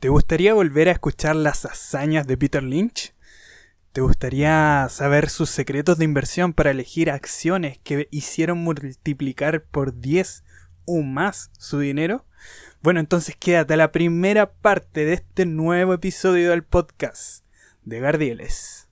¿Te 0.00 0.08
gustaría 0.08 0.54
volver 0.54 0.88
a 0.88 0.92
escuchar 0.92 1.36
las 1.36 1.66
hazañas 1.66 2.26
de 2.26 2.38
Peter 2.38 2.62
Lynch? 2.62 3.12
¿Te 3.92 4.00
gustaría 4.00 4.86
saber 4.88 5.28
sus 5.28 5.50
secretos 5.50 5.98
de 5.98 6.06
inversión 6.06 6.54
para 6.54 6.70
elegir 6.70 7.10
acciones 7.10 7.78
que 7.84 8.08
hicieron 8.10 8.56
multiplicar 8.64 9.62
por 9.62 10.00
10 10.00 10.42
o 10.86 11.02
más 11.02 11.50
su 11.58 11.80
dinero? 11.80 12.24
Bueno, 12.82 12.98
entonces 12.98 13.36
quédate 13.36 13.74
a 13.74 13.76
la 13.76 13.92
primera 13.92 14.50
parte 14.50 15.04
de 15.04 15.12
este 15.12 15.44
nuevo 15.44 15.92
episodio 15.92 16.48
del 16.48 16.64
podcast 16.64 17.44
de 17.84 18.00
Gardieles. 18.00 18.88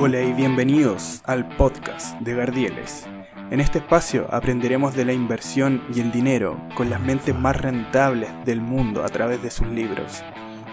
Hola 0.00 0.22
y 0.22 0.32
bienvenidos 0.32 1.20
al 1.26 1.46
podcast 1.58 2.18
de 2.20 2.34
Gardieles 2.36 3.06
en 3.50 3.60
este 3.60 3.78
espacio 3.78 4.26
aprenderemos 4.32 4.96
de 4.96 5.04
la 5.04 5.12
inversión 5.12 5.82
y 5.94 6.00
el 6.00 6.10
dinero 6.10 6.58
con 6.74 6.90
las 6.90 7.00
mentes 7.00 7.34
más 7.34 7.56
rentables 7.56 8.28
del 8.44 8.60
mundo 8.60 9.04
a 9.04 9.08
través 9.08 9.40
de 9.40 9.52
sus 9.52 9.68
libros. 9.68 10.24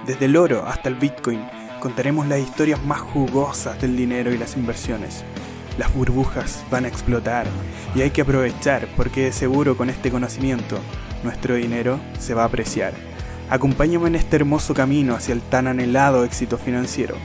Desde 0.07 0.25
el 0.25 0.35
oro 0.35 0.65
hasta 0.65 0.89
el 0.89 0.95
Bitcoin 0.95 1.39
contaremos 1.79 2.27
las 2.27 2.39
historias 2.39 2.83
más 2.83 2.99
jugosas 2.99 3.79
del 3.79 3.95
dinero 3.95 4.33
y 4.33 4.39
las 4.39 4.57
inversiones. 4.57 5.23
Las 5.77 5.93
burbujas 5.93 6.63
van 6.71 6.85
a 6.85 6.87
explotar 6.87 7.45
y 7.95 8.01
hay 8.01 8.09
que 8.09 8.21
aprovechar 8.21 8.87
porque 8.97 9.25
de 9.25 9.33
seguro 9.33 9.77
con 9.77 9.89
este 9.89 10.09
conocimiento 10.09 10.79
nuestro 11.23 11.55
dinero 11.55 11.99
se 12.19 12.33
va 12.33 12.41
a 12.41 12.47
apreciar. 12.47 12.93
Acompáñame 13.51 14.07
en 14.07 14.15
este 14.15 14.37
hermoso 14.37 14.73
camino 14.73 15.13
hacia 15.13 15.33
el 15.33 15.41
tan 15.41 15.67
anhelado 15.67 16.25
éxito 16.25 16.57
financiero. 16.57 17.15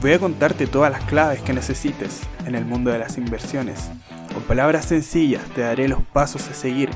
Voy 0.00 0.12
a 0.12 0.18
contarte 0.18 0.66
todas 0.66 0.90
las 0.90 1.02
claves 1.04 1.40
que 1.40 1.52
necesites 1.52 2.20
en 2.46 2.56
el 2.56 2.64
mundo 2.64 2.90
de 2.90 2.98
las 2.98 3.16
inversiones 3.16 3.90
con 4.32 4.42
palabras 4.42 4.84
sencillas 4.84 5.42
te 5.54 5.62
daré 5.62 5.88
los 5.88 6.02
pasos 6.02 6.48
a 6.48 6.54
seguir 6.54 6.90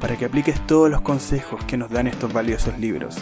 para 0.00 0.16
que 0.16 0.24
apliques 0.24 0.64
todos 0.66 0.90
los 0.90 1.00
consejos 1.00 1.64
que 1.64 1.76
nos 1.76 1.90
dan 1.90 2.06
estos 2.06 2.32
valiosos 2.32 2.78
libros. 2.78 3.16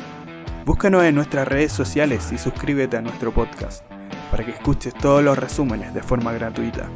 Búscanos 0.64 1.04
en 1.04 1.14
nuestras 1.14 1.46
redes 1.46 1.72
sociales 1.72 2.30
y 2.32 2.38
suscríbete 2.38 2.96
a 2.96 3.02
nuestro 3.02 3.32
podcast 3.32 3.84
para 4.30 4.44
que 4.44 4.52
escuches 4.52 4.94
todos 4.94 5.22
los 5.22 5.38
resúmenes 5.38 5.94
de 5.94 6.02
forma 6.02 6.32
gratuita. 6.32 6.88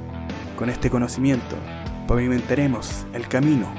Con 0.57 0.71
este 0.71 0.91
conocimiento 0.91 1.57
pavimentaremos 2.07 3.07
el 3.13 3.29
camino 3.29 3.73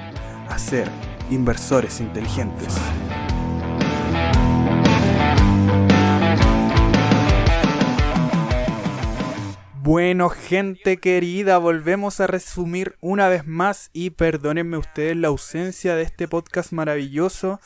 a 0.49 0.57
ser 0.57 0.89
inversores 1.29 1.99
inteligentes. 1.99 2.75
Bueno, 9.83 10.29
gente 10.29 10.97
querida, 10.97 11.57
volvemos 11.57 12.19
a 12.19 12.27
resumir 12.27 12.97
una 13.01 13.29
vez 13.29 13.47
más 13.47 13.89
y 13.93 14.11
perdónenme 14.11 14.77
ustedes 14.77 15.17
la 15.17 15.29
ausencia 15.29 15.95
de 15.95 16.03
este 16.03 16.27
podcast 16.27 16.71
maravilloso. 16.71 17.59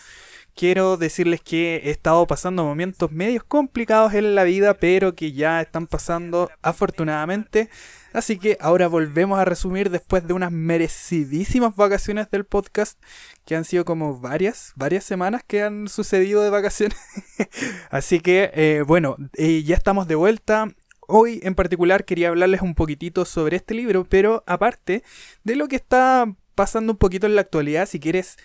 Quiero 0.55 0.95
decirles 0.95 1.41
que 1.41 1.75
he 1.83 1.89
estado 1.89 2.25
pasando 2.25 2.63
momentos 2.63 3.11
medios 3.11 3.43
complicados 3.43 4.13
en 4.13 4.33
la 4.33 4.45
vida, 4.45 4.75
pero 4.75 5.13
que 5.13 5.33
ya 5.33 5.59
están 5.59 5.87
pasando 5.87 6.49
afortunadamente. 6.61 7.69
Así 8.13 8.39
que 8.39 8.57
ahora 8.61 8.87
volvemos 8.87 9.37
a 9.37 9.43
resumir 9.43 9.89
después 9.89 10.25
de 10.25 10.31
unas 10.31 10.53
merecidísimas 10.53 11.75
vacaciones 11.75 12.31
del 12.31 12.45
podcast, 12.45 12.97
que 13.43 13.57
han 13.57 13.65
sido 13.65 13.83
como 13.83 14.17
varias, 14.17 14.71
varias 14.77 15.03
semanas 15.03 15.43
que 15.45 15.63
han 15.63 15.89
sucedido 15.89 16.41
de 16.43 16.49
vacaciones. 16.49 16.97
Así 17.89 18.21
que, 18.21 18.51
eh, 18.53 18.83
bueno, 18.87 19.17
eh, 19.33 19.63
ya 19.63 19.75
estamos 19.75 20.07
de 20.07 20.15
vuelta. 20.15 20.69
Hoy 21.07 21.39
en 21.43 21.55
particular 21.55 22.05
quería 22.05 22.29
hablarles 22.29 22.61
un 22.61 22.75
poquitito 22.75 23.25
sobre 23.25 23.57
este 23.57 23.73
libro, 23.73 24.05
pero 24.05 24.43
aparte 24.47 25.03
de 25.43 25.55
lo 25.55 25.67
que 25.67 25.75
está 25.75 26.33
pasando 26.55 26.93
un 26.93 26.97
poquito 26.97 27.27
en 27.27 27.35
la 27.35 27.41
actualidad, 27.41 27.85
si 27.87 27.99
quieres 27.99 28.37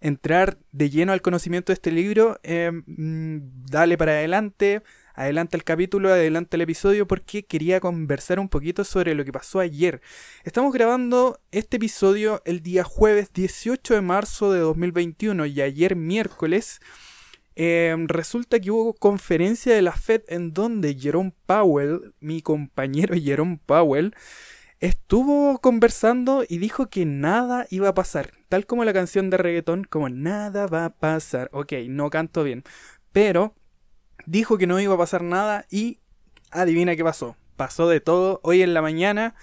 entrar 0.00 0.58
de 0.72 0.90
lleno 0.90 1.12
al 1.12 1.22
conocimiento 1.22 1.70
de 1.70 1.74
este 1.74 1.90
libro, 1.90 2.38
em, 2.42 2.84
mm, 2.86 3.66
dale 3.70 3.98
para 3.98 4.12
adelante, 4.12 4.82
adelante 5.14 5.56
el 5.56 5.64
capítulo, 5.64 6.08
adelante 6.08 6.56
el 6.56 6.62
episodio, 6.62 7.06
porque 7.06 7.44
quería 7.44 7.80
conversar 7.80 8.38
un 8.38 8.48
poquito 8.48 8.84
sobre 8.84 9.14
lo 9.14 9.24
que 9.24 9.32
pasó 9.32 9.60
ayer. 9.60 10.00
Estamos 10.44 10.72
grabando 10.72 11.40
este 11.50 11.76
episodio 11.76 12.42
el 12.44 12.62
día 12.62 12.84
jueves 12.84 13.32
18 13.32 13.94
de 13.94 14.00
marzo 14.00 14.52
de 14.52 14.60
2021 14.60 15.46
y 15.46 15.60
ayer 15.60 15.96
miércoles 15.96 16.80
Em, 17.60 18.06
resulta 18.06 18.60
que 18.60 18.70
hubo 18.70 18.94
conferencia 18.94 19.74
de 19.74 19.82
la 19.82 19.90
Fed 19.90 20.22
en 20.28 20.54
donde 20.54 20.94
Jerome 20.94 21.32
Powell, 21.44 22.14
mi 22.20 22.40
compañero 22.40 23.16
Jerome 23.20 23.58
Powell, 23.66 24.14
estuvo 24.78 25.58
conversando 25.58 26.44
y 26.48 26.58
dijo 26.58 26.88
que 26.88 27.04
nada 27.04 27.66
iba 27.70 27.88
a 27.88 27.94
pasar. 27.94 28.32
Tal 28.48 28.64
como 28.64 28.84
la 28.84 28.92
canción 28.92 29.28
de 29.28 29.38
reggaetón, 29.38 29.82
como 29.82 30.08
nada 30.08 30.68
va 30.68 30.84
a 30.84 30.90
pasar. 30.90 31.50
Ok, 31.52 31.72
no 31.88 32.10
canto 32.10 32.44
bien. 32.44 32.62
Pero 33.10 33.56
dijo 34.24 34.56
que 34.56 34.68
no 34.68 34.78
iba 34.78 34.94
a 34.94 34.98
pasar 34.98 35.24
nada 35.24 35.66
y 35.68 35.98
adivina 36.52 36.94
qué 36.94 37.02
pasó. 37.02 37.36
Pasó 37.56 37.88
de 37.88 37.98
todo. 37.98 38.38
Hoy 38.44 38.62
en 38.62 38.72
la 38.72 38.82
mañana 38.82 39.34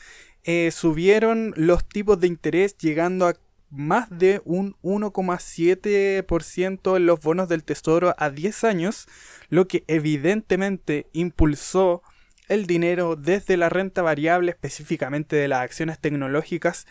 eh, 0.46 0.72
subieron 0.72 1.54
los 1.58 1.86
tipos 1.86 2.18
de 2.22 2.28
interés 2.28 2.78
llegando 2.78 3.28
a 3.28 3.34
más 3.76 4.08
de 4.10 4.42
un 4.46 4.76
1,7% 4.82 6.98
en 6.98 7.06
los 7.06 7.20
bonos 7.20 7.50
del 7.50 7.64
tesoro 7.64 8.16
a 8.18 8.30
10 8.30 8.64
años, 8.64 9.08
lo 9.50 9.68
que 9.68 9.84
evidentemente 9.88 11.08
impulsó 11.14 12.02
el 12.48 12.68
dinero 12.68 13.16
desde 13.16 13.58
la 13.58 13.70
renta 13.70 14.02
variable, 14.02 14.52
específicamente 14.52 15.36
de 15.36 15.48
las 15.48 15.62
acciones 15.62 16.00
tecnológicas, 16.00 16.86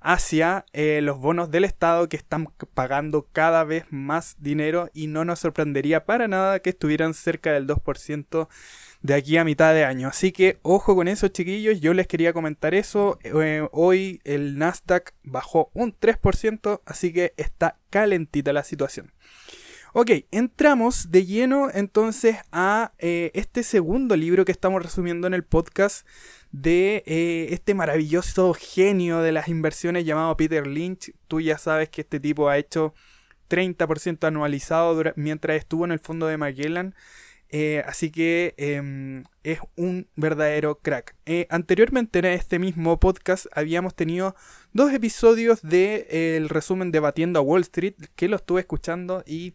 hacia 0.00 0.64
eh, 0.72 1.00
los 1.02 1.18
bonos 1.18 1.50
del 1.50 1.64
Estado 1.64 2.08
que 2.08 2.16
están 2.16 2.48
pagando 2.74 3.26
cada 3.32 3.64
vez 3.64 3.84
más 3.90 4.36
dinero 4.38 4.90
y 4.94 5.06
no 5.06 5.24
nos 5.24 5.40
sorprendería 5.40 6.04
para 6.04 6.28
nada 6.28 6.60
que 6.60 6.70
estuvieran 6.70 7.14
cerca 7.14 7.52
del 7.52 7.66
2% 7.66 8.48
de 9.02 9.14
aquí 9.14 9.36
a 9.36 9.44
mitad 9.44 9.74
de 9.74 9.84
año. 9.84 10.08
Así 10.08 10.32
que 10.32 10.58
ojo 10.62 10.94
con 10.94 11.08
eso, 11.08 11.28
chiquillos. 11.28 11.80
Yo 11.80 11.94
les 11.94 12.06
quería 12.06 12.32
comentar 12.32 12.74
eso. 12.74 13.18
Eh, 13.22 13.66
hoy 13.72 14.20
el 14.24 14.58
Nasdaq 14.58 15.12
bajó 15.22 15.70
un 15.74 15.94
3%, 15.94 16.80
así 16.84 17.12
que 17.12 17.32
está 17.36 17.76
calentita 17.90 18.52
la 18.52 18.64
situación. 18.64 19.12
Ok, 19.92 20.10
entramos 20.30 21.10
de 21.10 21.26
lleno 21.26 21.68
entonces 21.74 22.36
a 22.52 22.92
eh, 22.98 23.32
este 23.34 23.64
segundo 23.64 24.14
libro 24.14 24.44
que 24.44 24.52
estamos 24.52 24.80
resumiendo 24.80 25.26
en 25.26 25.34
el 25.34 25.42
podcast 25.42 26.06
de 26.52 27.02
eh, 27.06 27.48
este 27.50 27.74
maravilloso 27.74 28.54
genio 28.54 29.20
de 29.20 29.32
las 29.32 29.48
inversiones 29.48 30.04
llamado 30.04 30.36
Peter 30.36 30.66
Lynch. 30.66 31.12
Tú 31.28 31.40
ya 31.40 31.58
sabes 31.58 31.88
que 31.88 32.00
este 32.02 32.20
tipo 32.20 32.48
ha 32.48 32.58
hecho 32.58 32.94
30% 33.48 34.26
anualizado 34.26 35.02
mientras 35.16 35.56
estuvo 35.56 35.84
en 35.84 35.92
el 35.92 36.00
fondo 36.00 36.26
de 36.26 36.36
Magellan. 36.36 36.94
Eh, 37.52 37.82
así 37.84 38.12
que 38.12 38.54
em, 38.58 39.24
es 39.42 39.58
un 39.76 40.08
verdadero 40.14 40.78
crack. 40.78 41.16
Eh, 41.26 41.46
anteriormente 41.50 42.20
en 42.20 42.26
este 42.26 42.60
mismo 42.60 43.00
podcast 43.00 43.46
habíamos 43.52 43.94
tenido 43.96 44.36
dos 44.72 44.92
episodios 44.92 45.60
del 45.62 45.70
de, 45.70 46.46
resumen 46.48 46.92
de 46.92 47.00
Batiendo 47.00 47.40
a 47.40 47.42
Wall 47.42 47.62
Street 47.62 47.94
que 48.14 48.28
lo 48.28 48.36
estuve 48.36 48.60
escuchando 48.60 49.24
y 49.26 49.54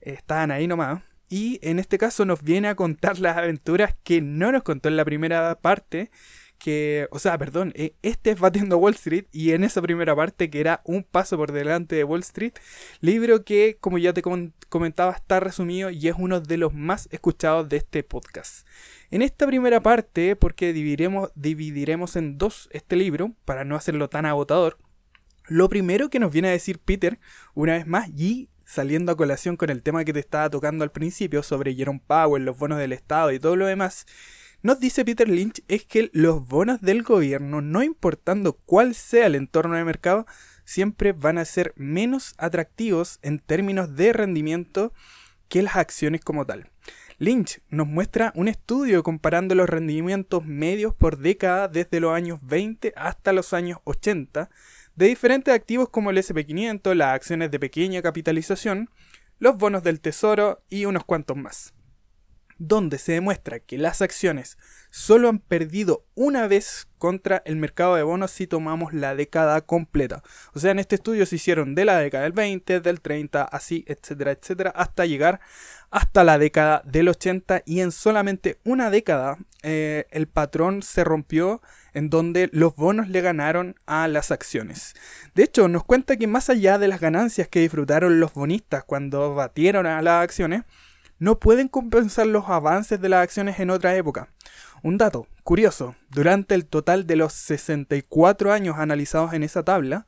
estaban 0.00 0.50
ahí 0.50 0.66
nomás. 0.66 1.02
Y 1.28 1.58
en 1.62 1.78
este 1.78 1.98
caso 1.98 2.24
nos 2.24 2.42
viene 2.42 2.68
a 2.68 2.76
contar 2.76 3.18
las 3.18 3.36
aventuras 3.36 3.96
que 4.04 4.20
no 4.20 4.52
nos 4.52 4.62
contó 4.62 4.88
en 4.88 4.96
la 4.96 5.04
primera 5.04 5.58
parte 5.60 6.10
que, 6.58 7.08
o 7.10 7.18
sea, 7.18 7.36
perdón, 7.38 7.72
eh, 7.74 7.94
este 8.02 8.30
es 8.30 8.40
Batiendo 8.40 8.78
Wall 8.78 8.94
Street 8.94 9.26
y 9.32 9.52
en 9.52 9.64
esa 9.64 9.82
primera 9.82 10.14
parte 10.16 10.50
que 10.50 10.60
era 10.60 10.80
un 10.84 11.04
paso 11.04 11.36
por 11.36 11.52
delante 11.52 11.96
de 11.96 12.04
Wall 12.04 12.20
Street, 12.20 12.54
libro 13.00 13.44
que, 13.44 13.76
como 13.80 13.98
ya 13.98 14.12
te 14.12 14.22
comentaba, 14.68 15.12
está 15.12 15.40
resumido 15.40 15.90
y 15.90 16.08
es 16.08 16.14
uno 16.18 16.40
de 16.40 16.56
los 16.56 16.74
más 16.74 17.08
escuchados 17.12 17.68
de 17.68 17.78
este 17.78 18.02
podcast. 18.02 18.66
En 19.10 19.22
esta 19.22 19.46
primera 19.46 19.80
parte, 19.80 20.36
porque 20.36 20.72
dividiremos, 20.72 21.30
dividiremos 21.34 22.16
en 22.16 22.38
dos 22.38 22.68
este 22.72 22.96
libro, 22.96 23.34
para 23.44 23.64
no 23.64 23.76
hacerlo 23.76 24.08
tan 24.08 24.26
agotador, 24.26 24.78
lo 25.48 25.68
primero 25.68 26.10
que 26.10 26.18
nos 26.18 26.32
viene 26.32 26.48
a 26.48 26.52
decir 26.52 26.80
Peter, 26.80 27.20
una 27.54 27.74
vez 27.74 27.86
más, 27.86 28.08
y 28.16 28.48
saliendo 28.66 29.12
a 29.12 29.16
colación 29.16 29.56
con 29.56 29.70
el 29.70 29.82
tema 29.82 30.04
que 30.04 30.12
te 30.12 30.18
estaba 30.18 30.50
tocando 30.50 30.84
al 30.84 30.90
principio 30.90 31.42
sobre 31.42 31.74
Jerome 31.74 32.02
Powell, 32.06 32.44
los 32.44 32.58
bonos 32.58 32.78
del 32.78 32.92
Estado 32.92 33.32
y 33.32 33.38
todo 33.38 33.56
lo 33.56 33.66
demás, 33.66 34.06
nos 34.62 34.80
dice 34.80 35.04
Peter 35.04 35.28
Lynch 35.28 35.62
es 35.68 35.84
que 35.84 36.10
los 36.12 36.46
bonos 36.46 36.80
del 36.80 37.02
gobierno, 37.04 37.60
no 37.60 37.82
importando 37.82 38.54
cuál 38.54 38.94
sea 38.94 39.26
el 39.26 39.36
entorno 39.36 39.76
de 39.76 39.84
mercado, 39.84 40.26
siempre 40.64 41.12
van 41.12 41.38
a 41.38 41.44
ser 41.44 41.72
menos 41.76 42.34
atractivos 42.36 43.20
en 43.22 43.38
términos 43.38 43.94
de 43.94 44.12
rendimiento 44.12 44.92
que 45.48 45.62
las 45.62 45.76
acciones 45.76 46.20
como 46.22 46.44
tal. 46.44 46.70
Lynch 47.18 47.60
nos 47.70 47.86
muestra 47.86 48.32
un 48.34 48.48
estudio 48.48 49.02
comparando 49.02 49.54
los 49.54 49.70
rendimientos 49.70 50.44
medios 50.44 50.94
por 50.94 51.18
década 51.18 51.68
desde 51.68 52.00
los 52.00 52.12
años 52.12 52.40
20 52.42 52.92
hasta 52.96 53.32
los 53.32 53.52
años 53.52 53.78
80 53.84 54.50
de 54.96 55.06
diferentes 55.06 55.54
activos 55.54 55.88
como 55.90 56.10
el 56.10 56.18
SP500, 56.18 56.94
las 56.94 57.14
acciones 57.14 57.50
de 57.50 57.60
pequeña 57.60 58.02
capitalización, 58.02 58.90
los 59.38 59.56
bonos 59.56 59.82
del 59.82 60.00
tesoro 60.00 60.62
y 60.68 60.86
unos 60.86 61.04
cuantos 61.04 61.36
más. 61.36 61.72
donde 62.58 62.96
se 62.98 63.12
demuestra 63.12 63.60
que 63.60 63.76
las 63.76 64.00
acciones 64.00 64.56
solo 64.90 65.28
han 65.28 65.40
perdido 65.40 66.06
una 66.14 66.46
vez 66.48 66.88
contra 66.96 67.42
el 67.44 67.56
mercado 67.56 67.96
de 67.96 68.02
bonos 68.02 68.30
si 68.30 68.46
tomamos 68.46 68.94
la 68.94 69.14
década 69.14 69.60
completa. 69.60 70.22
O 70.54 70.58
sea, 70.58 70.70
en 70.70 70.78
este 70.78 70.94
estudio 70.94 71.26
se 71.26 71.36
hicieron 71.36 71.74
de 71.74 71.84
la 71.84 71.98
década 71.98 72.24
del 72.24 72.32
20, 72.32 72.80
del 72.80 73.02
30, 73.02 73.42
así, 73.42 73.84
etcétera, 73.86 74.30
etcétera, 74.32 74.70
hasta 74.70 75.04
llegar 75.04 75.40
hasta 75.90 76.24
la 76.24 76.38
década 76.38 76.82
del 76.84 77.08
80 77.08 77.62
y 77.64 77.80
en 77.80 77.92
solamente 77.92 78.58
una 78.64 78.90
década 78.90 79.38
eh, 79.62 80.06
el 80.10 80.26
patrón 80.28 80.82
se 80.82 81.04
rompió 81.04 81.62
en 81.92 82.10
donde 82.10 82.50
los 82.52 82.76
bonos 82.76 83.08
le 83.08 83.20
ganaron 83.20 83.76
a 83.86 84.06
las 84.08 84.30
acciones. 84.30 84.94
De 85.34 85.44
hecho, 85.44 85.68
nos 85.68 85.84
cuenta 85.84 86.16
que 86.16 86.26
más 86.26 86.50
allá 86.50 86.78
de 86.78 86.88
las 86.88 87.00
ganancias 87.00 87.48
que 87.48 87.60
disfrutaron 87.60 88.20
los 88.20 88.34
bonistas 88.34 88.84
cuando 88.84 89.34
batieron 89.34 89.86
a 89.86 90.02
las 90.02 90.22
acciones, 90.22 90.62
no 91.18 91.38
pueden 91.38 91.68
compensar 91.68 92.26
los 92.26 92.48
avances 92.48 93.00
de 93.00 93.08
las 93.08 93.22
acciones 93.22 93.58
en 93.58 93.70
otra 93.70 93.96
época. 93.96 94.28
Un 94.82 94.98
dato 94.98 95.26
curioso, 95.42 95.96
durante 96.10 96.54
el 96.54 96.66
total 96.66 97.06
de 97.06 97.16
los 97.16 97.32
64 97.32 98.52
años 98.52 98.76
analizados 98.78 99.32
en 99.32 99.42
esa 99.42 99.62
tabla, 99.62 100.06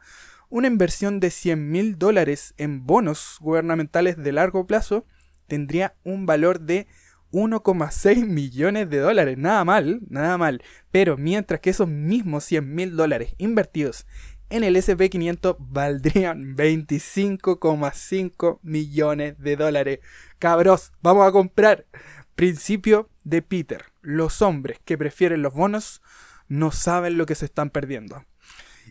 una 0.51 0.67
inversión 0.67 1.21
de 1.21 1.31
100 1.31 1.71
mil 1.71 1.99
dólares 1.99 2.55
en 2.59 2.87
bonos 2.87 3.39
gubernamentales 3.41 4.17
de 4.17 4.33
largo 4.33 4.67
plazo 4.67 5.07
tendría 5.49 5.97
un 6.05 6.27
valor 6.27 6.61
de 6.61 6.87
1,6 7.33 8.27
millones 8.27 8.89
de 8.89 8.99
dólares. 8.99 9.37
Nada 9.37 9.65
mal, 9.65 10.01
nada 10.09 10.39
mal. 10.39 10.63
Pero 10.91 11.17
mientras 11.17 11.61
que 11.61 11.71
esos 11.71 11.89
mismos 11.89 12.45
100 12.45 12.75
mil 12.75 12.97
dólares 12.97 13.35
invertidos 13.39 14.07
en 14.51 14.65
el 14.65 14.77
SP500 14.77 15.57
valdrían 15.59 16.57
25,5 16.57 18.61
millones 18.63 19.39
de 19.39 19.57
dólares. 19.57 20.01
Cabros, 20.39 20.93
vamos 21.03 21.27
a 21.27 21.33
comprar. 21.33 21.87
Principio 22.35 23.11
de 23.25 23.43
Peter. 23.43 23.85
Los 24.01 24.43
hombres 24.43 24.79
que 24.85 24.97
prefieren 24.97 25.43
los 25.43 25.53
bonos 25.53 26.01
no 26.47 26.71
saben 26.71 27.19
lo 27.19 27.27
que 27.27 27.35
se 27.35 27.45
están 27.45 27.71
perdiendo. 27.71 28.25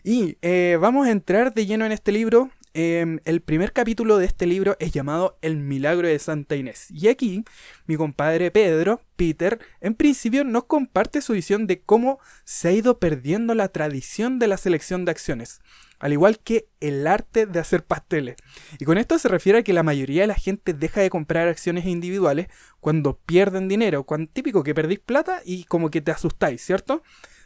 Y 0.04 0.38
eh, 0.42 0.78
vamos 0.80 1.08
a 1.08 1.10
entrar 1.10 1.54
de 1.54 1.66
lleno 1.66 1.84
en 1.84 1.92
este 1.92 2.12
libro 2.12 2.50
Em, 2.74 3.20
el 3.24 3.40
primer 3.40 3.72
capítulo 3.72 4.18
de 4.18 4.26
este 4.26 4.46
libro 4.46 4.76
es 4.78 4.92
llamado 4.92 5.38
El 5.40 5.56
milagro 5.56 6.06
de 6.06 6.18
Santa 6.18 6.54
Inés. 6.54 6.90
Y 6.90 7.08
aquí, 7.08 7.44
mi 7.86 7.96
compadre 7.96 8.50
Pedro, 8.50 9.00
Peter, 9.16 9.58
en 9.80 9.94
principio 9.94 10.44
nos 10.44 10.64
comparte 10.64 11.22
su 11.22 11.32
visión 11.32 11.66
de 11.66 11.80
cómo 11.80 12.18
se 12.44 12.68
ha 12.68 12.72
ido 12.72 12.98
perdiendo 12.98 13.54
la 13.54 13.68
tradición 13.68 14.38
de 14.38 14.48
la 14.48 14.58
selección 14.58 15.04
de 15.04 15.12
acciones, 15.12 15.60
al 15.98 16.12
igual 16.12 16.40
que 16.40 16.68
el 16.80 17.06
arte 17.06 17.46
de 17.46 17.58
hacer 17.58 17.84
pasteles. 17.84 18.36
Y 18.78 18.84
con 18.84 18.98
esto 18.98 19.18
se 19.18 19.28
refiere 19.28 19.60
a 19.60 19.62
que 19.62 19.72
la 19.72 19.82
mayoría 19.82 20.22
de 20.22 20.28
la 20.28 20.34
gente 20.34 20.74
deja 20.74 21.00
de 21.00 21.10
comprar 21.10 21.48
acciones 21.48 21.86
individuales 21.86 22.48
cuando 22.80 23.18
pierden 23.18 23.68
dinero, 23.68 24.04
cuando 24.04 24.30
típico 24.30 24.62
que 24.62 24.74
perdís 24.74 25.00
plata 25.00 25.40
y 25.44 25.64
como 25.64 25.90
que 25.90 26.02
te 26.02 26.10
asustáis, 26.10 26.62
¿cierto? 26.62 27.02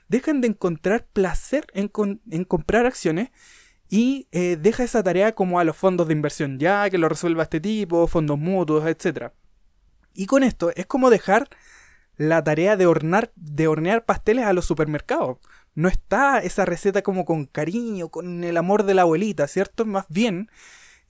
Dejan 0.09 0.41
de 0.41 0.49
encontrar 0.49 1.07
placer 1.13 1.67
en, 1.75 1.91
en 2.31 2.45
comprar 2.45 2.87
acciones 2.87 3.31
y 3.93 4.27
eh, 4.33 4.57
deja 4.59 4.85
esa 4.85 5.03
tarea 5.03 5.33
como 5.33 5.61
a 5.61 5.65
los 5.65 5.77
fondos 5.77 6.09
de 6.09 6.15
inversión 6.15 6.59
ya, 6.59 6.89
que 6.89 6.97
lo 6.97 7.11
resuelva 7.11 7.43
este 7.43 7.61
tipo, 7.61 8.07
fondos 8.07 8.39
mutuos, 8.39 8.87
etc. 8.87 9.33
Y 10.15 10.25
con 10.25 10.43
esto 10.43 10.73
es 10.75 10.87
como 10.87 11.11
dejar 11.11 11.51
la 12.17 12.43
tarea 12.43 12.79
de, 12.79 12.87
hornar, 12.87 13.33
de 13.37 13.69
hornear 13.69 14.07
pasteles 14.07 14.47
a 14.47 14.55
los 14.55 14.65
supermercados. 14.65 15.41
No 15.75 15.89
está 15.89 16.39
esa 16.39 16.65
receta 16.65 17.03
como 17.03 17.27
con 17.27 17.45
cariño, 17.45 18.09
con 18.09 18.45
el 18.45 18.57
amor 18.57 18.85
de 18.85 18.95
la 18.95 19.03
abuelita, 19.03 19.47
¿cierto? 19.47 19.85
Más 19.85 20.07
bien, 20.09 20.49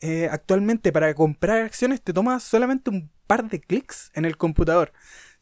eh, 0.00 0.28
actualmente 0.28 0.90
para 0.90 1.14
comprar 1.14 1.60
acciones 1.60 2.02
te 2.02 2.12
toma 2.12 2.40
solamente 2.40 2.90
un 2.90 3.12
par 3.28 3.48
de 3.48 3.60
clics 3.60 4.10
en 4.14 4.24
el 4.24 4.36
computador 4.36 4.92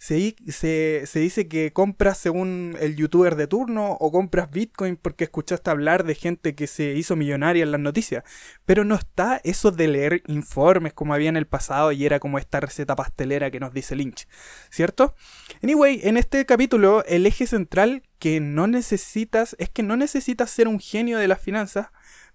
se, 0.01 1.05
se, 1.05 1.21
dice 1.21 1.47
que 1.47 1.75
compras 1.75 2.17
según 2.17 2.75
el 2.81 2.97
youtuber 2.97 3.37
de 3.37 3.47
turno 3.47 3.99
o 4.01 4.11
compras 4.11 4.51
Bitcoin 4.51 4.97
porque 4.97 5.25
escuchaste 5.25 5.69
hablar 5.69 6.05
de 6.05 6.15
gente 6.15 6.55
que 6.55 6.67
se 6.67 6.95
hizo 6.95 7.17
millonaria 7.17 7.63
en 7.63 7.71
las 7.71 7.83
noticias. 7.83 8.25
Pero 8.65 8.85
no 8.85 8.95
está 8.95 9.43
eso 9.45 9.71
de 9.71 9.89
leer 9.89 10.23
informes 10.27 10.95
como 10.95 11.13
había 11.13 11.29
en 11.29 11.37
el 11.37 11.47
pasado 11.47 11.93
y 11.93 12.07
era 12.07 12.19
como 12.19 12.39
esta 12.39 12.61
receta 12.61 12.97
pastelera 12.97 13.51
que 13.51 13.61
nos 13.61 13.75
dice 13.75 13.95
Lynch, 13.95 14.27
¿cierto? 14.71 15.15
Anyway, 15.63 16.01
en 16.03 16.17
este 16.17 16.47
capítulo 16.47 17.05
el 17.05 17.27
eje 17.27 17.47
central 17.47 18.03
que 18.19 18.41
no 18.41 18.67
necesitas 18.67 19.55
es 19.59 19.69
que 19.69 19.83
no 19.83 19.99
necesitas 19.99 20.51
ser 20.51 20.67
un 20.67 20.81
genio 20.81 21.19
de 21.19 21.29
las 21.29 21.43
finanzas 21.43 21.89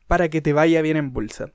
para 0.05 0.29
que 0.29 0.39
te 0.39 0.53
vaya 0.53 0.83
bien 0.83 0.97
en 0.97 1.13
bolsa 1.13 1.51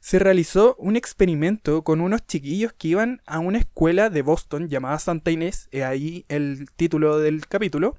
se 0.00 0.18
realizó 0.18 0.74
un 0.78 0.96
experimento 0.96 1.84
con 1.84 2.00
unos 2.00 2.26
chiquillos 2.26 2.72
que 2.72 2.88
iban 2.88 3.20
a 3.26 3.38
una 3.38 3.58
escuela 3.58 4.08
de 4.08 4.22
Boston 4.22 4.68
llamada 4.68 4.98
Santa 4.98 5.30
Inés, 5.30 5.68
es 5.70 5.82
ahí 5.82 6.24
el 6.28 6.68
título 6.74 7.18
del 7.18 7.46
capítulo, 7.46 7.96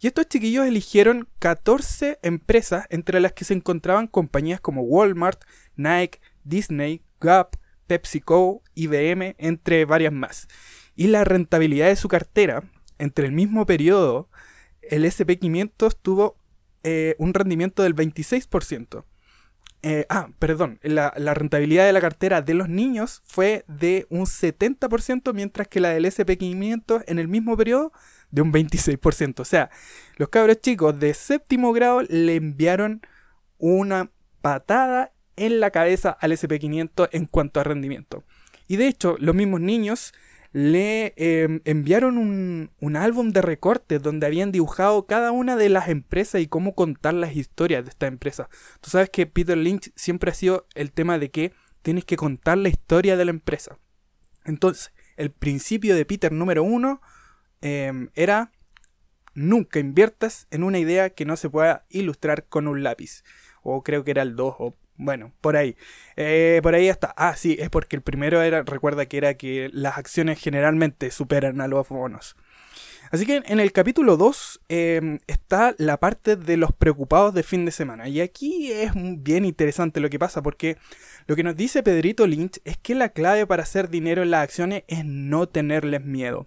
y 0.00 0.06
estos 0.06 0.28
chiquillos 0.28 0.66
eligieron 0.66 1.28
14 1.38 2.18
empresas 2.22 2.86
entre 2.90 3.20
las 3.20 3.32
que 3.32 3.44
se 3.44 3.54
encontraban 3.54 4.06
compañías 4.06 4.60
como 4.60 4.82
Walmart, 4.82 5.42
Nike, 5.76 6.20
Disney, 6.44 7.02
Gap, 7.20 7.56
PepsiCo, 7.86 8.62
IBM, 8.74 9.34
entre 9.38 9.84
varias 9.84 10.12
más. 10.12 10.48
Y 10.94 11.08
la 11.08 11.24
rentabilidad 11.24 11.88
de 11.88 11.96
su 11.96 12.08
cartera, 12.08 12.62
entre 12.98 13.26
el 13.26 13.32
mismo 13.32 13.66
periodo, 13.66 14.28
el 14.82 15.04
SP500 15.04 15.96
tuvo 16.00 16.36
eh, 16.82 17.14
un 17.18 17.34
rendimiento 17.34 17.82
del 17.82 17.94
26%. 17.94 19.04
Eh, 19.82 20.04
ah, 20.10 20.28
perdón, 20.38 20.78
la, 20.82 21.10
rentabilidad 21.10 21.86
de 21.86 21.94
la 21.94 22.02
cartera 22.02 22.42
de 22.42 22.52
los 22.52 22.68
niños 22.68 23.22
fue 23.24 23.64
de 23.66 24.06
un 24.10 24.26
70%, 24.26 25.32
mientras 25.32 25.68
que 25.68 25.80
la 25.80 25.88
del 25.88 26.04
SP500 26.04 27.04
en 27.06 27.18
el 27.18 27.28
mismo 27.28 27.56
periodo 27.56 27.92
de 28.30 28.42
un 28.42 28.52
26%. 28.52 29.40
O 29.40 29.44
sea, 29.44 29.70
los 30.16 30.28
cabros 30.28 30.60
chicos 30.60 30.98
de 31.00 31.14
séptimo 31.14 31.72
grado 31.72 32.02
le 32.02 32.36
enviaron 32.36 33.00
una 33.58 34.10
patada 34.42 35.12
en 35.36 35.60
la 35.60 35.70
cabeza 35.70 36.10
al 36.10 36.32
SP500 36.32 37.08
en 37.12 37.24
cuanto 37.24 37.60
a 37.60 37.64
rendimiento. 37.64 38.24
Y 38.68 38.76
de 38.76 38.86
hecho, 38.86 39.16
los 39.18 39.34
mismos 39.34 39.60
niños 39.60 40.12
le 40.52 41.14
em, 41.16 41.60
enviaron 41.64 42.18
un, 42.18 42.70
un, 42.80 42.96
álbum 42.96 43.30
de 43.30 43.40
recortes 43.40 44.02
donde 44.02 44.26
habían 44.26 44.50
dibujado 44.50 45.06
cada 45.06 45.30
una 45.30 45.56
de 45.56 45.68
las 45.68 45.88
empresas 45.88 46.40
y 46.40 46.48
cómo 46.48 46.74
contar 46.74 47.14
las 47.14 47.36
historias 47.36 47.84
de 47.84 47.90
esta 47.90 48.06
empresa. 48.06 48.48
Tú 48.80 48.90
sabes 48.90 49.10
que 49.10 49.26
Peter 49.26 49.56
Lynch 49.56 49.92
siempre 49.94 50.30
ha 50.30 50.34
sido 50.34 50.66
el 50.74 50.90
tema 50.92 51.18
de 51.18 51.30
que 51.30 51.52
tienes 51.82 52.04
que 52.04 52.16
contar 52.16 52.58
la 52.58 52.68
historia 52.68 53.16
de 53.16 53.24
la 53.24 53.30
empresa. 53.30 53.78
Entonces, 54.44 54.92
el 55.16 55.30
principio 55.30 55.94
de 55.94 56.04
Peter 56.04 56.32
número 56.32 56.62
uno 56.62 57.00
em, 57.60 58.08
era 58.14 58.52
nunca 59.34 59.78
inviertas 59.78 60.46
en 60.50 60.64
una 60.64 60.78
idea 60.78 61.10
que 61.10 61.24
no 61.24 61.36
se 61.36 61.50
pueda 61.50 61.86
ilustrar 61.90 62.46
con 62.46 62.66
un 62.66 62.82
lápiz. 62.82 63.22
O 63.62 63.82
creo 63.82 64.02
que 64.02 64.10
era 64.10 64.22
el 64.22 64.34
2 64.34 64.54
o 64.58 64.76
bueno, 65.00 65.32
por 65.40 65.56
ahí. 65.56 65.76
Eh, 66.16 66.60
por 66.62 66.74
ahí 66.74 66.88
está. 66.88 67.14
Ah, 67.16 67.34
sí, 67.34 67.56
es 67.58 67.70
porque 67.70 67.96
el 67.96 68.02
primero 68.02 68.42
era, 68.42 68.62
recuerda 68.62 69.06
que 69.06 69.16
era 69.16 69.34
que 69.34 69.70
las 69.72 69.96
acciones 69.96 70.38
generalmente 70.38 71.10
superan 71.10 71.60
a 71.62 71.68
los 71.68 71.88
bonos. 71.88 72.36
Así 73.10 73.24
que 73.24 73.42
en 73.44 73.58
el 73.58 73.72
capítulo 73.72 74.18
2 74.18 74.60
em, 74.68 75.18
está 75.26 75.74
la 75.78 75.96
parte 75.96 76.36
de 76.36 76.56
los 76.58 76.72
preocupados 76.72 77.32
de 77.32 77.42
fin 77.42 77.64
de 77.64 77.72
semana. 77.72 78.08
Y 78.08 78.20
aquí 78.20 78.70
es 78.70 78.92
bien 78.94 79.46
interesante 79.46 80.00
lo 80.00 80.10
que 80.10 80.18
pasa 80.18 80.42
porque 80.42 80.76
lo 81.26 81.34
que 81.34 81.42
nos 81.42 81.56
dice 81.56 81.82
Pedrito 81.82 82.26
Lynch 82.26 82.60
es 82.64 82.76
que 82.76 82.94
la 82.94 83.08
clave 83.08 83.46
para 83.46 83.62
hacer 83.62 83.88
dinero 83.88 84.22
en 84.22 84.30
las 84.30 84.44
acciones 84.44 84.84
es 84.86 85.04
no 85.04 85.48
tenerles 85.48 86.04
miedo. 86.04 86.46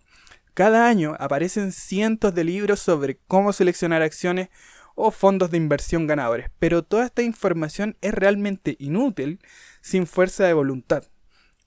Cada 0.53 0.87
año 0.87 1.15
aparecen 1.19 1.71
cientos 1.71 2.35
de 2.35 2.43
libros 2.43 2.79
sobre 2.79 3.17
cómo 3.27 3.51
seleccionar 3.51 4.03
acciones 4.03 4.49
o 4.95 5.11
fondos 5.11 5.51
de 5.51 5.57
inversión 5.57 6.07
ganadores, 6.07 6.49
pero 6.59 6.83
toda 6.83 7.05
esta 7.05 7.21
información 7.21 7.97
es 8.01 8.13
realmente 8.13 8.75
inútil 8.79 9.39
sin 9.81 10.07
fuerza 10.07 10.45
de 10.45 10.53
voluntad. 10.53 11.03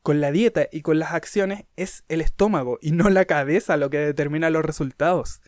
Con 0.02 0.20
la 0.20 0.30
dieta 0.30 0.68
y 0.70 0.82
con 0.82 0.98
las 1.00 1.12
acciones 1.12 1.64
es 1.74 2.04
el 2.08 2.20
estómago 2.20 2.78
y 2.80 2.92
no 2.92 3.10
la 3.10 3.24
cabeza 3.24 3.76
lo 3.76 3.90
que 3.90 3.98
determina 3.98 4.50
los 4.50 4.64
resultados. 4.64 5.40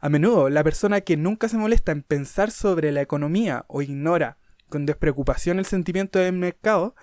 A 0.00 0.08
menudo, 0.08 0.50
la 0.50 0.64
persona 0.64 1.00
que 1.00 1.16
nunca 1.16 1.48
se 1.48 1.56
molesta 1.56 1.92
en 1.92 2.02
pensar 2.02 2.50
sobre 2.50 2.92
la 2.92 3.00
economía 3.00 3.64
o 3.68 3.82
ignora 3.82 4.36
con 4.68 4.84
despreocupación 4.84 5.58
el 5.58 5.66
sentimiento 5.66 6.18
del 6.18 6.32
mercado 6.34 6.94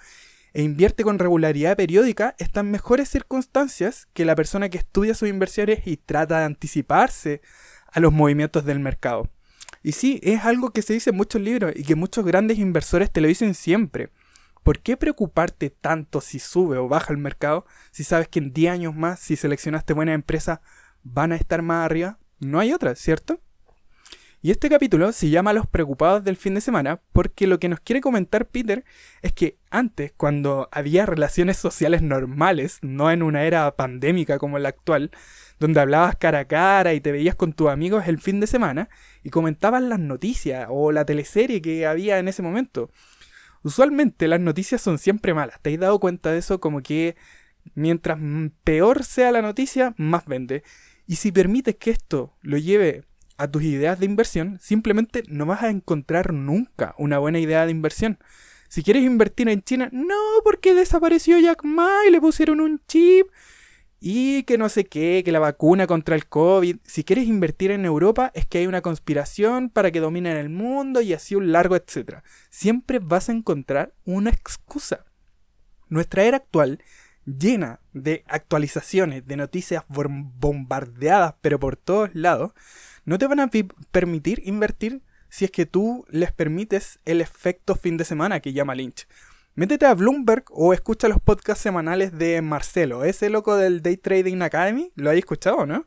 e 0.54 0.64
invierte 0.64 1.04
con 1.04 1.20
regularidad 1.20 1.78
periódica 1.78 2.36
está 2.40 2.60
en 2.60 2.72
mejores 2.72 3.10
circunstancias 3.10 4.08
que 4.14 4.26
la 4.26 4.36
persona 4.36 4.70
que 4.70 4.80
estudia 4.80 5.14
sus 5.14 5.30
inversiones 5.30 5.86
y 5.86 5.98
trata 5.98 6.40
de 6.40 6.46
anticiparse 6.46 7.42
a 7.92 8.00
los 8.00 8.12
movimientos 8.12 8.66
del 8.66 8.80
mercado. 8.80 9.30
Y 9.84 9.94
sí, 9.94 10.20
es 10.24 10.44
algo 10.46 10.72
que 10.72 10.82
se 10.82 10.94
dice 10.94 11.12
en 11.12 11.18
muchos 11.18 11.42
libros 11.42 11.74
y 11.76 11.84
que 11.84 11.96
muchos 11.96 12.26
grandes 12.26 12.58
inversores 12.58 13.12
te 13.12 13.22
lo 13.22 13.28
dicen 13.28 13.54
siempre. 13.54 14.10
¿Por 14.64 14.80
qué 14.80 14.98
preocuparte 14.98 15.70
tanto 15.70 16.22
si 16.22 16.40
sube 16.40 16.78
o 16.78 16.90
baja 16.90 17.14
el 17.14 17.18
mercado 17.18 17.66
si 17.92 18.04
sabes 18.04 18.28
que 18.28 18.40
en 18.40 18.54
10 18.54 18.74
años 18.74 18.96
más, 18.96 19.20
si 19.20 19.36
seleccionaste 19.36 19.94
buenas 19.94 20.16
empresas, 20.16 20.60
van 21.04 21.32
a 21.32 21.36
estar 21.36 21.62
más 21.62 21.86
arriba? 21.86 22.20
No 22.40 22.60
hay 22.60 22.74
otra, 22.74 22.96
¿cierto? 22.96 23.40
Y 24.42 24.52
este 24.52 24.70
capítulo 24.70 25.12
se 25.12 25.30
llama 25.30 25.52
Los 25.52 25.68
preocupados 25.68 26.24
del 26.24 26.38
fin 26.38 26.54
de 26.54 26.62
semana 26.62 27.02
porque 27.12 27.46
lo 27.46 27.60
que 27.60 27.68
nos 27.68 27.82
quiere 27.82 28.00
comentar 28.00 28.48
Peter 28.48 28.86
es 29.22 29.34
que 29.34 29.58
antes, 29.70 30.14
cuando 30.16 30.70
había 30.72 31.06
relaciones 31.06 31.58
sociales 31.58 32.02
normales, 32.02 32.80
no 32.82 33.12
en 33.12 33.22
una 33.22 33.44
era 33.44 33.76
pandémica 33.76 34.40
como 34.40 34.58
la 34.58 34.70
actual, 34.70 35.12
donde 35.60 35.82
hablabas 35.82 36.16
cara 36.16 36.40
a 36.40 36.46
cara 36.46 36.94
y 36.94 37.02
te 37.02 37.12
veías 37.12 37.36
con 37.36 37.54
tus 37.54 37.70
amigos 37.70 38.08
el 38.08 38.20
fin 38.20 38.40
de 38.40 38.48
semana 38.48 38.90
y 39.24 39.30
comentabas 39.30 39.84
las 39.84 40.00
noticias 40.00 40.68
o 40.70 40.92
la 40.92 41.06
teleserie 41.06 41.62
que 41.62 41.86
había 41.86 42.20
en 42.20 42.28
ese 42.28 42.42
momento. 42.42 42.90
Usualmente 43.62 44.28
las 44.28 44.40
noticias 44.40 44.82
son 44.82 44.98
siempre 44.98 45.34
malas. 45.34 45.60
¿Te 45.62 45.74
has 45.74 45.80
dado 45.80 46.00
cuenta 46.00 46.32
de 46.32 46.40
eso? 46.40 46.60
Como 46.60 46.82
que 46.82 47.16
mientras 47.76 48.18
peor 48.64 49.04
sea 49.04 49.32
la 49.32 49.42
noticia, 49.42 49.94
más 49.98 50.26
vende. 50.26 50.64
Y 51.06 51.18
si 51.18 51.32
permites 51.32 51.76
que 51.76 51.92
esto 51.92 52.34
lo 52.42 52.58
lleve 52.58 53.04
a 53.38 53.48
tus 53.48 53.64
ideas 53.64 54.00
de 54.00 54.06
inversión, 54.06 54.60
simplemente 54.62 55.24
no 55.28 55.46
vas 55.46 55.64
a 55.64 55.70
encontrar 55.70 56.34
nunca 56.34 56.94
una 56.98 57.20
buena 57.20 57.40
idea 57.40 57.66
de 57.66 57.72
inversión. 57.72 58.20
Si 58.70 58.84
quieres 58.84 59.04
invertir 59.04 59.50
en 59.50 59.62
China, 59.62 59.90
no, 59.92 60.16
porque 60.44 60.76
desapareció 60.76 61.40
Jack 61.40 61.64
Ma 61.64 61.90
y 62.08 62.12
le 62.12 62.22
pusieron 62.22 62.62
un 62.62 62.82
chip. 62.88 63.28
Y 64.00 64.44
que 64.44 64.58
no 64.58 64.70
sé 64.70 64.86
qué, 64.86 65.22
que 65.26 65.32
la 65.32 65.40
vacuna 65.40 65.86
contra 65.86 66.16
el 66.16 66.28
COVID. 66.28 66.78
Si 66.84 67.04
quieres 67.04 67.28
invertir 67.28 67.72
en 67.72 67.84
Europa, 67.86 68.32
es 68.34 68.46
que 68.46 68.60
hay 68.60 68.68
una 68.68 68.82
conspiración 68.82 69.70
para 69.70 69.92
que 69.92 70.00
dominen 70.00 70.38
el 70.38 70.50
mundo 70.50 71.02
y 71.02 71.14
así 71.14 71.36
un 71.36 71.52
largo 71.52 71.76
etcétera. 71.76 72.24
Siempre 72.50 73.00
vas 73.00 73.30
a 73.30 73.34
encontrar 73.34 73.94
una 74.06 74.30
excusa. 74.30 75.06
Nuestra 75.90 76.24
era 76.24 76.38
actual, 76.38 76.82
llena 77.26 77.82
de 77.94 78.24
actualizaciones, 78.28 79.26
de 79.28 79.38
noticias 79.38 79.84
bombardeadas, 79.88 81.36
pero 81.42 81.60
por 81.60 81.76
todos 81.76 82.10
lados, 82.14 82.54
no 83.06 83.18
te 83.18 83.28
van 83.28 83.40
a 83.40 83.50
permitir 83.92 84.42
invertir 84.46 85.02
si 85.30 85.46
es 85.46 85.52
que 85.52 85.66
tú 85.66 86.06
les 86.10 86.32
permites 86.32 87.00
el 87.06 87.22
efecto 87.22 87.76
fin 87.76 87.98
de 87.98 88.06
semana 88.06 88.40
que 88.40 88.54
llama 88.54 88.76
Lynch. 88.76 89.08
Métete 89.56 89.86
a 89.86 89.94
Bloomberg 89.94 90.46
o 90.52 90.74
escucha 90.74 91.08
los 91.08 91.20
podcasts 91.20 91.64
semanales 91.64 92.18
de 92.18 92.42
Marcelo, 92.42 93.04
ese 93.04 93.30
loco 93.30 93.58
del 93.58 93.82
Day 93.82 93.98
Trading 93.98 94.42
Academy, 94.42 94.92
¿lo 94.96 95.10
habéis 95.10 95.24
escuchado, 95.24 95.66
no? 95.66 95.86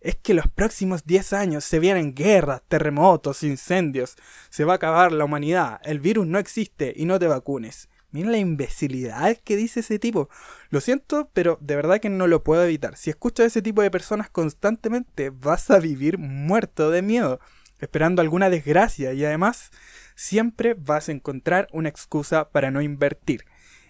Es 0.00 0.16
que 0.16 0.34
los 0.34 0.48
próximos 0.48 1.04
10 1.06 1.32
años 1.34 1.64
se 1.64 1.78
vienen 1.78 2.14
guerras, 2.14 2.62
terremotos, 2.66 3.42
incendios, 3.42 4.16
se 4.50 4.64
va 4.64 4.72
a 4.72 4.76
acabar 4.76 5.12
la 5.12 5.24
humanidad, 5.24 5.80
el 5.84 6.00
virus 6.00 6.26
no 6.26 6.38
existe 6.38 6.92
y 6.96 7.04
no 7.04 7.18
te 7.18 7.28
vacunes. 7.28 7.88
Miren 8.10 8.32
la 8.32 8.38
imbecilidad 8.38 9.36
que 9.38 9.56
dice 9.56 9.80
ese 9.80 9.98
tipo. 9.98 10.28
Lo 10.70 10.80
siento, 10.80 11.30
pero 11.32 11.58
de 11.60 11.74
verdad 11.76 12.00
que 12.00 12.10
no 12.10 12.26
lo 12.26 12.44
puedo 12.44 12.64
evitar. 12.64 12.96
Si 12.96 13.10
escuchas 13.10 13.44
a 13.44 13.46
ese 13.48 13.62
tipo 13.62 13.82
de 13.82 13.90
personas 13.90 14.30
constantemente, 14.30 15.30
vas 15.30 15.70
a 15.70 15.78
vivir 15.78 16.18
muerto 16.18 16.90
de 16.90 17.02
miedo, 17.02 17.40
esperando 17.80 18.22
alguna 18.22 18.50
desgracia 18.50 19.12
y 19.14 19.24
además 19.24 19.72
siempre 20.14 20.74
vas 20.74 21.08
a 21.08 21.12
encontrar 21.12 21.68
una 21.72 21.88
excusa 21.88 22.50
para 22.50 22.70
no 22.70 22.82
invertir. 22.82 23.44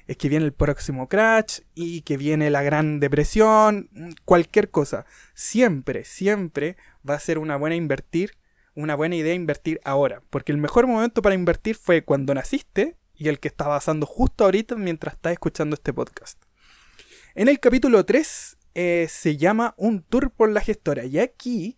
Es 0.06 0.16
que 0.18 0.28
viene 0.28 0.44
el 0.44 0.52
próximo 0.52 1.08
crash 1.08 1.60
y 1.74 2.02
que 2.02 2.16
viene 2.16 2.50
la 2.50 2.62
gran 2.62 3.00
depresión, 3.00 3.88
cualquier 4.24 4.70
cosa. 4.70 5.06
Siempre, 5.34 6.04
siempre 6.04 6.76
va 7.08 7.14
a 7.14 7.20
ser 7.20 7.38
una 7.38 7.56
buena 7.56 7.76
invertir, 7.76 8.32
una 8.74 8.96
buena 8.96 9.16
idea 9.16 9.34
invertir 9.34 9.80
ahora, 9.84 10.22
porque 10.30 10.52
el 10.52 10.58
mejor 10.58 10.86
momento 10.86 11.22
para 11.22 11.34
invertir 11.34 11.76
fue 11.76 12.04
cuando 12.04 12.34
naciste 12.34 12.96
y 13.14 13.28
el 13.28 13.38
que 13.38 13.48
está 13.48 13.66
pasando 13.66 14.04
justo 14.06 14.44
ahorita 14.44 14.74
mientras 14.74 15.14
estás 15.14 15.32
escuchando 15.32 15.74
este 15.74 15.92
podcast. 15.92 16.42
En 17.34 17.48
el 17.48 17.58
capítulo 17.58 18.04
3 18.04 18.58
eh, 18.74 19.06
se 19.08 19.36
llama 19.36 19.74
Un 19.78 20.02
tour 20.02 20.30
por 20.30 20.50
la 20.50 20.60
gestora 20.60 21.04
y 21.04 21.18
aquí 21.18 21.76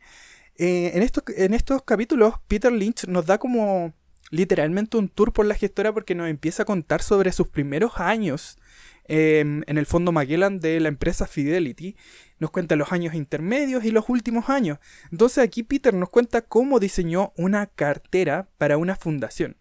eh, 0.56 0.92
en, 0.94 1.02
estos, 1.02 1.22
en 1.36 1.54
estos 1.54 1.82
capítulos 1.82 2.34
Peter 2.48 2.72
Lynch 2.72 3.06
nos 3.06 3.26
da 3.26 3.38
como 3.38 3.94
literalmente 4.30 4.97
un 4.97 5.09
tour 5.09 5.33
por 5.33 5.47
la 5.47 5.54
gestora 5.54 5.92
porque 5.92 6.14
nos 6.14 6.28
empieza 6.28 6.62
a 6.62 6.66
contar 6.66 7.02
sobre 7.02 7.33
sus 7.33 7.49
primeros 7.49 7.99
años 7.99 8.59
em, 9.04 9.62
en 9.66 9.78
el 9.78 9.87
fondo 9.87 10.12
Magellan 10.12 10.61
de 10.61 10.80
la 10.80 10.88
empresa 10.88 11.26
Fidelity. 11.26 11.97
Nos 12.38 12.50
cuenta 12.50 12.76
los 12.76 12.92
años 12.92 13.14
intermedios 13.14 13.85
y 13.85 13.90
los 13.90 14.09
últimos 14.09 14.49
años. 14.49 14.78
Entonces 15.12 15.38
aquí 15.38 15.62
Peter 15.62 15.95
nos 15.95 16.11
cuenta 16.11 16.42
cómo 16.42 16.80
diseñó 16.80 17.33
una 17.37 17.66
cartera 17.66 18.49
para 18.59 18.78
una 18.78 18.97
fundación. 18.97 19.56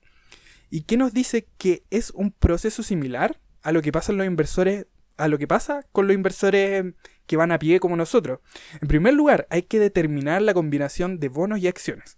¿Y 0.69 0.81
qué 0.81 0.97
nos 0.97 1.13
dice 1.13 1.47
que 1.57 1.83
es 1.89 2.11
un 2.11 2.31
proceso 2.31 2.83
similar 2.83 3.39
a 3.61 3.71
lo 3.71 3.81
que 3.81 3.91
pasa 3.91 4.13
los 4.13 4.25
inversores, 4.25 4.87
a 5.17 5.27
lo 5.27 5.37
que 5.37 5.47
pasa 5.47 5.85
con 5.91 6.07
los 6.07 6.15
inversores 6.15 6.93
que 7.27 7.37
van 7.37 7.51
a 7.51 7.59
pie 7.59 7.79
como 7.79 7.95
nosotros? 7.95 8.39
En 8.81 8.87
primer 8.87 9.13
lugar, 9.13 9.47
hay 9.49 9.61
que 9.63 9.79
determinar 9.79 10.41
la 10.41 10.53
combinación 10.53 11.19
de 11.19 11.29
bonos 11.29 11.59
y 11.59 11.67
acciones. 11.67 12.17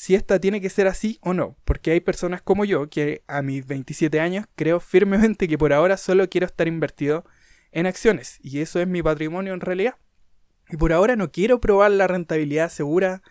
Si 0.00 0.14
esta 0.14 0.38
tiene 0.38 0.60
que 0.60 0.70
ser 0.70 0.86
así 0.86 1.18
o 1.22 1.34
no, 1.34 1.56
porque 1.64 1.90
hay 1.90 1.98
personas 1.98 2.40
como 2.40 2.64
yo 2.64 2.88
que 2.88 3.24
a 3.26 3.42
mis 3.42 3.66
27 3.66 4.20
años 4.20 4.46
creo 4.54 4.78
firmemente 4.78 5.48
que 5.48 5.58
por 5.58 5.72
ahora 5.72 5.96
solo 5.96 6.30
quiero 6.30 6.46
estar 6.46 6.68
invertido 6.68 7.24
en 7.72 7.86
acciones 7.86 8.38
y 8.40 8.60
eso 8.60 8.78
es 8.78 8.86
mi 8.86 9.02
patrimonio 9.02 9.54
en 9.54 9.60
realidad. 9.60 9.96
Y 10.70 10.76
por 10.76 10.92
ahora 10.92 11.16
no 11.16 11.32
quiero 11.32 11.60
probar 11.60 11.90
la 11.90 12.06
rentabilidad 12.06 12.70
segura 12.70 13.22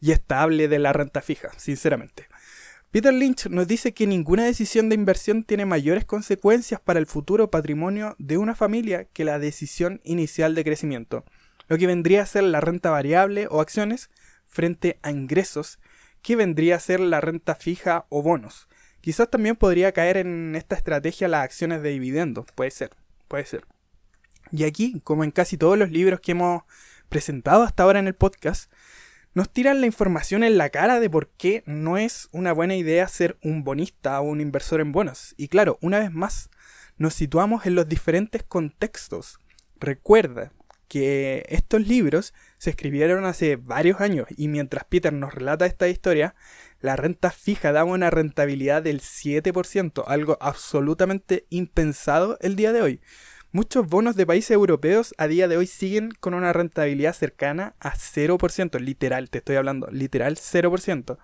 y 0.00 0.12
estable 0.12 0.66
de 0.66 0.78
la 0.78 0.94
renta 0.94 1.20
fija, 1.20 1.50
sinceramente. 1.58 2.26
Peter 2.90 3.12
Lynch 3.12 3.48
nos 3.48 3.68
dice 3.68 3.92
que 3.92 4.06
ninguna 4.06 4.46
decisión 4.46 4.88
de 4.88 4.94
inversión 4.94 5.44
tiene 5.44 5.66
mayores 5.66 6.06
consecuencias 6.06 6.80
para 6.80 7.00
el 7.00 7.06
futuro 7.06 7.50
patrimonio 7.50 8.16
de 8.18 8.38
una 8.38 8.54
familia 8.54 9.04
que 9.12 9.26
la 9.26 9.38
decisión 9.38 10.00
inicial 10.04 10.54
de 10.54 10.64
crecimiento, 10.64 11.26
lo 11.68 11.76
que 11.76 11.86
vendría 11.86 12.22
a 12.22 12.26
ser 12.26 12.44
la 12.44 12.62
renta 12.62 12.88
variable 12.88 13.46
o 13.50 13.60
acciones 13.60 14.08
frente 14.46 14.98
a 15.02 15.10
ingresos, 15.10 15.78
que 16.24 16.36
vendría 16.36 16.76
a 16.76 16.80
ser 16.80 17.00
la 17.00 17.20
renta 17.20 17.54
fija 17.54 18.06
o 18.08 18.22
bonos. 18.22 18.66
Quizás 19.02 19.30
también 19.30 19.56
podría 19.56 19.92
caer 19.92 20.16
en 20.16 20.56
esta 20.56 20.74
estrategia 20.74 21.28
las 21.28 21.44
acciones 21.44 21.82
de 21.82 21.90
dividendos, 21.90 22.46
puede 22.54 22.70
ser, 22.70 22.90
puede 23.28 23.44
ser. 23.44 23.66
Y 24.50 24.64
aquí, 24.64 25.00
como 25.04 25.22
en 25.22 25.30
casi 25.30 25.58
todos 25.58 25.76
los 25.76 25.90
libros 25.90 26.20
que 26.20 26.32
hemos 26.32 26.62
presentado 27.10 27.62
hasta 27.62 27.82
ahora 27.82 27.98
en 27.98 28.06
el 28.06 28.14
podcast, 28.14 28.72
nos 29.34 29.52
tiran 29.52 29.82
la 29.82 29.86
información 29.86 30.44
en 30.44 30.56
la 30.56 30.70
cara 30.70 30.98
de 30.98 31.10
por 31.10 31.28
qué 31.28 31.62
no 31.66 31.98
es 31.98 32.28
una 32.32 32.54
buena 32.54 32.74
idea 32.74 33.06
ser 33.06 33.36
un 33.42 33.62
bonista 33.62 34.18
o 34.20 34.24
un 34.24 34.40
inversor 34.40 34.80
en 34.80 34.92
bonos. 34.92 35.34
Y 35.36 35.48
claro, 35.48 35.76
una 35.82 35.98
vez 35.98 36.10
más, 36.10 36.48
nos 36.96 37.12
situamos 37.12 37.66
en 37.66 37.74
los 37.74 37.86
diferentes 37.86 38.42
contextos. 38.44 39.38
Recuerda 39.78 40.52
que 40.94 41.44
estos 41.48 41.88
libros 41.88 42.32
se 42.56 42.70
escribieron 42.70 43.24
hace 43.24 43.56
varios 43.56 44.00
años 44.00 44.28
y 44.36 44.46
mientras 44.46 44.84
Peter 44.84 45.12
nos 45.12 45.34
relata 45.34 45.66
esta 45.66 45.88
historia, 45.88 46.36
la 46.78 46.94
renta 46.94 47.32
fija 47.32 47.72
daba 47.72 47.90
una 47.90 48.10
rentabilidad 48.10 48.80
del 48.80 49.00
7%, 49.00 50.04
algo 50.06 50.38
absolutamente 50.40 51.46
impensado 51.50 52.38
el 52.42 52.54
día 52.54 52.72
de 52.72 52.82
hoy. 52.82 53.00
Muchos 53.50 53.88
bonos 53.88 54.14
de 54.14 54.24
países 54.24 54.52
europeos 54.52 55.16
a 55.18 55.26
día 55.26 55.48
de 55.48 55.56
hoy 55.56 55.66
siguen 55.66 56.12
con 56.20 56.32
una 56.32 56.52
rentabilidad 56.52 57.12
cercana 57.12 57.74
a 57.80 57.96
0%, 57.96 58.78
literal, 58.78 59.30
te 59.30 59.38
estoy 59.38 59.56
hablando, 59.56 59.88
literal 59.90 60.36
0%. 60.36 61.18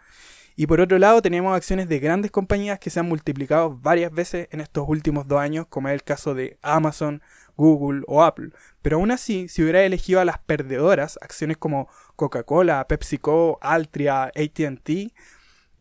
Y 0.56 0.66
por 0.66 0.80
otro 0.80 0.98
lado 0.98 1.22
tenemos 1.22 1.56
acciones 1.56 1.88
de 1.88 2.00
grandes 2.00 2.32
compañías 2.32 2.80
que 2.80 2.90
se 2.90 2.98
han 2.98 3.08
multiplicado 3.08 3.78
varias 3.78 4.12
veces 4.12 4.48
en 4.50 4.60
estos 4.60 4.84
últimos 4.88 5.28
dos 5.28 5.38
años, 5.38 5.66
como 5.68 5.88
es 5.88 5.94
el 5.94 6.02
caso 6.02 6.34
de 6.34 6.58
Amazon, 6.60 7.22
Google 7.60 8.02
o 8.06 8.22
Apple. 8.22 8.50
Pero 8.80 8.96
aún 8.96 9.10
así, 9.10 9.48
si 9.48 9.62
hubiera 9.62 9.84
elegido 9.84 10.20
a 10.20 10.24
las 10.24 10.38
perdedoras, 10.38 11.18
acciones 11.20 11.58
como 11.58 11.88
Coca-Cola, 12.16 12.86
PepsiCo, 12.88 13.58
Altria, 13.60 14.24
ATT, 14.24 15.12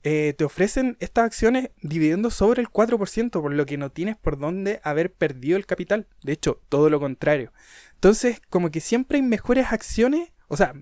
eh, 0.03 0.33
te 0.38 0.43
ofrecen 0.43 0.98
estas 1.00 1.25
acciones 1.25 1.71
dividiendo 1.81 2.31
sobre 2.31 2.62
el 2.62 2.69
4%, 2.69 3.31
por 3.41 3.53
lo 3.53 3.65
que 3.65 3.77
no 3.77 3.91
tienes 3.91 4.17
por 4.17 4.38
dónde 4.38 4.81
haber 4.83 5.13
perdido 5.13 5.57
el 5.57 5.65
capital. 5.65 6.07
De 6.21 6.33
hecho, 6.33 6.62
todo 6.69 6.89
lo 6.89 7.00
contrario. 7.00 7.53
Entonces, 7.95 8.41
como 8.50 8.71
que 8.71 8.81
siempre 8.81 9.17
hay 9.17 9.24
mejores 9.24 9.71
acciones, 9.71 10.31
o 10.48 10.57
sea, 10.57 10.74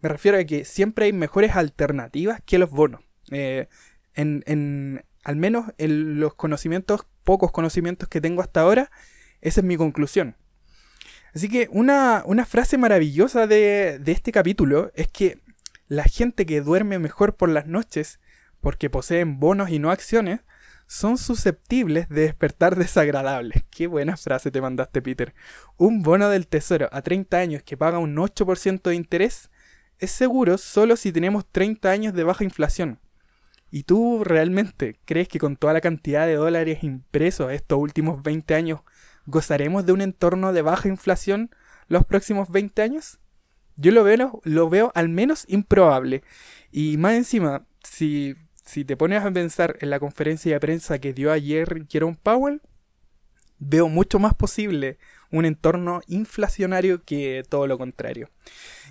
me 0.00 0.08
refiero 0.08 0.38
a 0.38 0.44
que 0.44 0.64
siempre 0.64 1.06
hay 1.06 1.12
mejores 1.12 1.56
alternativas 1.56 2.40
que 2.44 2.58
los 2.58 2.70
bonos. 2.70 3.00
Eh, 3.30 3.68
en, 4.14 4.44
en, 4.46 5.04
al 5.24 5.36
menos 5.36 5.72
en 5.78 6.20
los 6.20 6.34
conocimientos, 6.34 7.06
pocos 7.24 7.50
conocimientos 7.50 8.08
que 8.08 8.20
tengo 8.20 8.42
hasta 8.42 8.60
ahora, 8.60 8.90
esa 9.40 9.60
es 9.60 9.66
mi 9.66 9.76
conclusión. 9.76 10.36
Así 11.34 11.48
que 11.48 11.68
una, 11.70 12.22
una 12.26 12.46
frase 12.46 12.78
maravillosa 12.78 13.46
de, 13.46 13.98
de 13.98 14.12
este 14.12 14.32
capítulo 14.32 14.92
es 14.94 15.08
que 15.08 15.38
la 15.88 16.04
gente 16.04 16.46
que 16.46 16.60
duerme 16.60 16.98
mejor 16.98 17.36
por 17.36 17.48
las 17.48 17.66
noches 17.66 18.20
porque 18.64 18.88
poseen 18.88 19.38
bonos 19.38 19.68
y 19.68 19.78
no 19.78 19.90
acciones, 19.90 20.40
son 20.86 21.18
susceptibles 21.18 22.08
de 22.08 22.22
despertar 22.22 22.76
desagradables. 22.78 23.62
Qué 23.70 23.86
buena 23.86 24.16
frase 24.16 24.50
te 24.50 24.60
mandaste, 24.60 25.02
Peter. 25.02 25.34
Un 25.76 26.02
bono 26.02 26.28
del 26.30 26.48
tesoro 26.48 26.88
a 26.90 27.02
30 27.02 27.36
años 27.36 27.62
que 27.62 27.76
paga 27.76 27.98
un 27.98 28.16
8% 28.16 28.82
de 28.82 28.94
interés 28.94 29.50
es 29.98 30.10
seguro 30.10 30.58
solo 30.58 30.96
si 30.96 31.12
tenemos 31.12 31.46
30 31.46 31.90
años 31.90 32.14
de 32.14 32.24
baja 32.24 32.42
inflación. 32.42 32.98
¿Y 33.70 33.82
tú 33.84 34.24
realmente 34.24 34.98
crees 35.04 35.28
que 35.28 35.38
con 35.38 35.56
toda 35.56 35.72
la 35.72 35.80
cantidad 35.80 36.26
de 36.26 36.34
dólares 36.34 36.82
impresos 36.84 37.52
estos 37.52 37.78
últimos 37.78 38.22
20 38.22 38.54
años 38.54 38.80
gozaremos 39.26 39.86
de 39.86 39.92
un 39.92 40.00
entorno 40.00 40.52
de 40.52 40.62
baja 40.62 40.88
inflación 40.88 41.50
los 41.88 42.04
próximos 42.04 42.50
20 42.50 42.82
años? 42.82 43.18
Yo 43.76 43.90
lo 43.92 44.04
veo, 44.04 44.40
lo 44.44 44.68
veo 44.68 44.92
al 44.94 45.08
menos 45.08 45.44
improbable. 45.48 46.22
Y 46.70 46.96
más 46.96 47.14
encima, 47.14 47.66
si, 47.82 48.36
si 48.64 48.84
te 48.84 48.96
pones 48.96 49.24
a 49.24 49.30
pensar 49.30 49.76
en 49.80 49.90
la 49.90 49.98
conferencia 49.98 50.52
de 50.52 50.60
prensa 50.60 50.98
que 50.98 51.12
dio 51.12 51.32
ayer 51.32 51.86
Jerome 51.88 52.18
Powell, 52.22 52.60
veo 53.58 53.88
mucho 53.88 54.18
más 54.18 54.34
posible 54.34 54.98
un 55.30 55.44
entorno 55.44 56.00
inflacionario 56.06 57.02
que 57.04 57.42
todo 57.48 57.66
lo 57.66 57.78
contrario. 57.78 58.30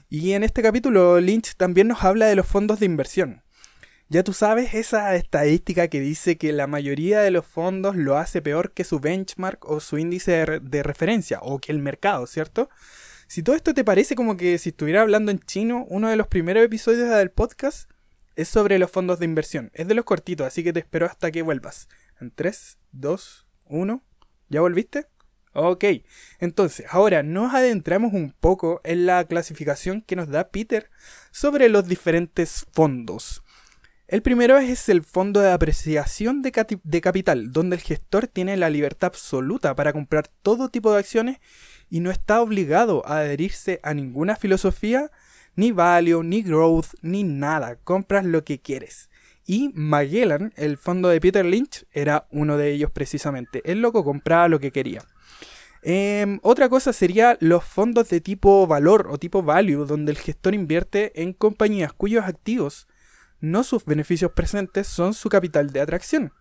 Y 0.09 0.33
en 0.33 0.43
este 0.43 0.61
capítulo 0.61 1.19
Lynch 1.19 1.55
también 1.55 1.87
nos 1.87 2.03
habla 2.03 2.25
de 2.25 2.35
los 2.35 2.45
fondos 2.45 2.79
de 2.79 2.85
inversión. 2.85 3.42
Ya 4.13 4.23
tú 4.23 4.31
sabes 4.31 4.75
esa 4.75 5.15
estadística 5.15 5.87
que 5.87 5.99
dice 5.99 6.37
que 6.37 6.53
la 6.53 6.67
mayoría 6.67 7.21
de 7.21 7.31
los 7.31 7.47
fondos 7.47 7.95
lo 7.95 8.19
hace 8.19 8.43
peor 8.43 8.71
que 8.71 8.83
su 8.83 8.99
benchmark 8.99 9.67
o 9.67 9.79
su 9.79 9.97
índice 9.97 10.59
de, 10.61 10.83
referencia 10.83 11.39
o 11.41 11.57
que 11.57 11.71
el 11.71 11.79
mercado, 11.79 12.27
¿cierto? 12.27 12.69
Si 13.25 13.41
todo 13.41 13.55
esto 13.55 13.73
te 13.73 13.83
parece 13.83 14.13
como 14.13 14.37
que 14.37 14.59
si 14.59 14.69
estuviera 14.69 15.01
hablando 15.01 15.31
en 15.31 15.39
chino, 15.39 15.87
uno 15.89 16.09
de 16.09 16.15
los 16.15 16.27
primeros 16.27 16.63
episodios 16.63 17.09
del 17.09 17.31
podcast 17.31 17.89
es 18.35 18.49
sobre 18.49 18.77
los 18.77 18.91
fondos 18.91 19.17
de 19.17 19.25
inversión. 19.25 19.71
Es 19.73 19.87
de 19.87 19.95
los 19.95 20.05
cortitos, 20.05 20.45
así 20.45 20.63
que 20.63 20.73
te 20.73 20.81
espero 20.81 21.07
hasta 21.07 21.31
que 21.31 21.41
vuelvas. 21.41 21.87
En 22.21 22.29
3, 22.29 22.77
2, 22.91 23.47
1. 23.65 24.03
¿Ya 24.47 24.61
volviste? 24.61 25.07
Ok, 25.53 25.85
entonces 26.37 26.85
ahora 26.91 27.23
nos 27.23 27.55
adentramos 27.55 28.13
un 28.13 28.31
poco 28.39 28.79
en 28.83 29.07
la 29.07 29.23
clasificación 29.25 30.03
que 30.03 30.15
nos 30.15 30.29
da 30.29 30.49
Peter 30.49 30.91
sobre 31.31 31.67
los 31.67 31.87
diferentes 31.87 32.67
fondos. 32.73 33.43
El 34.07 34.21
primero 34.21 34.57
es 34.57 34.89
el 34.89 35.01
fondo 35.01 35.39
de 35.39 35.51
apreciación 35.51 36.41
de, 36.41 36.51
capital, 36.51 37.53
donde 37.53 37.77
el 37.77 37.81
gestor 37.81 38.27
tiene 38.27 38.57
la 38.57 38.69
libertad 38.69 39.07
absoluta 39.07 39.75
para 39.75 39.93
comprar 39.93 40.27
todo 40.27 40.69
tipo 40.69 40.91
de 40.91 40.99
acciones 40.99 41.37
y 41.89 42.01
no 42.01 42.11
está 42.11 42.41
obligado 42.41 43.01
a 43.07 43.19
adherirse 43.19 43.79
a 43.81 43.93
ninguna 43.93 44.35
filosofía, 44.35 45.09
ni 45.55 45.71
value, 45.71 46.21
ni 46.21 46.41
growth, 46.41 46.87
ni 47.01 47.23
nada. 47.23 47.77
Compras 47.77 48.25
lo 48.25 48.43
que 48.43 48.59
quieres. 48.59 49.09
Y 49.45 49.71
Magellan, 49.73 50.53
el 50.57 50.77
fondo 50.77 51.07
de 51.07 51.21
Peter 51.21 51.45
Lynch, 51.45 51.85
era 51.91 52.27
uno 52.29 52.57
de 52.57 52.71
ellos 52.71 52.91
precisamente. 52.91 53.61
El 53.63 53.81
loco 53.81 54.03
compraba 54.03 54.49
lo 54.49 54.59
que 54.59 54.71
quería. 54.71 55.01
Em, 55.81 56.39
otra 56.43 56.69
cosa 56.69 56.93
sería 56.93 57.37
los 57.39 57.63
fondos 57.63 58.09
de 58.09 58.21
tipo 58.21 58.67
valor 58.67 59.07
o 59.09 59.17
tipo 59.17 59.43
value, 59.43 59.85
donde 59.85 60.11
el 60.11 60.17
gestor 60.17 60.55
invierte 60.55 61.21
en 61.21 61.33
compañías 61.33 61.93
cuyos 61.93 62.25
activos, 62.25 62.87
no 63.43 63.65
sus 63.65 63.83
beneficios 63.83 64.31
presentes, 64.31 64.87
son 64.87 65.13
su 65.13 65.27
capital 65.27 65.71
de 65.71 65.81
atracción. 65.81 66.31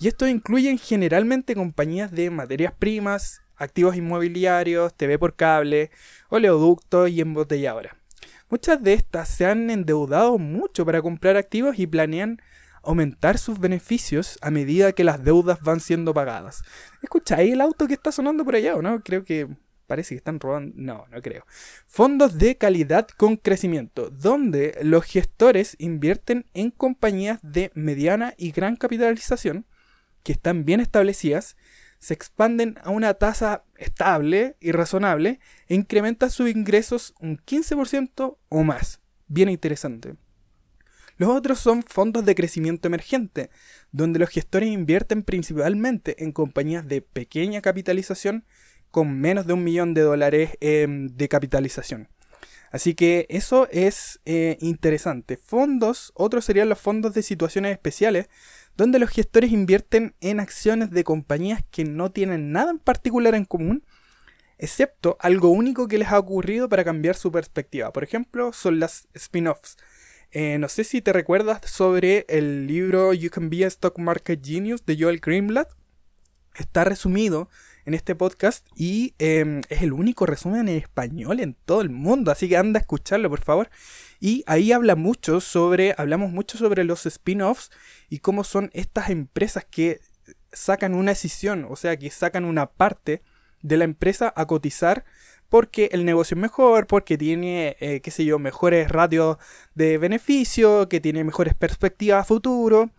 Y 0.00 0.08
esto 0.08 0.26
incluyen 0.26 0.76
generalmente 0.76 1.54
compañías 1.54 2.10
de 2.10 2.30
materias 2.30 2.72
primas, 2.76 3.42
activos 3.56 3.94
inmobiliarios, 3.94 4.92
TV 4.94 5.20
por 5.20 5.36
cable, 5.36 5.92
oleoductos 6.30 7.10
y 7.10 7.20
embotelladoras. 7.20 7.94
Muchas 8.50 8.82
de 8.82 8.94
estas 8.94 9.28
se 9.28 9.46
han 9.46 9.70
endeudado 9.70 10.36
mucho 10.36 10.84
para 10.84 11.00
comprar 11.00 11.36
activos 11.36 11.78
y 11.78 11.86
planean 11.86 12.42
aumentar 12.82 13.38
sus 13.38 13.60
beneficios 13.60 14.36
a 14.42 14.50
medida 14.50 14.90
que 14.90 15.04
las 15.04 15.22
deudas 15.22 15.60
van 15.60 15.78
siendo 15.78 16.12
pagadas. 16.12 16.64
¿Escucháis 17.02 17.52
el 17.52 17.60
auto 17.60 17.86
que 17.86 17.94
está 17.94 18.10
sonando 18.10 18.44
por 18.44 18.56
allá 18.56 18.74
o 18.74 18.82
no? 18.82 19.00
Creo 19.04 19.22
que 19.22 19.48
parece 19.86 20.14
que 20.14 20.18
están 20.18 20.40
robando. 20.40 20.72
No, 20.76 21.06
no 21.10 21.22
creo. 21.22 21.44
Fondos 21.86 22.38
de 22.38 22.56
calidad 22.56 23.08
con 23.08 23.36
crecimiento, 23.36 24.10
donde 24.10 24.78
los 24.82 25.04
gestores 25.04 25.76
invierten 25.78 26.46
en 26.54 26.70
compañías 26.70 27.38
de 27.42 27.70
mediana 27.74 28.34
y 28.36 28.52
gran 28.52 28.76
capitalización 28.76 29.66
que 30.22 30.32
están 30.32 30.64
bien 30.64 30.80
establecidas, 30.80 31.56
se 31.98 32.14
expanden 32.14 32.78
a 32.82 32.90
una 32.90 33.14
tasa 33.14 33.64
estable 33.76 34.56
y 34.60 34.72
razonable 34.72 35.38
e 35.68 35.74
incrementan 35.74 36.30
sus 36.30 36.50
ingresos 36.50 37.14
un 37.20 37.38
15% 37.38 38.38
o 38.48 38.62
más. 38.64 39.00
Bien 39.28 39.48
interesante. 39.48 40.16
Los 41.16 41.30
otros 41.30 41.60
son 41.60 41.84
fondos 41.84 42.24
de 42.24 42.34
crecimiento 42.34 42.88
emergente, 42.88 43.50
donde 43.92 44.18
los 44.18 44.30
gestores 44.30 44.70
invierten 44.70 45.22
principalmente 45.22 46.24
en 46.24 46.32
compañías 46.32 46.88
de 46.88 47.02
pequeña 47.02 47.60
capitalización 47.60 48.44
con 48.92 49.20
menos 49.20 49.48
de 49.48 49.54
un 49.54 49.64
millón 49.64 49.94
de 49.94 50.02
dólares 50.02 50.50
em, 50.60 51.08
de 51.08 51.28
capitalización. 51.28 52.08
Así 52.70 52.94
que 52.94 53.26
eso 53.28 53.66
es 53.72 54.20
eh, 54.24 54.56
interesante. 54.60 55.36
Fondos, 55.36 56.12
otros 56.14 56.44
serían 56.44 56.68
los 56.68 56.78
fondos 56.78 57.12
de 57.12 57.22
situaciones 57.22 57.72
especiales, 57.72 58.28
donde 58.76 59.00
los 59.00 59.10
gestores 59.10 59.50
invierten 59.50 60.14
en 60.20 60.38
acciones 60.38 60.90
de 60.90 61.02
compañías 61.02 61.64
que 61.72 61.84
no 61.84 62.12
tienen 62.12 62.52
nada 62.52 62.70
en 62.70 62.78
particular 62.78 63.34
en 63.34 63.44
común, 63.44 63.84
excepto 64.58 65.16
algo 65.18 65.48
único 65.50 65.88
que 65.88 65.98
les 65.98 66.08
ha 66.08 66.18
ocurrido 66.20 66.68
para 66.68 66.84
cambiar 66.84 67.16
su 67.16 67.32
perspectiva. 67.32 67.92
Por 67.92 68.04
ejemplo, 68.04 68.52
son 68.52 68.78
las 68.78 69.08
spin-offs 69.14 69.76
eh, 70.34 70.56
no 70.58 70.68
sé 70.68 70.84
si 70.84 71.02
te 71.02 71.12
recuerdas 71.12 71.60
sobre 71.66 72.24
el 72.28 72.66
libro 72.66 73.12
You 73.12 73.28
Can 73.28 73.50
Be 73.50 73.66
a 73.66 73.68
Stock 73.68 73.98
Market 73.98 74.42
Genius 74.42 74.84
de 74.86 74.96
Joel 74.98 75.20
Greenblatt. 75.20 75.70
Está 76.54 76.84
resumido 76.84 77.50
en 77.84 77.94
este 77.94 78.14
podcast 78.14 78.66
y 78.76 79.14
em, 79.18 79.60
es 79.68 79.82
el 79.82 79.92
único 79.92 80.26
resumen 80.26 80.68
en 80.68 80.76
español 80.76 81.40
en 81.40 81.54
todo 81.54 81.80
el 81.80 81.90
mundo, 81.90 82.30
así 82.30 82.48
que 82.48 82.56
anda 82.56 82.78
a 82.78 82.82
escucharlo 82.82 83.28
por 83.28 83.40
favor. 83.40 83.70
Y 84.20 84.44
ahí 84.46 84.72
habla 84.72 84.96
mucho 84.96 85.40
sobre, 85.40 85.94
hablamos 85.98 86.30
mucho 86.30 86.58
sobre 86.58 86.84
los 86.84 87.06
spin-offs 87.06 87.70
y 88.08 88.18
cómo 88.18 88.44
son 88.44 88.70
estas 88.72 89.10
empresas 89.10 89.64
que 89.64 90.00
sacan 90.52 90.94
una 90.94 91.12
decisión, 91.12 91.66
o 91.68 91.76
sea, 91.76 91.96
que 91.96 92.10
sacan 92.10 92.44
una 92.44 92.66
parte 92.66 93.22
de 93.62 93.76
la 93.76 93.84
empresa 93.84 94.32
a 94.36 94.46
cotizar 94.46 95.04
porque 95.52 95.90
el 95.92 96.06
negocio 96.06 96.34
es 96.34 96.40
mejor, 96.40 96.86
porque 96.86 97.18
tiene, 97.18 97.76
eh, 97.78 98.00
qué 98.00 98.10
sé 98.10 98.24
yo, 98.24 98.38
mejores 98.38 98.88
ratios 98.88 99.36
de 99.74 99.98
beneficio, 99.98 100.88
que 100.88 100.98
tiene 100.98 101.24
mejores 101.24 101.52
perspectivas 101.52 102.22
a 102.22 102.24
futuro. 102.24 102.90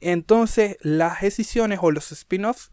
Entonces, 0.00 0.78
las 0.80 1.20
decisiones 1.20 1.78
o 1.80 1.92
los 1.92 2.10
spin-offs, 2.10 2.72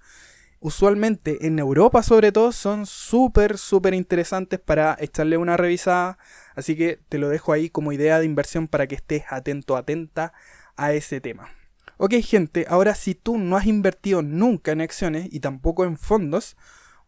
usualmente 0.60 1.48
en 1.48 1.60
Europa 1.60 2.04
sobre 2.04 2.32
todo, 2.32 2.52
son 2.52 2.86
súper, 2.86 3.56
interesantes 3.93 4.60
para 4.60 4.98
echarle 5.00 5.38
una 5.38 5.58
revisada. 5.58 6.17
Así 6.56 6.76
que 6.76 7.00
te 7.10 7.17
lo 7.17 7.30
dejo 7.30 7.54
ahí 7.54 7.69
como 7.69 7.91
idea 7.91 8.19
de 8.19 8.26
inversión 8.26 8.67
para 8.67 8.88
que 8.88 8.95
estés 8.95 9.24
atento, 9.30 9.78
atenta 9.78 10.34
a 10.76 10.93
ese 10.93 11.22
tema. 11.22 11.50
Ok 11.98 12.13
gente, 12.24 12.65
ahora 12.69 12.95
si 12.95 13.15
tú 13.15 13.38
no 13.38 13.58
has 13.58 13.65
invertido 13.65 14.22
nunca 14.22 14.72
en 14.72 14.82
acciones 14.82 15.28
y 15.32 15.41
tampoco 15.41 15.84
en 15.84 15.98
fondos, 15.98 16.56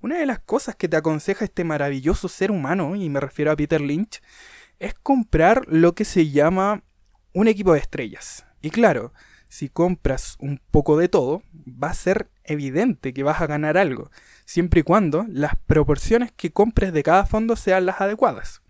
una 0.02 0.18
de 0.18 0.26
las 0.26 0.40
cosas 0.40 0.76
que 0.76 0.90
te 0.90 0.98
aconseja 0.98 1.46
este 1.46 1.64
maravilloso 1.64 2.28
ser 2.28 2.52
humano, 2.52 2.96
y 2.96 3.08
me 3.10 3.20
refiero 3.20 3.52
a 3.52 3.56
Peter 3.56 3.80
Lynch, 3.80 4.22
es 4.80 4.96
comprar 4.96 5.64
lo 5.68 5.94
que 5.94 6.06
se 6.06 6.30
llama 6.32 6.84
un 7.34 7.48
equipo 7.48 7.74
de 7.74 7.80
estrellas. 7.80 8.46
Y 8.62 8.72
claro, 8.72 9.14
si 9.52 9.68
compras 9.68 10.38
un 10.40 10.62
poco 10.72 10.98
de 10.98 11.10
todo, 11.10 11.44
va 11.54 11.90
a 11.90 11.94
ser 11.94 12.30
evidente 12.46 13.14
que 13.14 13.24
vas 13.24 13.42
a 13.42 13.48
ganar 13.48 13.78
algo, 13.78 14.10
siempre 14.46 14.80
y 14.80 14.84
cuando 14.84 15.26
las 15.28 15.58
proporciones 15.66 16.32
que 16.32 16.54
compres 16.54 16.94
de 16.94 17.04
cada 17.04 17.26
fondo 17.26 17.58
sean 17.58 17.86
las 17.86 18.00
adecuadas. 18.00 18.62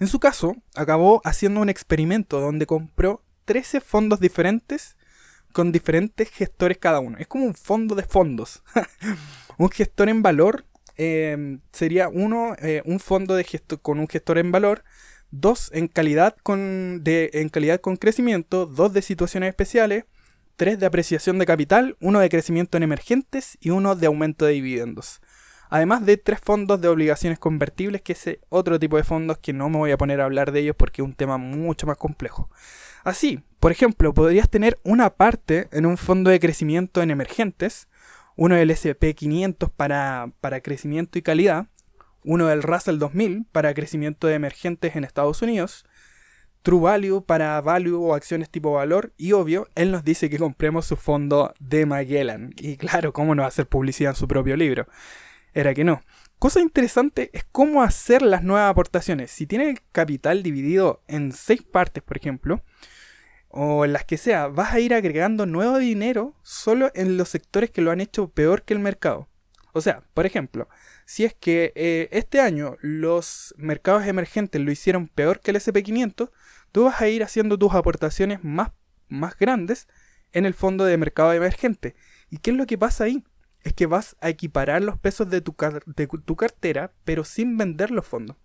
En 0.00 0.08
su 0.08 0.18
caso, 0.18 0.56
acabó 0.74 1.22
haciendo 1.24 1.60
un 1.60 1.68
experimento 1.68 2.40
donde 2.40 2.66
compró 2.66 3.22
13 3.44 3.80
fondos 3.80 4.18
diferentes 4.18 4.96
con 5.52 5.70
diferentes 5.70 6.28
gestores 6.30 6.78
cada 6.78 6.98
uno. 6.98 7.18
Es 7.18 7.28
como 7.28 7.44
un 7.44 7.54
fondo 7.54 7.94
de 7.94 8.02
fondos. 8.02 8.64
Un 9.56 9.70
gestor 9.70 10.08
en 10.08 10.22
valor 10.22 10.64
em, 10.96 11.60
sería 11.70 12.08
uno, 12.08 12.56
eh, 12.58 12.82
un 12.86 12.98
fondo 12.98 13.34
de 13.34 13.44
con 13.82 14.00
un 14.00 14.08
gestor 14.08 14.38
en 14.38 14.50
valor, 14.50 14.84
dos 15.30 15.70
en 15.72 15.88
calidad 15.88 16.36
con, 16.42 17.02
en 17.04 17.48
calidad 17.48 17.80
con 17.80 17.96
crecimiento, 17.96 18.66
dos 18.66 18.92
de 18.92 19.02
situaciones 19.02 19.50
especiales, 19.50 20.04
tres 20.56 20.78
de 20.78 20.86
apreciación 20.86 21.38
de 21.38 21.46
capital, 21.46 21.96
uno 22.00 22.20
de 22.20 22.28
crecimiento 22.28 22.76
en 22.76 22.82
emergentes 22.82 23.56
y 23.60 23.70
uno 23.70 23.96
de 23.96 24.06
aumento 24.06 24.44
de 24.44 24.52
dividendos. 24.52 25.20
Además 25.70 26.04
de 26.04 26.16
tres 26.16 26.40
fondos 26.40 26.80
de 26.80 26.88
obligaciones 26.88 27.38
convertibles, 27.38 28.02
que 28.02 28.12
es 28.12 28.38
otro 28.48 28.78
tipo 28.78 28.96
de 28.96 29.04
fondos 29.04 29.38
que 29.38 29.52
no 29.52 29.70
me 29.70 29.78
voy 29.78 29.92
a 29.92 29.96
poner 29.96 30.20
a 30.20 30.24
hablar 30.24 30.50
de 30.50 30.60
ellos 30.60 30.74
porque 30.76 31.00
es 31.00 31.06
un 31.06 31.14
tema 31.14 31.38
mucho 31.38 31.86
más 31.86 31.96
complejo. 31.96 32.50
Así, 33.04 33.40
por 33.60 33.70
ejemplo, 33.70 34.12
podrías 34.12 34.50
tener 34.50 34.78
una 34.82 35.10
parte 35.10 35.68
en 35.70 35.86
un 35.86 35.96
fondo 35.96 36.28
de 36.28 36.40
crecimiento 36.40 37.02
en 37.02 37.10
emergentes, 37.10 37.88
uno 38.36 38.56
del 38.56 38.70
SP500 38.70 39.70
para, 39.76 40.32
para 40.40 40.60
crecimiento 40.60 41.18
y 41.18 41.22
calidad, 41.22 41.68
uno 42.24 42.46
del 42.46 42.62
Russell 42.62 42.98
2000 42.98 43.46
para 43.50 43.74
crecimiento 43.74 44.26
de 44.26 44.34
emergentes 44.34 44.96
en 44.96 45.04
Estados 45.04 45.42
Unidos, 45.42 45.84
True 46.62 46.80
Value 46.80 47.24
para 47.24 47.60
Value 47.60 47.96
o 47.96 48.14
acciones 48.14 48.50
tipo 48.50 48.72
valor 48.72 49.14
y 49.16 49.32
obvio, 49.32 49.68
él 49.74 49.90
nos 49.90 50.04
dice 50.04 50.28
que 50.28 50.38
compremos 50.38 50.86
su 50.86 50.96
fondo 50.96 51.54
de 51.58 51.86
Magellan. 51.86 52.52
Y 52.58 52.76
claro, 52.76 53.12
¿cómo 53.12 53.34
no 53.34 53.44
hacer 53.44 53.66
publicidad 53.66 54.12
en 54.12 54.16
su 54.16 54.28
propio 54.28 54.56
libro? 54.56 54.86
Era 55.54 55.72
que 55.74 55.84
no. 55.84 56.02
Cosa 56.38 56.60
interesante 56.60 57.30
es 57.32 57.44
cómo 57.50 57.82
hacer 57.82 58.22
las 58.22 58.42
nuevas 58.42 58.70
aportaciones. 58.70 59.30
Si 59.30 59.46
tiene 59.46 59.70
el 59.70 59.80
capital 59.92 60.42
dividido 60.42 61.02
en 61.06 61.32
seis 61.32 61.62
partes, 61.62 62.02
por 62.02 62.16
ejemplo, 62.16 62.62
o 63.48 63.84
en 63.84 63.92
las 63.92 64.04
que 64.04 64.16
sea, 64.16 64.46
vas 64.46 64.72
a 64.72 64.80
ir 64.80 64.94
agregando 64.94 65.44
nuevo 65.44 65.78
dinero 65.78 66.34
solo 66.42 66.90
en 66.94 67.16
los 67.16 67.30
sectores 67.30 67.70
que 67.70 67.82
lo 67.82 67.90
han 67.90 68.00
hecho 68.00 68.28
peor 68.28 68.62
que 68.62 68.74
el 68.74 68.80
mercado. 68.80 69.28
O 69.72 69.80
sea, 69.80 70.02
por 70.14 70.26
ejemplo, 70.26 70.68
si 71.10 71.24
es 71.24 71.34
que 71.34 71.72
eh, 71.74 72.08
este 72.12 72.38
año 72.38 72.76
los 72.82 73.52
mercados 73.58 74.06
emergentes 74.06 74.60
lo 74.60 74.70
hicieron 74.70 75.08
peor 75.08 75.40
que 75.40 75.50
el 75.50 75.56
SP500, 75.56 76.30
tú 76.70 76.84
vas 76.84 77.00
a 77.00 77.08
ir 77.08 77.24
haciendo 77.24 77.58
tus 77.58 77.74
aportaciones 77.74 78.44
más 78.44 78.70
más 79.08 79.36
grandes 79.36 79.88
en 80.30 80.46
el 80.46 80.54
fondo 80.54 80.84
de 80.84 80.96
mercado 80.96 81.32
emergente. 81.32 81.96
¿Y 82.30 82.36
qué 82.36 82.52
es 82.52 82.56
lo 82.56 82.64
que 82.64 82.78
pasa 82.78 83.02
ahí? 83.02 83.24
Es 83.64 83.72
que 83.72 83.86
vas 83.86 84.14
a 84.20 84.28
equiparar 84.28 84.82
los 84.82 85.00
pesos 85.00 85.28
de 85.28 85.40
tu, 85.40 85.56
de 85.84 86.06
tu 86.06 86.36
cartera, 86.36 86.92
pero 87.02 87.24
sin 87.24 87.56
vender 87.56 87.90
los 87.90 88.06
fondos. 88.06 88.36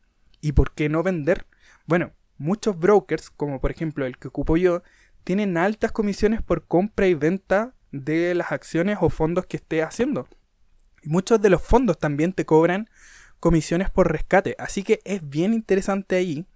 ¿Y 0.42 0.54
por 0.54 0.74
qué 0.74 0.90
no 0.90 1.04
vender? 1.04 1.46
Bueno, 1.86 2.14
muchos 2.40 2.80
brokers, 2.80 3.30
como 3.30 3.62
por 3.62 3.70
ejemplo 3.70 4.08
el 4.08 4.18
que 4.18 4.30
ocupo 4.30 4.58
yo, 4.58 4.82
tienen 5.24 5.56
altas 5.58 5.92
comisiones 5.92 6.42
por 6.42 6.66
compra 6.66 7.06
y 7.06 7.14
venta 7.14 7.76
de 7.92 8.34
las 8.34 8.52
acciones 8.52 8.98
o 9.02 9.12
fondos 9.12 9.46
que 9.46 9.58
esté 9.58 9.84
haciendo. 9.84 10.28
Y 11.06 11.10
muchos 11.10 11.40
de 11.40 11.50
los 11.50 11.62
fondos 11.62 12.00
también 12.00 12.34
te 12.34 12.46
cobran 12.46 12.90
comisiones 13.40 13.92
por 13.92 14.12
rescate. 14.12 14.56
Así 14.58 14.82
que 14.82 15.02
es 15.06 15.28
bien 15.28 15.54
interesante 15.54 16.16
ahí 16.16 16.48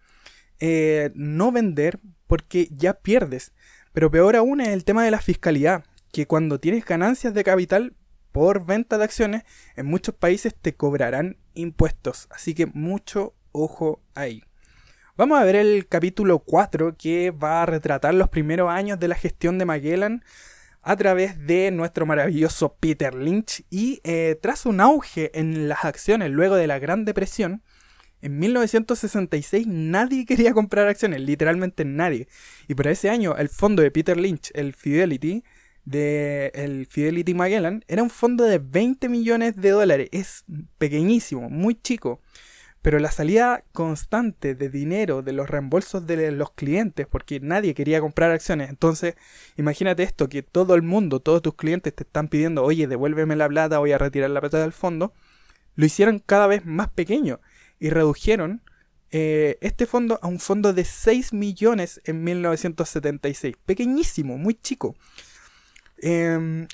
eh, 0.60 1.12
no 1.14 1.52
vender 1.52 2.00
porque 2.26 2.68
ya 2.72 2.96
pierdes. 2.96 3.54
Pero 3.94 4.10
peor 4.10 4.36
aún 4.36 4.60
es 4.60 4.70
el 4.70 4.86
tema 4.86 5.04
de 5.04 5.12
la 5.12 5.20
fiscalidad, 5.20 5.84
que 6.12 6.26
cuando 6.26 6.60
tienes 6.60 6.84
ganancias 6.86 7.34
de 7.34 7.44
capital 7.44 7.94
por 8.32 8.66
venta 8.66 8.98
de 8.98 9.04
acciones, 9.04 9.44
en 9.76 9.86
muchos 9.86 10.16
países 10.16 10.56
te 10.60 10.76
cobrarán 10.76 11.38
impuestos. 11.54 12.28
Así 12.32 12.56
que 12.56 12.66
mucho 12.66 13.36
ojo 13.52 14.02
ahí. 14.16 14.44
Vamos 15.16 15.40
a 15.40 15.44
ver 15.44 15.58
el 15.58 15.88
capítulo 15.88 16.40
4 16.40 16.96
que 16.98 17.30
va 17.30 17.62
a 17.62 17.66
retratar 17.66 18.14
los 18.16 18.30
primeros 18.30 18.72
años 18.72 19.00
de 19.00 19.10
la 19.10 19.16
gestión 19.16 19.60
de 19.60 19.66
Magellan 19.66 20.24
a 20.82 20.96
través 20.96 21.46
de 21.46 21.72
nuestro 21.72 22.06
maravilloso 22.06 22.76
Peter 22.80 23.14
Lynch 23.14 23.64
y 23.70 24.00
eh, 24.04 24.38
tras 24.42 24.66
un 24.66 24.82
auge 24.82 25.38
en 25.38 25.68
las 25.68 25.86
acciones 25.86 26.32
luego 26.32 26.56
de 26.56 26.68
la 26.68 26.80
Gran 26.80 27.06
Depresión, 27.06 27.64
en 28.22 28.40
1966 28.40 29.68
nadie 29.68 30.26
quería 30.28 30.54
comprar 30.54 30.88
acciones, 30.88 31.22
literalmente 31.22 31.86
nadie. 31.86 32.28
Y 32.68 32.76
para 32.76 32.92
ese 32.92 33.10
año 33.10 33.36
el 33.38 33.50
fondo 33.50 33.82
de 33.82 33.92
Peter 33.92 34.18
Lynch, 34.18 34.52
el 34.54 34.74
Fidelity, 34.74 35.44
de 35.86 36.52
el 36.54 36.86
Fidelity 36.86 37.34
Magellan, 37.34 37.84
era 37.88 38.04
un 38.04 38.10
fondo 38.10 38.44
de 38.44 38.60
20 38.60 39.10
millones 39.10 39.56
de 39.56 39.70
dólares. 39.72 40.10
Es 40.12 40.46
pequeñísimo, 40.78 41.50
muy 41.50 41.76
chico. 41.76 42.22
Pero 42.82 43.00
la 43.00 43.12
salida 43.12 43.64
constante 43.74 44.56
de 44.56 44.70
dinero 44.70 45.22
de 45.22 45.34
los 45.34 45.50
reembolsos 45.50 46.08
de 46.08 46.32
los 46.32 46.52
clientes, 46.52 47.08
porque 47.08 47.40
nadie 47.42 47.74
quería 47.74 48.00
comprar 48.00 48.32
acciones. 48.32 48.70
Entonces, 48.70 49.16
imagínate 49.58 50.04
esto, 50.04 50.30
que 50.30 50.44
todo 50.44 50.76
el 50.76 50.82
mundo, 50.82 51.20
todos 51.20 51.42
tus 51.42 51.56
clientes 51.56 51.94
te 51.94 52.04
están 52.04 52.30
pidiendo, 52.30 52.64
oye, 52.64 52.88
devuélveme 52.88 53.36
la 53.36 53.50
plata, 53.50 53.80
voy 53.80 53.92
a 53.92 53.98
retirar 53.98 54.30
la 54.30 54.40
plata 54.40 54.62
del 54.62 54.72
fondo. 54.72 55.14
Lo 55.76 55.86
hicieron 55.86 56.20
cada 56.20 56.48
vez 56.48 56.66
más 56.66 56.90
pequeño 56.90 57.40
y 57.80 57.90
redujeron 57.90 58.62
eh, 59.12 59.58
este 59.62 59.86
fondo 59.86 60.20
a 60.22 60.28
un 60.28 60.40
fondo 60.40 60.72
de 60.74 60.86
6 60.86 61.34
millones 61.34 62.02
en 62.06 62.24
1976. 62.24 63.56
Pequeñísimo, 63.66 64.38
muy 64.38 64.54
chico. 64.54 64.96
Em, 66.02 66.68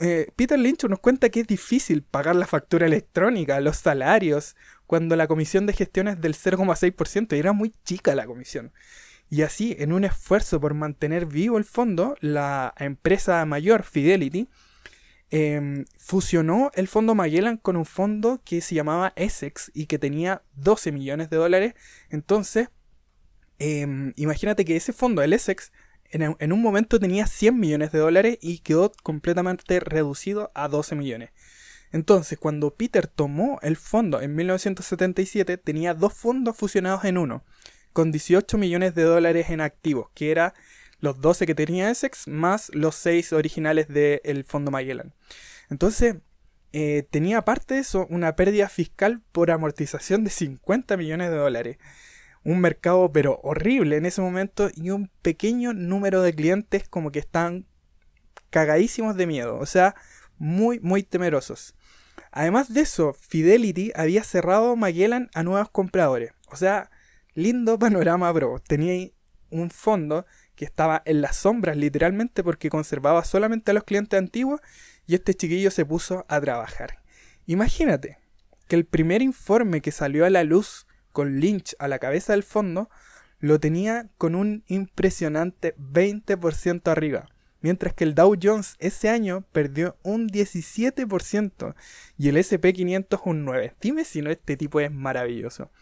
eh, 0.00 0.28
Peter 0.36 0.58
Lynch 0.58 0.84
nos 0.84 1.00
cuenta 1.00 1.28
que 1.28 1.40
es 1.40 1.46
difícil 1.46 2.02
pagar 2.02 2.36
la 2.36 2.46
factura 2.46 2.86
electrónica, 2.86 3.60
los 3.60 3.76
salarios, 3.76 4.56
cuando 4.86 5.16
la 5.16 5.26
comisión 5.26 5.66
de 5.66 5.72
gestión 5.72 6.08
es 6.08 6.20
del 6.20 6.34
0,6% 6.34 7.36
y 7.36 7.38
era 7.38 7.52
muy 7.52 7.74
chica 7.84 8.14
la 8.14 8.26
comisión. 8.26 8.72
Y 9.30 9.42
así, 9.42 9.76
en 9.78 9.92
un 9.92 10.04
esfuerzo 10.04 10.60
por 10.60 10.74
mantener 10.74 11.26
vivo 11.26 11.58
el 11.58 11.64
fondo, 11.64 12.16
la 12.20 12.72
empresa 12.78 13.44
mayor, 13.44 13.82
Fidelity, 13.82 14.48
Em, 15.30 15.84
fusionó 15.98 16.70
el 16.74 16.88
fondo 16.88 17.14
Magellan 17.14 17.58
con 17.58 17.76
un 17.76 17.84
fondo 17.84 18.40
que 18.44 18.62
se 18.62 18.74
llamaba 18.74 19.12
Essex 19.14 19.70
y 19.74 19.84
que 19.84 19.98
tenía 19.98 20.42
12 20.54 20.90
millones 20.90 21.28
de 21.28 21.36
dólares. 21.36 21.74
Entonces, 22.08 22.68
em, 23.58 24.14
imagínate 24.16 24.64
que 24.64 24.76
ese 24.76 24.92
fondo, 24.94 25.22
el 25.22 25.34
Essex, 25.34 25.70
en, 26.10 26.52
un 26.52 26.62
momento 26.62 26.98
tenía 26.98 27.26
100 27.26 27.58
millones 27.58 27.92
de 27.92 27.98
dólares 27.98 28.38
y 28.40 28.60
quedó 28.60 28.92
completamente 29.02 29.80
reducido 29.80 30.50
a 30.54 30.68
12 30.68 30.94
millones. 30.94 31.30
Entonces, 31.92 32.38
cuando 32.38 32.74
Peter 32.74 33.06
tomó 33.06 33.58
el 33.62 33.76
fondo 33.76 34.20
en 34.20 34.34
1977, 34.34 35.56
tenía 35.58 35.94
dos 35.94 36.14
fondos 36.14 36.56
fusionados 36.56 37.04
en 37.04 37.18
uno, 37.18 37.44
con 37.92 38.12
18 38.12 38.58
millones 38.58 38.94
de 38.94 39.02
dólares 39.02 39.50
en 39.50 39.60
activos, 39.60 40.10
que 40.14 40.30
era 40.30 40.54
los 41.00 41.20
12 41.20 41.46
que 41.46 41.54
tenía 41.54 41.90
Essex 41.90 42.28
más 42.28 42.70
los 42.74 42.94
6 42.96 43.32
originales 43.32 43.88
del 43.88 44.44
Fondo 44.44 44.70
Magellan. 44.70 45.14
Entonces, 45.70 46.16
eh, 46.72 47.06
tenía 47.10 47.38
aparte 47.38 47.74
de 47.74 47.80
eso 47.80 48.06
una 48.10 48.36
pérdida 48.36 48.68
fiscal 48.68 49.22
por 49.32 49.50
amortización 49.50 50.24
de 50.24 50.30
50 50.30 50.96
millones 50.96 51.30
de 51.30 51.36
dólares. 51.36 51.78
Un 52.44 52.60
mercado 52.60 53.12
pero 53.12 53.40
horrible 53.42 53.96
en 53.96 54.06
ese 54.06 54.20
momento 54.20 54.70
y 54.74 54.90
un 54.90 55.10
pequeño 55.22 55.72
número 55.72 56.22
de 56.22 56.34
clientes 56.34 56.88
como 56.88 57.10
que 57.10 57.18
están 57.18 57.66
cagadísimos 58.50 59.16
de 59.16 59.26
miedo, 59.26 59.58
o 59.58 59.66
sea, 59.66 59.94
muy, 60.38 60.80
muy 60.80 61.02
temerosos. 61.02 61.74
Además 62.30 62.72
de 62.72 62.82
eso, 62.82 63.12
Fidelity 63.14 63.92
había 63.94 64.22
cerrado 64.24 64.76
Magellan 64.76 65.30
a 65.34 65.42
nuevos 65.42 65.70
compradores. 65.70 66.32
O 66.50 66.56
sea, 66.56 66.90
lindo 67.34 67.78
panorama, 67.78 68.30
bro. 68.32 68.58
Tenía 68.60 69.10
un 69.50 69.70
fondo 69.70 70.26
que 70.54 70.64
estaba 70.64 71.02
en 71.04 71.20
las 71.20 71.36
sombras 71.36 71.76
literalmente 71.76 72.42
porque 72.42 72.68
conservaba 72.68 73.24
solamente 73.24 73.70
a 73.70 73.74
los 73.74 73.84
clientes 73.84 74.18
antiguos 74.18 74.60
y 75.06 75.14
este 75.14 75.34
chiquillo 75.34 75.70
se 75.70 75.86
puso 75.86 76.26
a 76.28 76.40
trabajar. 76.40 77.02
Imagínate 77.46 78.18
que 78.66 78.76
el 78.76 78.84
primer 78.84 79.22
informe 79.22 79.80
que 79.80 79.92
salió 79.92 80.26
a 80.26 80.30
la 80.30 80.44
luz 80.44 80.87
con 81.18 81.40
Lynch 81.40 81.74
a 81.80 81.88
la 81.88 81.98
cabeza 81.98 82.32
del 82.32 82.44
fondo 82.44 82.88
lo 83.40 83.58
tenía 83.58 84.06
con 84.18 84.36
un 84.36 84.62
impresionante 84.68 85.74
20% 85.74 86.88
arriba, 86.88 87.28
mientras 87.60 87.92
que 87.92 88.04
el 88.04 88.14
Dow 88.14 88.36
Jones 88.40 88.76
ese 88.78 89.08
año 89.08 89.44
perdió 89.50 89.96
un 90.04 90.28
17% 90.28 91.74
y 92.18 92.28
el 92.28 92.36
SP500 92.36 93.20
un 93.24 93.44
9%. 93.44 93.74
Dime 93.80 94.04
si 94.04 94.22
no 94.22 94.30
este 94.30 94.56
tipo 94.56 94.78
es 94.78 94.92
maravilloso. 94.92 95.72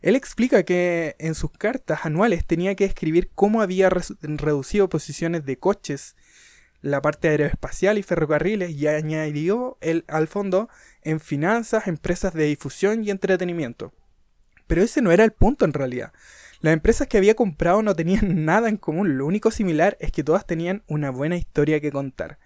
Él 0.00 0.16
explica 0.16 0.64
que 0.64 1.14
en 1.20 1.36
sus 1.36 1.52
cartas 1.52 2.00
anuales 2.04 2.44
tenía 2.44 2.74
que 2.74 2.84
escribir 2.84 3.30
cómo 3.36 3.62
había 3.62 3.88
reducido 3.88 4.88
posiciones 4.88 5.46
de 5.46 5.58
coches, 5.60 6.16
la 6.80 7.00
parte 7.00 7.28
aeroespacial 7.28 7.98
y 7.98 8.02
ferrocarriles 8.02 8.70
y 8.72 8.88
añadió 8.88 9.78
el, 9.80 10.04
al 10.08 10.26
fondo 10.26 10.68
en 11.02 11.20
finanzas, 11.20 11.86
empresas 11.86 12.34
de 12.34 12.46
difusión 12.46 13.04
y 13.04 13.10
entretenimiento. 13.10 13.92
Pero 14.66 14.82
ese 14.82 15.02
no 15.02 15.12
era 15.12 15.24
el 15.24 15.32
punto 15.32 15.64
en 15.64 15.72
realidad. 15.72 16.12
Las 16.60 16.72
empresas 16.74 17.08
que 17.08 17.18
había 17.18 17.34
comprado 17.34 17.82
no 17.82 17.96
tenían 17.96 18.44
nada 18.44 18.68
en 18.68 18.76
común, 18.76 19.18
lo 19.18 19.26
único 19.26 19.50
similar 19.50 19.96
es 20.00 20.12
que 20.12 20.24
todas 20.24 20.46
tenían 20.46 20.82
una 20.86 21.10
buena 21.10 21.36
historia 21.36 21.80
que 21.80 21.90
contar. 21.92 22.38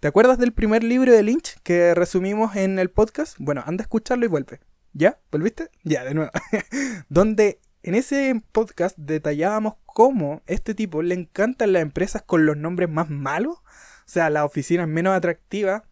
¿Te 0.00 0.08
acuerdas 0.08 0.38
del 0.38 0.52
primer 0.52 0.82
libro 0.82 1.12
de 1.12 1.22
Lynch 1.22 1.58
que 1.62 1.94
resumimos 1.94 2.56
en 2.56 2.78
el 2.78 2.90
podcast? 2.90 3.36
Bueno, 3.38 3.62
anda 3.66 3.82
a 3.82 3.84
escucharlo 3.84 4.24
y 4.24 4.28
vuelve. 4.28 4.60
¿Ya? 4.92 5.20
¿Volviste? 5.30 5.70
Ya, 5.84 6.04
de 6.04 6.14
nuevo. 6.14 6.30
Donde 7.08 7.60
en 7.82 7.94
ese 7.94 8.42
podcast 8.50 8.96
detallábamos 8.98 9.74
cómo 9.86 10.42
este 10.46 10.74
tipo 10.74 11.02
le 11.02 11.14
encantan 11.14 11.72
las 11.72 11.82
empresas 11.82 12.22
con 12.22 12.46
los 12.46 12.56
nombres 12.56 12.88
más 12.88 13.08
malos, 13.08 13.58
o 13.58 13.62
sea, 14.06 14.30
las 14.30 14.44
oficinas 14.44 14.88
menos 14.88 15.14
atractivas, 15.14 15.82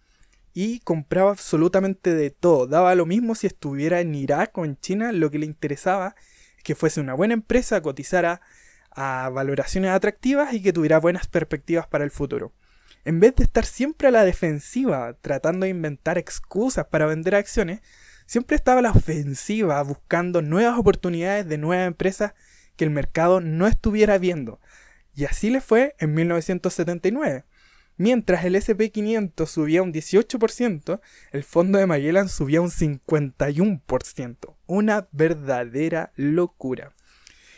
y 0.61 0.81
compraba 0.81 1.31
absolutamente 1.31 2.17
de 2.17 2.31
todo. 2.31 2.67
Daba 2.67 2.97
lo 2.97 3.07
mismo 3.07 3.37
si 3.37 3.47
estuviera 3.47 4.01
en 4.01 4.13
Irak 4.13 4.59
o 4.59 4.65
en 4.65 4.77
China, 4.77 5.13
lo 5.13 5.31
que 5.31 5.39
le 5.39 5.47
interesaba 5.47 6.17
es 6.57 6.65
que 6.65 6.75
fuese 6.75 7.01
una 7.01 7.15
buena 7.15 7.35
empresa, 7.35 7.81
cotizara 7.81 8.41
a 8.91 9.31
valoraciones 9.33 9.93
atractivas 9.93 10.53
y 10.55 10.61
que 10.61 10.73
tuviera 10.73 10.99
buenas 10.99 11.29
perspectivas 11.29 11.87
para 11.87 12.03
el 12.03 12.11
futuro. 12.11 12.53
En 13.05 13.21
vez 13.21 13.37
de 13.37 13.45
estar 13.45 13.65
siempre 13.65 14.09
a 14.09 14.11
la 14.11 14.25
defensiva, 14.25 15.15
tratando 15.21 15.63
de 15.63 15.71
inventar 15.71 16.19
excusas 16.19 16.87
para 16.87 17.07
vender 17.07 17.37
acciones, 17.37 17.81
siempre 18.27 18.57
estaba 18.57 18.83
la 18.83 18.91
ofensiva 18.91 19.81
buscando 19.85 20.43
nuevas 20.43 20.77
oportunidades 20.77 21.47
de 21.47 21.59
nuevas 21.59 21.87
empresas 21.87 22.33
que 22.75 22.83
el 22.83 22.91
mercado 22.91 23.41
no 23.41 23.69
estuviera 23.69 24.19
viendo. 24.19 24.59
Y 25.15 25.25
así 25.25 25.51
le 25.51 25.61
fue 25.61 25.95
en 26.01 26.15
1979. 26.15 27.45
Mientras 27.99 28.45
el 28.45 28.55
SP500 28.55 29.47
subía 29.47 29.83
un 29.83 29.93
18%, 29.93 31.01
el 31.33 31.43
fondo 31.43 31.79
de 31.79 31.87
Magellan 31.87 32.29
subía 32.29 32.61
un 32.61 32.71
51%. 32.71 34.57
Una 34.67 35.09
verdadera 35.11 36.13
locura. 36.15 36.95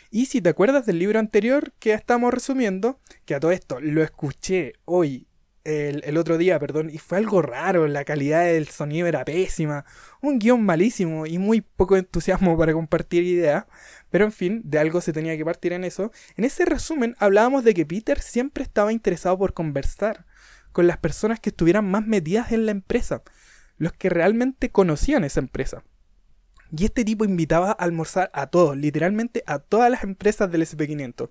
Y 0.09 0.25
si 0.25 0.41
te 0.41 0.49
acuerdas 0.49 0.87
del 0.87 0.97
libro 0.97 1.19
anterior 1.19 1.73
que 1.77 1.93
estamos 1.93 2.33
resumiendo, 2.33 2.99
que 3.25 3.35
a 3.35 3.39
todo 3.39 3.51
esto 3.51 3.79
lo 3.79 4.01
escuché 4.01 4.73
hoy 4.85 5.27
el, 5.63 6.17
otro 6.17 6.37
día, 6.37 6.57
perdón, 6.59 6.89
y 6.89 6.97
fue 6.97 7.19
algo 7.19 7.41
raro, 7.41 7.87
la 7.87 8.03
calidad 8.03 8.45
del 8.45 8.67
sonido 8.67 9.07
era 9.07 9.23
pésima, 9.23 9.85
un 10.21 10.39
guion 10.39 10.63
malísimo 10.63 11.27
y 11.27 11.37
muy 11.37 11.61
poco 11.61 11.97
entusiasmo 11.97 12.57
para 12.57 12.73
compartir 12.73 13.23
ideas, 13.23 13.65
pero 14.09 14.25
en 14.25 14.31
fin, 14.31 14.61
de 14.65 14.79
algo 14.79 15.01
se 15.01 15.13
tenía 15.13 15.37
que 15.37 15.45
partir 15.45 15.73
en 15.73 15.83
eso. 15.83 16.11
En 16.35 16.45
ese 16.45 16.65
resumen 16.65 17.15
hablábamos 17.19 17.63
de 17.63 17.73
que 17.73 17.85
Peter 17.85 18.19
siempre 18.19 18.63
estaba 18.63 18.91
interesado 18.91 19.37
por 19.37 19.53
conversar 19.53 20.25
con 20.71 20.87
las 20.87 20.97
personas 20.97 21.39
que 21.39 21.49
estuvieran 21.49 21.89
más 21.89 22.05
metidas 22.05 22.51
en 22.51 22.65
la 22.65 22.71
empresa, 22.71 23.23
los 23.77 23.93
que 23.93 24.09
realmente 24.09 24.71
conocían 24.71 25.23
esa 25.23 25.39
empresa. 25.39 25.83
Y 26.75 26.85
este 26.85 27.03
tipo 27.03 27.25
invitaba 27.25 27.71
a 27.71 27.73
almorzar 27.73 28.31
a 28.33 28.47
todos, 28.47 28.77
literalmente 28.77 29.43
a 29.45 29.59
todas 29.59 29.91
las 29.91 30.03
empresas 30.03 30.49
del 30.51 30.61
SP500. 30.61 31.29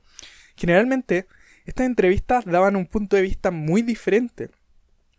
Generalmente 0.56 1.26
Estas 1.66 1.86
entrevistas 1.86 2.44
daban 2.46 2.74
un 2.74 2.86
punto 2.86 3.16
de 3.16 3.22
vista 3.22 3.50
muy 3.50 3.82
diferente 3.82 4.50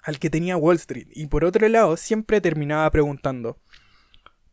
al 0.03 0.19
que 0.19 0.29
tenía 0.29 0.57
Wall 0.57 0.75
Street 0.77 1.07
y 1.11 1.27
por 1.27 1.45
otro 1.45 1.67
lado 1.69 1.95
siempre 1.97 2.41
terminaba 2.41 2.89
preguntando, 2.91 3.59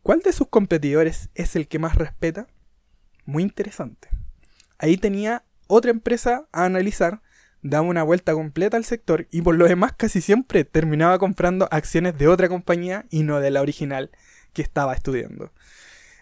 ¿cuál 0.02 0.20
de 0.20 0.32
sus 0.32 0.48
competidores 0.48 1.30
es 1.34 1.56
el 1.56 1.66
que 1.66 1.78
más 1.78 1.96
respeta? 1.96 2.46
Muy 3.24 3.42
interesante. 3.42 4.08
Ahí 4.78 4.96
tenía 4.96 5.44
otra 5.66 5.90
empresa 5.90 6.46
a 6.52 6.64
analizar, 6.64 7.20
daba 7.62 7.86
una 7.86 8.02
vuelta 8.02 8.32
completa 8.32 8.76
al 8.76 8.84
sector 8.84 9.26
y 9.30 9.42
por 9.42 9.56
lo 9.56 9.66
demás 9.66 9.92
casi 9.96 10.20
siempre 10.20 10.64
terminaba 10.64 11.18
comprando 11.18 11.68
acciones 11.70 12.16
de 12.18 12.28
otra 12.28 12.48
compañía 12.48 13.06
y 13.10 13.22
no 13.22 13.40
de 13.40 13.50
la 13.50 13.62
original 13.62 14.10
que 14.52 14.62
estaba 14.62 14.94
estudiando. 14.94 15.52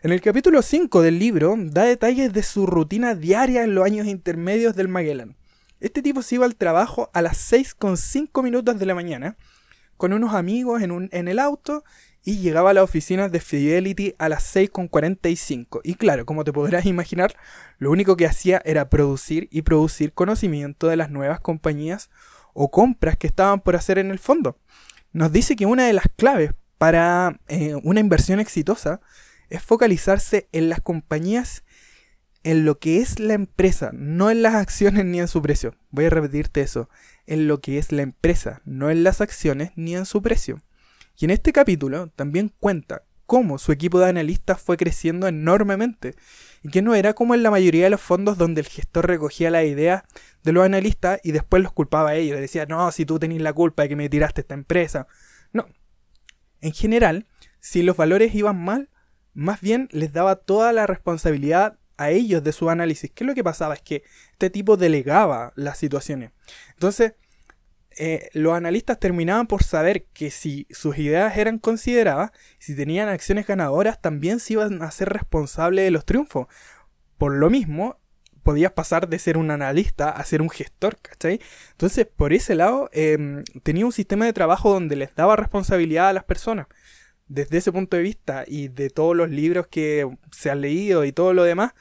En 0.03 0.13
el 0.13 0.21
capítulo 0.21 0.63
5 0.63 1.03
del 1.03 1.19
libro 1.19 1.55
da 1.59 1.85
detalles 1.85 2.33
de 2.33 2.43
su 2.43 2.67
rutina 2.67 3.15
diaria 3.15 3.65
en 3.65 3.75
los 3.75 3.85
años 3.85 4.07
intermedios 4.07 4.77
del 4.77 4.89
Magellan. 4.89 5.37
Este 5.81 6.03
tipo 6.03 6.23
se 6.23 6.37
iba 6.37 6.47
al 6.47 6.57
trabajo 6.57 7.11
a 7.13 7.23
las 7.23 7.53
6,5 7.53 8.43
minutos 8.43 8.79
de 8.79 8.87
la 8.87 8.95
mañana 8.95 9.37
con 9.97 10.13
unos 10.13 10.35
amigos 10.35 10.83
en, 10.83 10.91
un, 10.91 11.09
en 11.13 11.29
el 11.29 11.39
auto 11.39 11.85
y 12.27 12.39
llegaba 12.39 12.71
a 12.71 12.75
las 12.75 12.83
oficinas 12.83 13.31
de 13.31 13.39
Fidelity 13.39 14.17
a 14.19 14.29
las 14.29 14.53
6.45. 14.55 15.81
Y 15.85 15.95
claro, 15.95 16.27
como 16.27 16.43
te 16.43 16.53
podrás 16.53 16.85
imaginar, 16.85 17.37
lo 17.79 17.93
único 17.93 18.17
que 18.17 18.27
hacía 18.27 18.61
era 18.65 18.91
producir 18.91 19.49
y 19.53 19.63
producir 19.63 20.13
conocimiento 20.13 20.89
de 20.89 20.97
las 20.97 21.09
nuevas 21.09 21.39
compañías 21.39 22.11
o 22.53 22.73
compras 22.73 23.17
que 23.17 23.29
estaban 23.29 23.61
por 23.61 23.77
hacer 23.77 23.99
en 23.99 24.11
el 24.11 24.19
fondo. 24.19 24.59
Nos 25.13 25.31
dice 25.31 25.55
que 25.55 25.67
una 25.67 25.87
de 25.87 25.93
las 25.93 26.07
claves 26.17 26.51
para 26.79 27.39
eh, 27.47 27.77
una 27.85 28.01
inversión 28.01 28.41
exitosa 28.41 29.01
es 29.49 29.63
focalizarse 29.63 30.49
en 30.51 30.69
las 30.69 30.81
compañías, 30.81 31.63
en 32.43 32.65
lo 32.65 32.81
que 32.81 32.99
es 32.99 33.21
la 33.21 33.35
empresa, 33.35 33.93
no 33.93 34.33
en 34.33 34.43
las 34.43 34.57
acciones 34.57 35.05
ni 35.05 35.21
en 35.21 35.29
su 35.29 35.43
precio. 35.43 35.77
Voy 35.91 36.07
a 36.07 36.11
repetirte 36.11 36.61
eso, 36.61 36.91
en 37.27 37.47
lo 37.47 37.61
que 37.61 37.79
es 37.79 37.93
la 37.93 38.03
empresa, 38.03 38.63
no 38.65 38.91
en 38.91 39.05
las 39.05 39.21
acciones 39.21 39.71
ni 39.77 39.95
en 39.95 40.07
su 40.07 40.23
precio. 40.23 40.61
Y 41.19 41.25
en 41.25 41.31
este 41.31 41.53
capítulo 41.53 42.09
también 42.15 42.53
cuenta 42.61 43.03
cómo 43.27 43.59
su 43.59 43.73
equipo 43.73 43.99
de 43.99 44.09
analistas 44.09 44.61
fue 44.61 44.77
creciendo 44.77 45.27
enormemente 45.27 46.15
y 46.63 46.69
que 46.69 46.83
no 46.83 46.95
era 46.95 47.15
como 47.15 47.35
en 47.35 47.43
la 47.43 47.51
mayoría 47.51 47.85
de 47.85 47.91
los 47.91 48.01
fondos 48.01 48.39
donde 48.39 48.61
el 48.61 48.69
gestor 48.69 49.07
recogía 49.07 49.51
las 49.51 49.65
ideas 49.65 50.05
de 50.43 50.53
los 50.53 50.65
analistas 50.65 51.21
y 51.23 51.33
después 51.33 51.63
los 51.63 51.73
culpaba 51.73 52.11
a 52.11 52.15
ellos. 52.15 52.39
Decía, 52.39 52.67
no, 52.67 52.91
si 52.93 53.05
tú 53.05 53.19
tenés 53.19 53.41
la 53.41 53.53
culpa 53.53 53.83
de 53.83 53.89
que 53.91 53.97
me 53.97 54.09
tiraste 54.09 54.43
esta 54.43 54.55
empresa. 54.55 55.07
No. 55.53 55.67
En 56.61 56.73
general, 56.73 57.27
si 57.61 57.83
los 57.83 57.97
valores 57.97 58.35
iban 58.35 58.63
mal, 58.63 58.91
más 59.35 59.61
bien 59.61 59.89
les 59.93 60.13
daba 60.13 60.37
toda 60.37 60.73
la 60.73 60.87
responsabilidad 60.87 61.79
a 61.97 62.11
ellos 62.11 62.43
de 62.45 62.53
su 62.53 62.71
análisis. 62.71 63.11
¿Qué 63.11 63.25
es 63.25 63.29
lo 63.29 63.35
que 63.35 63.45
pasaba? 63.45 63.75
Es 63.75 63.83
que 63.83 64.03
este 64.33 64.51
tipo 64.51 64.77
delegaba 64.77 65.53
las 65.57 65.79
situaciones. 65.79 66.31
Entonces, 66.75 67.15
eh, 67.99 68.29
los 68.35 68.55
analistas 68.55 68.99
terminaban 68.99 69.47
por 69.47 69.63
saber 69.63 70.05
que 70.13 70.31
si 70.31 70.67
sus 70.71 70.99
ideas 70.99 71.37
eran 71.39 71.59
consideradas, 71.59 72.31
si 72.59 72.77
tenían 72.77 73.09
acciones 73.09 73.47
ganadoras, 73.47 74.01
también 74.01 74.39
se 74.39 74.55
iban 74.55 74.83
a 74.83 74.91
ser 74.91 75.09
responsables 75.09 75.85
de 75.85 75.91
los 75.91 76.05
triunfos. 76.05 76.47
Por 77.17 77.35
lo 77.35 77.49
mismo, 77.49 77.99
podías 78.43 78.73
pasar 78.73 79.09
de 79.09 79.19
ser 79.19 79.39
un 79.39 79.51
analista 79.51 80.11
a 80.11 80.25
ser 80.25 80.43
un 80.43 80.51
gestor, 80.51 80.99
¿cachai? 81.01 81.41
Entonces, 81.73 82.07
por 82.07 82.33
ese 82.33 82.55
lado, 82.55 82.89
em, 82.93 83.43
tenía 83.63 83.87
un 83.87 83.93
sistema 83.93 84.27
de 84.27 84.33
trabajo 84.33 84.73
donde 84.73 84.95
les 84.95 85.15
daba 85.15 85.35
responsabilidad 85.35 86.11
a 86.11 86.13
las 86.13 86.25
personas. 86.25 86.67
Desde 87.29 87.59
ese 87.59 87.73
punto 87.73 87.97
de 87.97 88.05
vista 88.05 88.45
y 88.47 88.69
de 88.69 88.91
todos 88.91 89.17
los 89.17 89.31
libros 89.31 89.67
que 89.67 90.09
se 90.31 90.51
han 90.51 90.61
leído 90.61 91.05
y 91.05 91.13
todo 91.13 91.33
lo 91.33 91.43
demás, 91.45 91.73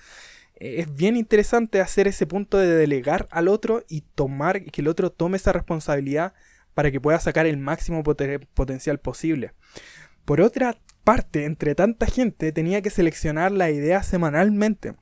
es 0.57 0.93
bien 0.93 1.17
interesante 1.17 1.81
hacer 1.81 2.07
ese 2.07 2.25
punto 2.25 2.57
de 2.57 2.67
delegar 2.67 3.27
al 3.31 3.47
otro 3.47 3.83
y 3.89 4.01
tomar 4.01 4.63
que 4.63 4.81
el 4.81 4.87
otro 4.87 5.11
tome 5.11 5.37
esa 5.37 5.51
responsabilidad 5.51 6.33
para 6.73 6.91
que 6.91 7.01
pueda 7.01 7.19
sacar 7.19 7.45
el 7.45 7.57
máximo 7.57 8.03
potencial 8.03 8.99
posible. 8.99 9.53
Por 10.25 10.41
otra 10.41 10.77
parte, 11.03 11.45
entre 11.45 11.75
tanta 11.75 12.05
gente 12.05 12.51
tenía 12.51 12.81
que 12.81 12.89
seleccionar 12.89 13.51
la 13.51 13.69
idea 13.69 14.03
semanalmente, 14.03 14.95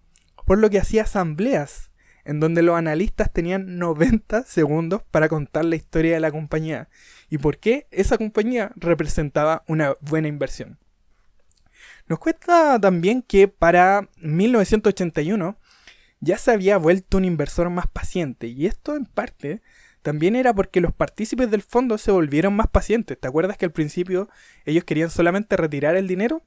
por 0.45 0.59
lo 0.59 0.69
que 0.69 0.79
hacía 0.79 1.03
asambleas 1.03 1.91
en 2.25 2.39
donde 2.39 2.61
los 2.61 2.77
analistas 2.77 3.31
tenían 3.31 3.77
90 3.77 4.43
segundos 4.43 5.01
para 5.11 5.29
contar 5.29 5.65
la 5.65 5.75
historia 5.75 6.13
de 6.13 6.19
la 6.19 6.31
compañía 6.31 6.89
y 7.29 7.37
por 7.37 7.57
qué 7.57 7.87
esa 7.91 8.17
compañía 8.17 8.71
representaba 8.75 9.63
una 9.67 9.95
buena 10.01 10.27
inversión. 10.27 10.77
Nos 12.07 12.19
cuesta 12.19 12.79
también 12.79 13.21
que 13.21 13.47
para 13.47 14.09
1981 14.17 15.57
ya 16.19 16.37
se 16.37 16.51
había 16.51 16.77
vuelto 16.77 17.17
un 17.17 17.25
inversor 17.25 17.69
más 17.69 17.87
paciente 17.87 18.47
y 18.47 18.65
esto 18.65 18.95
en 18.95 19.05
parte 19.05 19.61
también 20.01 20.35
era 20.35 20.53
porque 20.53 20.81
los 20.81 20.93
partícipes 20.93 21.49
del 21.49 21.61
fondo 21.61 21.97
se 21.97 22.11
volvieron 22.11 22.53
más 22.55 22.67
pacientes. 22.67 23.17
¿Te 23.19 23.27
acuerdas 23.27 23.57
que 23.57 23.65
al 23.65 23.71
principio 23.71 24.29
ellos 24.65 24.83
querían 24.83 25.09
solamente 25.09 25.55
retirar 25.55 25.95
el 25.95 26.07
dinero? 26.07 26.43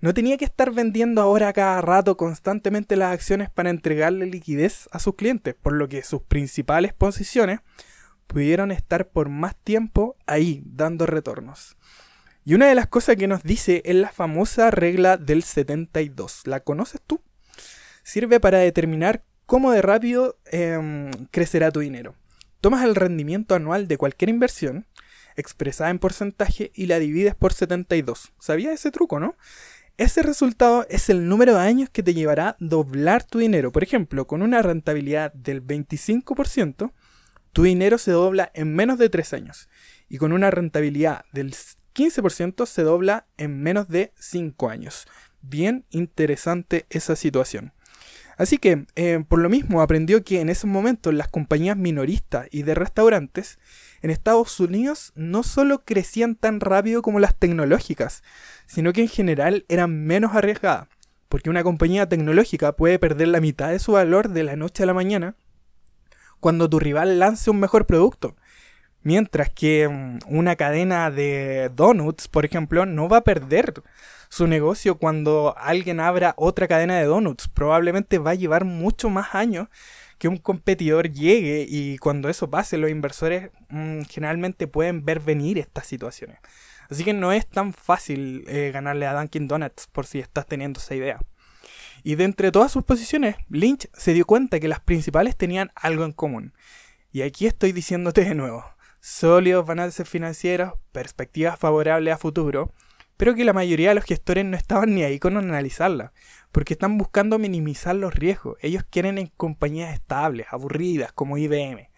No 0.00 0.14
tenía 0.14 0.36
que 0.36 0.44
estar 0.44 0.70
vendiendo 0.72 1.20
ahora 1.20 1.52
cada 1.52 1.80
rato 1.80 2.16
constantemente 2.16 2.96
las 2.96 3.12
acciones 3.12 3.50
para 3.50 3.70
entregarle 3.70 4.26
liquidez 4.26 4.88
a 4.92 4.98
sus 5.00 5.16
clientes, 5.16 5.54
por 5.54 5.72
lo 5.72 5.88
que 5.88 6.02
sus 6.02 6.22
principales 6.22 6.92
posiciones 6.92 7.60
pudieron 8.26 8.70
estar 8.70 9.08
por 9.08 9.28
más 9.28 9.56
tiempo 9.56 10.16
ahí 10.26 10.62
dando 10.66 11.06
retornos. 11.06 11.76
Y 12.46 12.54
una 12.54 12.66
de 12.66 12.74
las 12.74 12.88
cosas 12.88 13.16
que 13.16 13.26
nos 13.26 13.42
dice 13.42 13.80
es 13.86 13.94
la 13.94 14.12
famosa 14.12 14.70
regla 14.70 15.16
del 15.16 15.42
72. 15.42 16.42
¿La 16.44 16.60
conoces 16.60 17.00
tú? 17.06 17.22
Sirve 18.02 18.38
para 18.38 18.58
determinar 18.58 19.24
cómo 19.46 19.72
de 19.72 19.80
rápido 19.80 20.38
em, 20.52 21.10
crecerá 21.30 21.70
tu 21.70 21.80
dinero. 21.80 22.14
Tomas 22.60 22.84
el 22.84 22.96
rendimiento 22.96 23.54
anual 23.54 23.88
de 23.88 23.96
cualquier 23.96 24.28
inversión, 24.28 24.86
expresada 25.36 25.88
en 25.88 25.98
porcentaje, 25.98 26.70
y 26.74 26.84
la 26.86 26.98
divides 26.98 27.34
por 27.34 27.54
72. 27.54 28.32
¿Sabías 28.38 28.74
ese 28.74 28.90
truco, 28.90 29.18
no? 29.20 29.36
Ese 29.96 30.22
resultado 30.22 30.86
es 30.90 31.08
el 31.08 31.28
número 31.28 31.54
de 31.54 31.60
años 31.60 31.88
que 31.88 32.02
te 32.02 32.12
llevará 32.12 32.56
doblar 32.60 33.24
tu 33.24 33.38
dinero. 33.38 33.72
Por 33.72 33.82
ejemplo, 33.82 34.26
con 34.26 34.42
una 34.42 34.60
rentabilidad 34.60 35.32
del 35.32 35.64
25%, 35.64 36.92
tu 37.54 37.62
dinero 37.62 37.96
se 37.96 38.10
dobla 38.10 38.50
en 38.52 38.74
menos 38.74 38.98
de 38.98 39.08
3 39.08 39.32
años. 39.32 39.68
Y 40.10 40.18
con 40.18 40.32
una 40.32 40.50
rentabilidad 40.50 41.24
del 41.32 41.54
15% 41.94 42.66
se 42.66 42.82
dobla 42.82 43.26
en 43.36 43.62
menos 43.62 43.88
de 43.88 44.12
5 44.18 44.68
años. 44.68 45.06
Bien 45.42 45.84
interesante 45.90 46.86
esa 46.90 47.16
situación. 47.16 47.72
Así 48.36 48.58
que, 48.58 48.86
eh, 48.96 49.24
por 49.28 49.38
lo 49.38 49.48
mismo, 49.48 49.80
aprendió 49.80 50.24
que 50.24 50.40
en 50.40 50.48
ese 50.48 50.66
momento 50.66 51.12
las 51.12 51.28
compañías 51.28 51.76
minoristas 51.76 52.48
y 52.50 52.62
de 52.62 52.74
restaurantes 52.74 53.58
en 54.02 54.10
Estados 54.10 54.58
Unidos 54.58 55.12
no 55.14 55.44
solo 55.44 55.84
crecían 55.84 56.34
tan 56.34 56.58
rápido 56.60 57.00
como 57.00 57.20
las 57.20 57.36
tecnológicas, 57.36 58.24
sino 58.66 58.92
que 58.92 59.02
en 59.02 59.08
general 59.08 59.64
eran 59.68 60.04
menos 60.04 60.34
arriesgadas. 60.34 60.88
Porque 61.28 61.50
una 61.50 61.62
compañía 61.62 62.08
tecnológica 62.08 62.74
puede 62.74 62.98
perder 62.98 63.28
la 63.28 63.40
mitad 63.40 63.70
de 63.70 63.78
su 63.78 63.92
valor 63.92 64.30
de 64.30 64.42
la 64.42 64.56
noche 64.56 64.82
a 64.82 64.86
la 64.86 64.94
mañana 64.94 65.36
cuando 66.44 66.68
tu 66.68 66.78
rival 66.78 67.18
lance 67.18 67.48
un 67.48 67.58
mejor 67.58 67.86
producto. 67.86 68.36
Mientras 69.04 69.50
que 69.50 69.88
mm, 69.88 70.18
una 70.26 70.56
cadena 70.56 71.10
de 71.10 71.70
donuts, 71.74 72.26
por 72.26 72.44
ejemplo, 72.44 72.86
no 72.86 73.08
va 73.08 73.18
a 73.18 73.24
perder 73.24 73.74
su 74.28 74.48
negocio 74.48 74.96
cuando 74.96 75.54
alguien 75.56 76.00
abra 76.00 76.34
otra 76.36 76.66
cadena 76.66 76.98
de 76.98 77.04
donuts. 77.04 77.46
Probablemente 77.48 78.18
va 78.18 78.32
a 78.32 78.34
llevar 78.34 78.64
mucho 78.64 79.08
más 79.10 79.34
años 79.34 79.68
que 80.18 80.26
un 80.26 80.38
competidor 80.38 81.12
llegue 81.12 81.66
y 81.68 81.98
cuando 81.98 82.28
eso 82.28 82.50
pase 82.50 82.78
los 82.78 82.90
inversores 82.90 83.50
mm, 83.68 84.02
generalmente 84.10 84.66
pueden 84.66 85.04
ver 85.04 85.20
venir 85.20 85.58
estas 85.58 85.86
situaciones. 85.86 86.38
Así 86.90 87.04
que 87.04 87.12
no 87.12 87.32
es 87.32 87.46
tan 87.46 87.72
fácil 87.72 88.44
eh, 88.48 88.70
ganarle 88.72 89.06
a 89.06 89.14
Dunkin' 89.14 89.48
Donuts 89.48 89.86
por 89.86 90.06
si 90.06 90.18
estás 90.18 90.46
teniendo 90.46 90.80
esa 90.80 90.94
idea. 90.94 91.20
Y 92.02 92.16
de 92.16 92.24
entre 92.24 92.50
todas 92.52 92.72
sus 92.72 92.84
posiciones, 92.84 93.36
Lynch 93.48 93.88
se 93.92 94.12
dio 94.12 94.26
cuenta 94.26 94.60
que 94.60 94.68
las 94.68 94.80
principales 94.80 95.36
tenían 95.36 95.72
algo 95.74 96.04
en 96.04 96.12
común. 96.12 96.52
Y 97.12 97.22
aquí 97.22 97.46
estoy 97.46 97.72
diciéndote 97.72 98.24
de 98.24 98.34
nuevo, 98.34 98.64
sólidos 99.04 99.66
balances 99.66 100.08
financieros, 100.08 100.72
perspectivas 100.90 101.58
favorables 101.58 102.14
a 102.14 102.16
futuro, 102.16 102.72
pero 103.18 103.34
que 103.34 103.44
la 103.44 103.52
mayoría 103.52 103.90
de 103.90 103.96
los 103.96 104.04
gestores 104.04 104.46
no 104.46 104.56
estaban 104.56 104.94
ni 104.94 105.02
ahí 105.02 105.18
con 105.18 105.36
analizarla, 105.36 106.14
porque 106.52 106.72
están 106.72 106.96
buscando 106.96 107.38
minimizar 107.38 107.94
los 107.96 108.14
riesgos. 108.14 108.56
Ellos 108.62 108.82
quieren 108.88 109.18
en 109.18 109.26
compañías 109.26 109.92
estables, 109.92 110.46
aburridas, 110.48 111.12
como 111.12 111.36
IBM. 111.36 111.90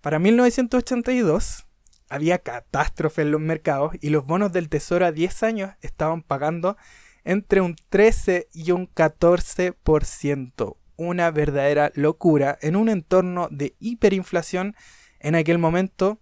Para 0.00 0.18
1982 0.18 1.64
había 2.08 2.38
catástrofe 2.38 3.22
en 3.22 3.30
los 3.30 3.40
mercados 3.40 3.92
y 4.00 4.10
los 4.10 4.26
bonos 4.26 4.50
del 4.50 4.68
tesoro 4.68 5.06
a 5.06 5.12
10 5.12 5.44
años 5.44 5.70
estaban 5.80 6.22
pagando 6.22 6.76
entre 7.22 7.60
un 7.60 7.76
13 7.88 8.48
y 8.52 8.72
un 8.72 8.92
14%. 8.92 10.76
Una 10.96 11.30
verdadera 11.30 11.92
locura 11.94 12.58
en 12.62 12.74
un 12.74 12.88
entorno 12.88 13.46
de 13.52 13.76
hiperinflación 13.78 14.74
en 15.20 15.36
aquel 15.36 15.58
momento 15.58 16.18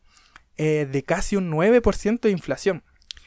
eh, 0.63 0.85
de 0.85 1.03
casi 1.03 1.37
un 1.37 1.51
9% 1.51 2.21
de 2.21 2.31
inflación. 2.31 2.85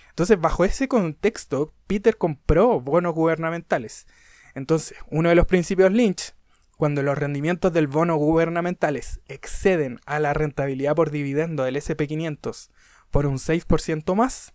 Entonces, 0.10 0.40
bajo 0.40 0.66
ese 0.66 0.88
contexto, 0.88 1.74
Peter 1.88 2.16
compró 2.16 2.80
bonos 2.80 3.16
gubernamentales. 3.16 4.06
Entonces, 4.54 4.96
uno 5.10 5.30
de 5.30 5.36
los 5.36 5.48
principios 5.48 5.92
Lynch 5.92 6.36
cuando 6.78 7.02
los 7.02 7.18
rendimientos 7.18 7.74
del 7.74 7.88
bono 7.88 8.18
gubernamentales 8.18 9.20
exceden 9.28 10.00
a 10.06 10.20
la 10.20 10.36
rentabilidad 10.36 10.96
por 10.96 11.10
dividendo 11.10 11.64
del 11.64 11.78
SP500 11.78 12.70
por 13.10 13.26
un 13.26 13.40
6% 13.40 14.14
más, 14.14 14.54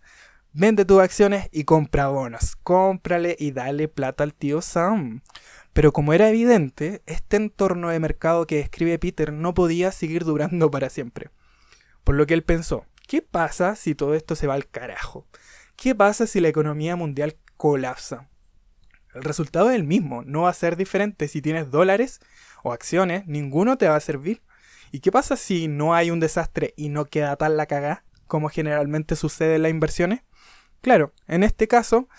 vende 0.53 0.85
tus 0.85 1.01
acciones 1.01 1.49
y 1.51 1.65
compra 1.65 2.07
bonos. 2.07 2.55
Cómprale 2.63 3.35
y 3.37 3.51
dale 3.51 3.89
plata 3.89 4.23
al 4.23 4.33
tío 4.33 4.61
Sam. 4.61 5.21
Pero 5.73 5.91
como 5.91 6.13
era 6.13 6.29
evidente, 6.29 7.01
este 7.07 7.35
entorno 7.35 7.89
de 7.89 7.99
mercado 7.99 8.47
que 8.47 8.55
describe 8.55 8.99
Peter 8.99 9.33
no 9.33 9.53
podía 9.53 9.91
seguir 9.91 10.23
durando 10.23 10.71
para 10.71 10.89
siempre. 10.89 11.29
Por 12.09 12.15
lo 12.15 12.25
que 12.25 12.33
él 12.33 12.41
pensó, 12.41 12.87
¿qué 13.07 13.21
pasa 13.21 13.75
si 13.75 13.93
todo 13.93 14.15
esto 14.15 14.35
se 14.35 14.47
va 14.47 14.55
al 14.55 14.67
carajo? 14.67 15.27
¿Qué 15.75 15.93
pasa 15.93 16.25
si 16.25 16.39
la 16.39 16.47
economía 16.47 16.95
mundial 16.95 17.37
colapsa? 17.55 18.27
El 19.13 19.21
resultado 19.21 19.69
es 19.69 19.75
el 19.75 19.83
mismo, 19.83 20.23
no 20.23 20.41
va 20.41 20.49
a 20.49 20.55
ser 20.55 20.75
diferente 20.75 21.27
si 21.27 21.39
tienes 21.39 21.69
dólares 21.69 22.19
o 22.63 22.73
acciones, 22.73 23.27
ninguno 23.27 23.77
te 23.77 23.87
va 23.87 23.95
a 23.95 23.99
servir. 23.99 24.41
¿Y 24.91 25.01
qué 25.01 25.11
pasa 25.11 25.35
si 25.35 25.67
no 25.67 25.93
hay 25.93 26.09
un 26.09 26.19
desastre 26.19 26.73
y 26.75 26.89
no 26.89 27.05
queda 27.05 27.35
tal 27.35 27.57
la 27.57 27.67
cagada 27.67 28.03
como 28.25 28.49
generalmente 28.49 29.15
sucede 29.15 29.57
en 29.57 29.61
las 29.61 29.69
inversiones? 29.69 30.21
Claro, 30.81 31.13
en 31.27 31.43
este 31.43 31.67
caso 31.67 32.09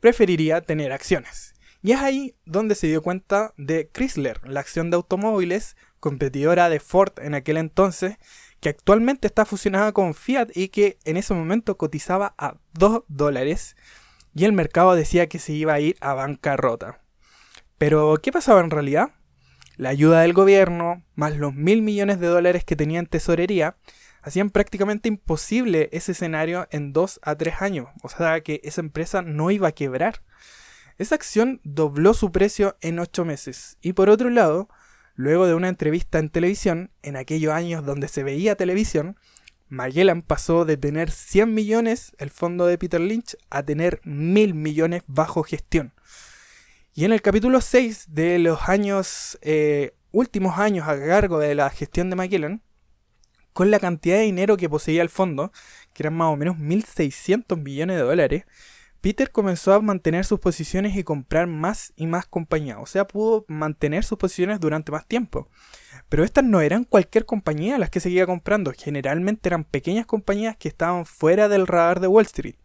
preferiría 0.00 0.60
tener 0.60 0.90
acciones. 0.90 1.54
Y 1.82 1.92
es 1.92 2.00
ahí 2.00 2.34
donde 2.46 2.74
se 2.74 2.88
dio 2.88 3.00
cuenta 3.00 3.54
de 3.56 3.90
Chrysler, 3.92 4.40
la 4.48 4.58
acción 4.58 4.90
de 4.90 4.96
automóviles, 4.96 5.76
competidora 6.00 6.68
de 6.68 6.80
Ford 6.80 7.12
en 7.20 7.36
aquel 7.36 7.58
entonces, 7.58 8.16
que 8.60 8.68
actualmente 8.68 9.26
está 9.26 9.44
fusionada 9.44 9.92
con 9.92 10.14
Fiat 10.14 10.48
y 10.54 10.68
que 10.68 10.98
en 11.04 11.16
ese 11.16 11.34
momento 11.34 11.76
cotizaba 11.76 12.34
a 12.38 12.56
2 12.74 13.04
dólares 13.08 13.76
y 14.34 14.44
el 14.44 14.52
mercado 14.52 14.94
decía 14.94 15.28
que 15.28 15.38
se 15.38 15.52
iba 15.52 15.74
a 15.74 15.80
ir 15.80 15.96
a 16.00 16.14
bancarrota. 16.14 17.00
Pero, 17.78 18.18
¿qué 18.22 18.32
pasaba 18.32 18.60
en 18.60 18.70
realidad? 18.70 19.10
La 19.76 19.90
ayuda 19.90 20.20
del 20.20 20.32
gobierno, 20.32 21.04
más 21.14 21.36
los 21.36 21.54
mil 21.54 21.82
millones 21.82 22.20
de 22.20 22.26
dólares 22.26 22.64
que 22.64 22.76
tenía 22.76 22.98
en 22.98 23.06
tesorería, 23.06 23.76
hacían 24.22 24.50
prácticamente 24.50 25.08
imposible 25.08 25.88
ese 25.92 26.12
escenario 26.12 26.66
en 26.70 26.92
2 26.92 27.20
a 27.22 27.36
3 27.36 27.62
años. 27.62 27.88
O 28.02 28.08
sea 28.08 28.40
que 28.40 28.60
esa 28.64 28.80
empresa 28.80 29.22
no 29.22 29.50
iba 29.50 29.68
a 29.68 29.72
quebrar. 29.72 30.22
Esa 30.98 31.14
acción 31.14 31.60
dobló 31.62 32.14
su 32.14 32.32
precio 32.32 32.76
en 32.80 32.98
8 32.98 33.24
meses. 33.24 33.76
Y 33.82 33.92
por 33.92 34.08
otro 34.08 34.30
lado, 34.30 34.68
luego 35.16 35.46
de 35.46 35.54
una 35.54 35.68
entrevista 35.68 36.18
en 36.18 36.30
televisión, 36.30 36.90
en 37.02 37.16
aquellos 37.16 37.52
años 37.52 37.84
donde 37.84 38.06
se 38.06 38.22
veía 38.22 38.54
televisión, 38.54 39.16
Magellan 39.68 40.22
pasó 40.22 40.64
de 40.64 40.76
tener 40.76 41.10
100 41.10 41.52
millones, 41.52 42.12
el 42.18 42.30
fondo 42.30 42.66
de 42.66 42.78
Peter 42.78 43.00
Lynch, 43.00 43.36
a 43.50 43.64
tener 43.64 44.00
1000 44.04 44.54
millones 44.54 45.02
bajo 45.08 45.42
gestión. 45.42 45.92
Y 46.94 47.04
en 47.04 47.12
el 47.12 47.20
capítulo 47.20 47.60
6 47.60 48.06
de 48.08 48.38
los 48.38 48.68
años, 48.68 49.38
eh, 49.42 49.94
últimos 50.12 50.58
años 50.58 50.86
a 50.86 50.98
cargo 50.98 51.38
de 51.38 51.54
la 51.54 51.68
gestión 51.70 52.10
de 52.10 52.16
Magellan, 52.16 52.62
con 53.52 53.70
la 53.70 53.80
cantidad 53.80 54.16
de 54.16 54.22
dinero 54.22 54.56
que 54.56 54.68
poseía 54.68 55.02
el 55.02 55.08
fondo, 55.08 55.50
que 55.92 56.02
eran 56.02 56.14
más 56.14 56.28
o 56.28 56.36
menos 56.36 56.56
1.600 56.58 57.56
millones 57.60 57.96
de 57.96 58.02
dólares, 58.02 58.44
Peter 59.06 59.30
comenzó 59.30 59.72
a 59.72 59.80
mantener 59.80 60.24
sus 60.24 60.40
posiciones 60.40 60.96
y 60.96 61.04
comprar 61.04 61.46
más 61.46 61.92
y 61.94 62.08
más 62.08 62.26
compañías, 62.26 62.78
o 62.80 62.86
sea, 62.86 63.06
pudo 63.06 63.44
mantener 63.46 64.02
sus 64.02 64.18
posiciones 64.18 64.58
durante 64.58 64.90
más 64.90 65.06
tiempo. 65.06 65.48
Pero 66.08 66.24
estas 66.24 66.42
no 66.42 66.60
eran 66.60 66.82
cualquier 66.82 67.24
compañía 67.24 67.78
las 67.78 67.88
que 67.88 68.00
seguía 68.00 68.26
comprando, 68.26 68.72
generalmente 68.76 69.48
eran 69.48 69.62
pequeñas 69.62 70.06
compañías 70.06 70.56
que 70.56 70.66
estaban 70.66 71.06
fuera 71.06 71.48
del 71.48 71.68
radar 71.68 72.00
de 72.00 72.08
Wall 72.08 72.24
Street. 72.24 72.56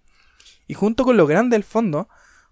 Y 0.65 0.73
junto 0.73 1.04
con 1.04 1.15
lo 1.15 1.27
grande 1.27 1.54
del 1.54 1.63
fondo, 1.63 2.10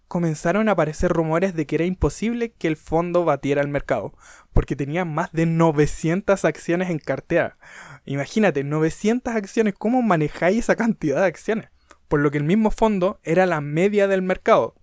comenzaron 0.08 0.70
a 0.70 0.74
aparecer 0.74 1.12
rumores 1.12 1.56
de 1.56 1.66
que 1.66 1.78
era 1.78 1.86
imposible 1.86 2.52
que 2.52 2.68
el 2.68 2.78
fondo 2.78 3.26
batiera 3.26 3.62
al 3.62 3.70
mercado, 3.70 4.14
porque 4.54 4.76
tenía 4.76 5.04
más 5.04 5.32
de 5.32 5.48
900 5.48 6.46
acciones 6.46 6.92
en 6.92 7.00
cartera. 7.00 7.58
Imagínate, 8.06 8.64
900 8.64 9.34
acciones, 9.34 9.74
¿cómo 9.76 10.04
manejáis 10.04 10.60
esa 10.60 10.76
cantidad 10.76 11.22
de 11.22 11.26
acciones? 11.26 11.70
Por 12.10 12.20
lo 12.20 12.32
que 12.32 12.40
el 12.40 12.44
mismo 12.44 12.72
fondo 12.72 13.22
era 13.24 13.46
la 13.46 13.62
media 13.62 14.10
del 14.10 14.22
mercado. 14.22 14.76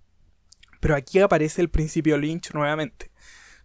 Pero 0.79 0.95
aquí 0.95 1.19
aparece 1.19 1.61
el 1.61 1.69
principio 1.69 2.17
Lynch 2.17 2.53
nuevamente. 2.53 3.11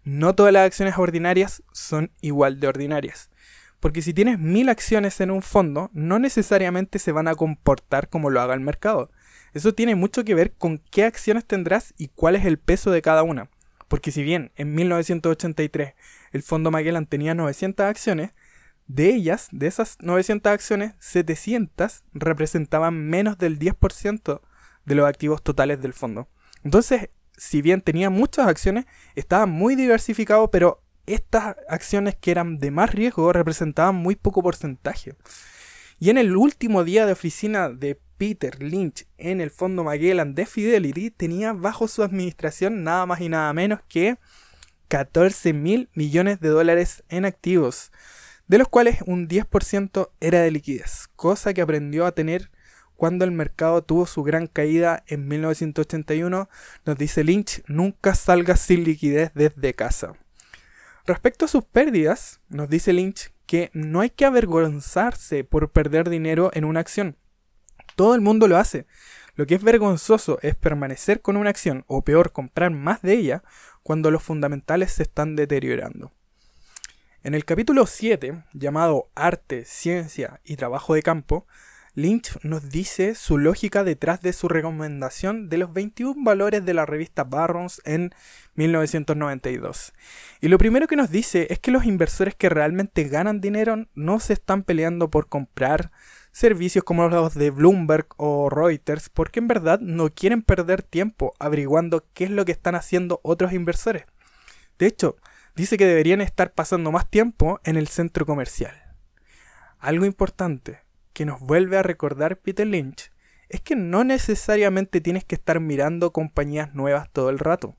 No 0.04 0.34
todas 0.34 0.52
las 0.52 0.66
acciones 0.66 0.98
ordinarias 0.98 1.62
son 1.72 2.10
igual 2.20 2.60
de 2.60 2.66
ordinarias. 2.66 3.30
Porque 3.80 4.02
si 4.02 4.12
tienes 4.12 4.38
mil 4.38 4.68
acciones 4.68 5.20
en 5.20 5.30
un 5.30 5.42
fondo, 5.42 5.90
no 5.92 6.18
necesariamente 6.18 6.98
se 6.98 7.12
van 7.12 7.28
a 7.28 7.34
comportar 7.34 8.08
como 8.08 8.30
lo 8.30 8.40
haga 8.40 8.54
el 8.54 8.60
mercado. 8.60 9.10
Eso 9.54 9.74
tiene 9.74 9.94
mucho 9.94 10.24
que 10.24 10.34
ver 10.34 10.52
con 10.52 10.78
qué 10.78 11.04
acciones 11.04 11.44
tendrás 11.44 11.94
y 11.98 12.08
cuál 12.08 12.36
es 12.36 12.44
el 12.44 12.58
peso 12.58 12.90
de 12.90 13.02
cada 13.02 13.22
una. 13.22 13.48
Porque 13.88 14.10
si 14.10 14.22
bien 14.22 14.52
en 14.56 14.74
1983 14.74 15.94
el 16.32 16.42
fondo 16.42 16.70
Magellan 16.70 17.06
tenía 17.06 17.34
900 17.34 17.86
acciones, 17.86 18.32
de 18.86 19.14
ellas, 19.14 19.48
de 19.52 19.66
esas 19.66 19.96
900 20.00 20.52
acciones, 20.52 20.94
700 20.98 22.02
representaban 22.12 23.08
menos 23.08 23.38
del 23.38 23.58
10% 23.58 24.40
de 24.84 24.94
los 24.94 25.08
activos 25.08 25.42
totales 25.42 25.80
del 25.80 25.92
fondo. 25.92 26.28
Entonces, 26.64 27.10
si 27.36 27.62
bien 27.62 27.80
tenía 27.80 28.10
muchas 28.10 28.46
acciones, 28.46 28.86
estaba 29.14 29.46
muy 29.46 29.74
diversificado, 29.74 30.50
pero 30.50 30.82
estas 31.06 31.56
acciones 31.68 32.14
que 32.16 32.30
eran 32.30 32.58
de 32.58 32.70
más 32.70 32.92
riesgo 32.92 33.32
representaban 33.32 33.94
muy 33.94 34.16
poco 34.16 34.42
porcentaje. 34.42 35.14
Y 35.98 36.10
en 36.10 36.18
el 36.18 36.36
último 36.36 36.84
día 36.84 37.06
de 37.06 37.12
oficina 37.12 37.68
de 37.68 38.00
Peter 38.18 38.62
Lynch 38.62 39.06
en 39.18 39.40
el 39.40 39.50
fondo 39.50 39.82
Magellan 39.82 40.34
de 40.34 40.46
Fidelity 40.46 41.10
tenía 41.10 41.52
bajo 41.52 41.88
su 41.88 42.02
administración 42.02 42.84
nada 42.84 43.04
más 43.06 43.20
y 43.20 43.28
nada 43.28 43.52
menos 43.52 43.80
que 43.88 44.16
14 44.88 45.52
mil 45.52 45.88
millones 45.94 46.38
de 46.40 46.48
dólares 46.48 47.02
en 47.08 47.24
activos, 47.24 47.90
de 48.48 48.58
los 48.58 48.68
cuales 48.68 48.98
un 49.06 49.28
10% 49.28 50.10
era 50.20 50.40
de 50.40 50.50
liquidez, 50.50 51.08
cosa 51.16 51.54
que 51.54 51.62
aprendió 51.62 52.06
a 52.06 52.12
tener 52.12 52.50
cuando 53.02 53.24
el 53.24 53.32
mercado 53.32 53.82
tuvo 53.82 54.06
su 54.06 54.22
gran 54.22 54.46
caída 54.46 55.02
en 55.08 55.26
1981, 55.26 56.48
nos 56.84 56.96
dice 56.96 57.24
Lynch, 57.24 57.62
nunca 57.66 58.14
salga 58.14 58.54
sin 58.56 58.84
liquidez 58.84 59.32
desde 59.34 59.74
casa. 59.74 60.12
Respecto 61.04 61.46
a 61.46 61.48
sus 61.48 61.64
pérdidas, 61.64 62.40
nos 62.48 62.68
dice 62.68 62.92
Lynch 62.92 63.32
que 63.46 63.70
no 63.72 64.00
hay 64.02 64.10
que 64.10 64.24
avergonzarse 64.24 65.42
por 65.42 65.72
perder 65.72 66.08
dinero 66.08 66.50
en 66.54 66.64
una 66.64 66.78
acción. 66.78 67.16
Todo 67.96 68.14
el 68.14 68.20
mundo 68.20 68.46
lo 68.46 68.56
hace. 68.56 68.86
Lo 69.34 69.46
que 69.46 69.56
es 69.56 69.62
vergonzoso 69.64 70.38
es 70.42 70.54
permanecer 70.54 71.22
con 71.22 71.36
una 71.36 71.50
acción, 71.50 71.84
o 71.88 72.02
peor, 72.02 72.30
comprar 72.30 72.70
más 72.70 73.02
de 73.02 73.14
ella, 73.14 73.42
cuando 73.82 74.10
los 74.12 74.22
fundamentales 74.22 74.92
se 74.92 75.02
están 75.02 75.34
deteriorando. 75.34 76.12
En 77.24 77.34
el 77.34 77.44
capítulo 77.44 77.86
7, 77.86 78.42
llamado 78.52 79.08
Arte, 79.14 79.64
Ciencia 79.64 80.40
y 80.42 80.56
Trabajo 80.56 80.94
de 80.94 81.04
Campo, 81.04 81.46
Lynch 81.94 82.36
nos 82.42 82.68
dice 82.68 83.14
su 83.14 83.38
lógica 83.38 83.84
detrás 83.84 84.22
de 84.22 84.32
su 84.32 84.48
recomendación 84.48 85.48
de 85.48 85.58
los 85.58 85.72
21 85.72 86.16
valores 86.24 86.64
de 86.64 86.74
la 86.74 86.84
revista 86.84 87.22
Barrons 87.22 87.80
en 87.84 88.12
1992. 88.56 89.92
Y 90.40 90.48
lo 90.48 90.58
primero 90.58 90.88
que 90.88 90.96
nos 90.96 91.10
dice 91.10 91.46
es 91.50 91.60
que 91.60 91.70
los 91.70 91.84
inversores 91.84 92.34
que 92.34 92.48
realmente 92.48 93.04
ganan 93.04 93.40
dinero 93.40 93.86
no 93.94 94.18
se 94.18 94.32
están 94.32 94.64
peleando 94.64 95.08
por 95.08 95.28
comprar 95.28 95.92
servicios 96.32 96.82
como 96.82 97.06
los 97.08 97.34
de 97.34 97.50
Bloomberg 97.50 98.08
o 98.16 98.50
Reuters 98.50 99.10
porque 99.10 99.38
en 99.38 99.46
verdad 99.46 99.78
no 99.78 100.12
quieren 100.12 100.42
perder 100.42 100.82
tiempo 100.82 101.34
averiguando 101.38 102.04
qué 102.14 102.24
es 102.24 102.30
lo 102.30 102.44
que 102.44 102.52
están 102.52 102.74
haciendo 102.74 103.20
otros 103.22 103.52
inversores. 103.52 104.06
De 104.76 104.86
hecho, 104.86 105.14
dice 105.56 105.76
que 105.76 105.86
deberían 105.86 106.20
estar 106.20 106.52
pasando 106.52 106.92
más 106.92 107.08
tiempo 107.08 107.60
en 107.64 107.76
el 107.76 107.88
centro 107.88 108.26
comercial. 108.26 108.74
Algo 109.78 110.04
importante, 110.04 110.80
que 111.12 111.24
nos 111.24 111.40
vuelve 111.40 111.76
a 111.76 111.82
recordar 111.82 112.38
Peter 112.38 112.66
Lynch 112.66 113.10
es 113.48 113.60
que 113.60 113.76
no 113.76 114.02
necesariamente 114.02 115.00
tienes 115.00 115.24
que 115.24 115.34
estar 115.34 115.60
mirando 115.60 116.12
compañías 116.12 116.74
nuevas 116.74 117.10
todo 117.12 117.28
el 117.28 117.38
rato. 117.38 117.76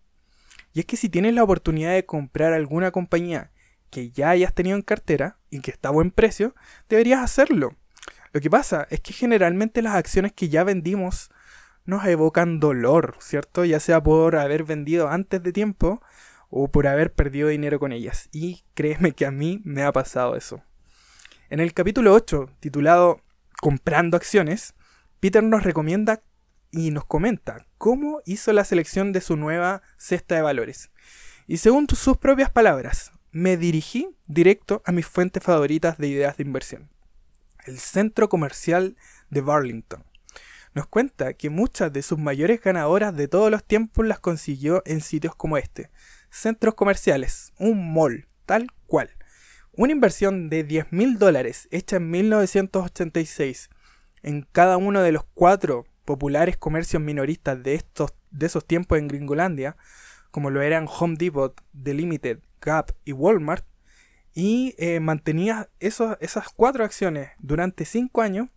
Y 0.72 0.82
es 0.82 0.86
que 0.86 0.98
si 0.98 1.10
tienes 1.10 1.34
la 1.34 1.44
oportunidad 1.44 1.94
de 1.94 2.06
comprar 2.06 2.54
alguna 2.54 2.92
compañía 2.92 3.52
que 3.90 4.12
ya 4.12 4.30
hayas 4.30 4.54
tenido 4.54 4.76
en 4.76 4.82
cartera 4.82 5.38
y 5.50 5.62
que 5.62 5.72
está 5.72 5.90
a 5.90 5.92
buen 5.92 6.12
precio, 6.12 6.56
deberías 6.90 7.22
hacerlo. 7.22 7.76
Lo 8.34 8.42
que 8.42 8.50
pasa 8.50 8.88
es 8.90 9.00
que 9.00 9.14
generalmente 9.14 9.82
las 9.82 9.96
acciones 9.96 10.34
que 10.34 10.50
ya 10.50 10.64
vendimos 10.64 11.30
nos 11.86 12.06
evocan 12.06 12.60
dolor, 12.60 13.16
¿cierto? 13.20 13.66
Ya 13.66 13.80
sea 13.80 14.02
por 14.02 14.36
haber 14.36 14.64
vendido 14.64 15.10
antes 15.10 15.42
de 15.44 15.52
tiempo 15.52 16.02
o 16.56 16.68
por 16.68 16.86
haber 16.86 17.12
perdido 17.12 17.48
dinero 17.48 17.80
con 17.80 17.92
ellas. 17.92 18.30
Y 18.32 18.64
créeme 18.76 19.14
que 19.14 19.26
a 19.26 19.32
mí 19.32 19.62
me 19.66 19.82
ha 19.82 19.92
pasado 19.92 20.36
eso. 20.36 20.62
En 21.50 21.60
el 21.60 21.74
capítulo 21.74 22.14
8, 22.14 22.48
titulado 22.60 23.22
Comprando 23.60 24.18
acciones, 24.18 24.76
Peter 25.20 25.42
nos 25.42 25.64
recomienda 25.64 26.22
y 26.70 26.92
nos 26.92 27.06
comenta 27.06 27.66
cómo 27.80 28.22
hizo 28.26 28.54
la 28.54 28.66
selección 28.66 29.14
de 29.14 29.22
su 29.22 29.36
nueva 29.36 29.82
cesta 29.98 30.36
de 30.36 30.44
valores. 30.44 30.92
Y 31.48 31.58
según 31.58 31.88
sus 31.90 32.18
propias 32.18 32.52
palabras, 32.52 33.12
me 33.32 33.58
dirigí 33.58 34.16
directo 34.28 34.84
a 34.86 34.92
mis 34.92 35.08
fuentes 35.08 35.42
favoritas 35.42 35.98
de 35.98 36.08
ideas 36.08 36.38
de 36.38 36.44
inversión. 36.44 36.92
El 37.66 37.80
centro 37.80 38.30
comercial 38.30 38.96
de 39.32 39.42
Burlington. 39.42 40.04
Nos 40.76 40.86
cuenta 40.86 41.34
que 41.34 41.50
muchas 41.50 41.92
de 41.94 42.04
sus 42.04 42.20
mayores 42.20 42.62
ganadoras 42.62 43.16
de 43.16 43.28
todos 43.28 43.50
los 43.50 43.64
tiempos 43.64 44.06
las 44.06 44.20
consiguió 44.20 44.84
en 44.86 45.02
sitios 45.02 45.36
como 45.36 45.58
este, 45.58 45.90
centros 46.34 46.74
comerciales, 46.74 47.54
un 47.60 47.94
mall, 47.94 48.28
tal 48.46 48.68
cual. 48.88 49.12
Una 49.72 49.92
inversión 49.92 50.50
de 50.50 50.64
10 50.64 50.92
mil 50.92 51.18
dólares 51.18 51.68
hecha 51.72 51.98
en 51.98 52.10
1986 52.10 53.70
en 54.24 54.48
cada 54.52 54.78
uno 54.78 55.02
de 55.02 55.12
los 55.12 55.24
cuatro 55.34 55.86
populares 56.06 56.58
comercios 56.58 57.02
minoristas 57.02 57.62
de, 57.62 57.76
estos, 57.76 58.14
de 58.32 58.48
esos 58.48 58.66
tiempos 58.66 58.98
en 58.98 59.08
Gringolandia, 59.08 59.78
como 60.32 60.50
lo 60.50 60.62
eran 60.62 60.88
Home 60.88 61.16
Depot, 61.18 61.62
The 61.82 61.94
Limited, 61.94 62.40
Gap 62.62 62.92
y 63.06 63.12
Walmart, 63.12 63.66
y 64.34 64.74
eh, 64.80 65.00
mantenía 65.00 65.70
esas 65.80 66.50
cuatro 66.56 66.84
acciones 66.84 67.30
durante 67.38 67.86
cinco 67.86 68.22
años, 68.22 68.50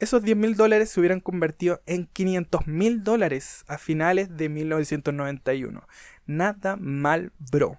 esos 0.00 0.22
10 0.22 0.36
mil 0.36 0.56
dólares 0.56 0.90
se 0.90 0.98
hubieran 0.98 1.20
convertido 1.20 1.82
en 1.86 2.06
500 2.06 2.66
mil 2.66 3.04
dólares 3.04 3.64
a 3.68 3.78
finales 3.78 4.36
de 4.36 4.48
1991. 4.48 5.86
Nada 6.26 6.76
mal, 6.76 7.32
bro. 7.52 7.78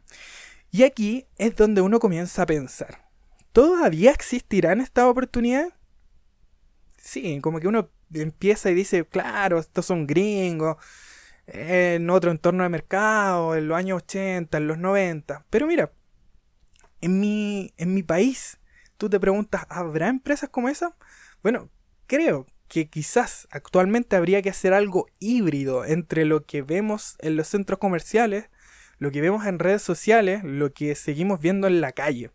Y 0.72 0.84
aquí 0.84 1.26
es 1.38 1.56
donde 1.56 1.82
uno 1.82 2.00
comienza 2.00 2.44
a 2.44 2.46
pensar, 2.46 3.10
¿todavía 3.52 4.12
existirán 4.12 4.80
estas 4.80 5.06
oportunidades? 5.06 5.74
Sí, 6.98 7.40
como 7.42 7.60
que 7.60 7.68
uno 7.68 7.90
empieza 8.14 8.70
y 8.70 8.76
dice, 8.76 9.04
claro, 9.06 9.60
estos 9.60 9.86
son 9.86 10.06
gringos, 10.06 10.78
en 11.48 12.10
otro 12.10 12.32
entorno 12.32 12.64
de 12.64 12.70
mercado, 12.70 13.56
en 13.56 13.68
los 13.68 13.78
años 13.78 14.04
80, 14.04 14.58
en 14.58 14.68
los 14.68 14.78
90. 14.78 15.46
Pero 15.50 15.68
mira, 15.68 15.92
en 17.02 17.20
mi, 17.20 17.74
en 17.78 17.94
mi 17.94 18.04
país, 18.04 18.60
tú 18.98 19.10
te 19.10 19.20
preguntas, 19.20 19.66
¿habrá 19.70 20.08
empresas 20.08 20.50
como 20.50 20.70
esa? 20.70 20.96
Bueno, 21.42 21.70
creo 22.08 22.48
que 22.68 22.90
quizás 22.90 23.48
actualmente 23.52 24.16
habría 24.16 24.42
que 24.42 24.50
hacer 24.50 24.74
algo 24.74 25.08
híbrido 25.20 25.84
entre 25.84 26.24
lo 26.26 26.46
que 26.46 26.62
vemos 26.62 27.18
en 27.20 27.36
los 27.36 27.48
centros 27.48 27.80
comerciales, 27.80 28.50
lo 28.98 29.12
que 29.12 29.20
vemos 29.20 29.46
en 29.46 29.60
redes 29.60 29.82
sociales, 29.82 30.44
lo 30.44 30.72
que 30.74 30.96
seguimos 30.96 31.42
viendo 31.42 31.68
en 31.68 31.82
la 31.82 31.92
calle. 31.92 32.32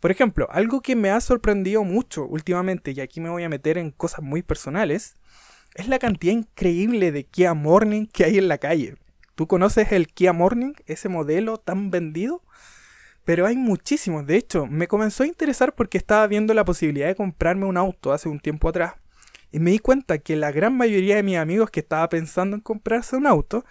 Por 0.00 0.10
ejemplo, 0.10 0.48
algo 0.50 0.80
que 0.80 0.96
me 0.96 1.10
ha 1.10 1.20
sorprendido 1.20 1.84
mucho 1.84 2.24
últimamente, 2.24 2.92
y 2.92 3.00
aquí 3.00 3.20
me 3.20 3.30
voy 3.30 3.42
a 3.42 3.48
meter 3.48 3.78
en 3.78 3.90
cosas 3.90 4.22
muy 4.22 4.42
personales, 4.42 5.16
es 5.74 5.88
la 5.88 5.98
cantidad 5.98 6.32
increíble 6.32 7.10
de 7.10 7.24
Kia 7.24 7.52
Morning 7.52 8.06
que 8.06 8.24
hay 8.24 8.38
en 8.38 8.48
la 8.48 8.58
calle. 8.58 8.94
¿Tú 9.34 9.46
conoces 9.46 9.92
el 9.92 10.06
Kia 10.06 10.32
Morning, 10.32 10.74
ese 10.86 11.08
modelo 11.08 11.58
tan 11.58 11.90
vendido? 11.90 12.42
Pero 13.24 13.46
hay 13.46 13.56
muchísimos. 13.56 14.26
De 14.26 14.36
hecho, 14.36 14.66
me 14.66 14.86
comenzó 14.86 15.24
a 15.24 15.26
interesar 15.26 15.74
porque 15.74 15.98
estaba 15.98 16.26
viendo 16.26 16.54
la 16.54 16.64
posibilidad 16.64 17.08
de 17.08 17.16
comprarme 17.16 17.66
un 17.66 17.76
auto 17.76 18.12
hace 18.12 18.28
un 18.28 18.38
tiempo 18.38 18.68
atrás. 18.68 18.94
Y 19.54 19.60
me 19.60 19.70
di 19.70 19.78
cuenta 19.78 20.18
que 20.18 20.34
la 20.34 20.50
gran 20.50 20.76
mayoría 20.76 21.14
de 21.14 21.22
mis 21.22 21.36
amigos 21.36 21.70
que 21.70 21.78
estaba 21.78 22.08
pensando 22.08 22.56
en 22.56 22.60
comprarse 22.60 23.14
un 23.14 23.24
auto, 23.24 23.64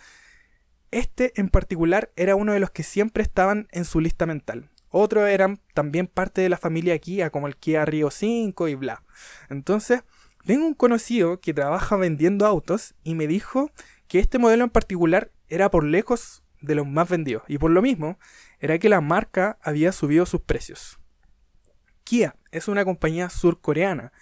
este 0.92 1.34
en 1.36 1.50
particular 1.50 2.10
era 2.16 2.38
uno 2.38 2.54
de 2.54 2.62
los 2.62 2.72
que 2.72 2.84
siempre 2.84 3.22
estaban 3.22 3.68
en 3.70 3.84
su 3.84 4.00
lista 4.00 4.26
mental. 4.26 4.70
Otros 4.88 5.28
eran 5.28 5.60
también 5.74 6.08
parte 6.08 6.40
de 6.40 6.48
la 6.48 6.56
familia 6.56 6.98
Kia, 7.00 7.32
como 7.32 7.48
el 7.48 7.58
Kia 7.58 7.84
Rio 7.84 8.12
5 8.12 8.70
y 8.70 8.76
bla. 8.76 9.04
Entonces, 9.50 10.04
tengo 10.46 10.66
un 10.66 10.74
conocido 10.74 11.42
que 11.42 11.54
trabaja 11.54 11.98
vendiendo 11.98 12.46
autos 12.46 12.96
y 13.04 13.16
me 13.16 13.28
dijo 13.28 13.70
que 14.08 14.20
este 14.20 14.40
modelo 14.40 14.64
en 14.64 14.70
particular 14.70 15.32
era 15.50 15.70
por 15.70 15.84
lejos 15.84 16.44
de 16.62 16.76
los 16.76 16.88
más 16.88 17.10
vendidos 17.10 17.44
y 17.50 17.58
por 17.58 17.72
lo 17.72 17.82
mismo 17.82 18.18
era 18.62 18.80
que 18.80 18.88
la 18.88 19.02
marca 19.02 19.58
había 19.62 19.92
subido 19.92 20.26
sus 20.26 20.40
precios. 20.40 20.98
Kia 22.06 22.38
es 22.52 22.70
una 22.70 22.86
compañía 22.86 23.30
surcoreana. 23.30 24.14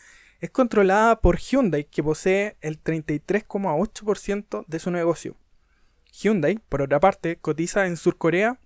Es 0.42 0.50
controlada 0.50 1.22
por 1.22 1.38
Hyundai 1.38 1.86
que 1.86 2.02
posee 2.02 2.58
el 2.62 2.84
33,8% 2.84 4.66
de 4.68 4.80
su 4.80 4.90
negocio. 4.90 5.36
Hyundai, 6.12 6.58
por 6.68 6.82
otra 6.82 7.00
parte, 7.00 7.38
cotiza 7.38 7.86
en 7.86 7.96
Surcorea 7.96 8.60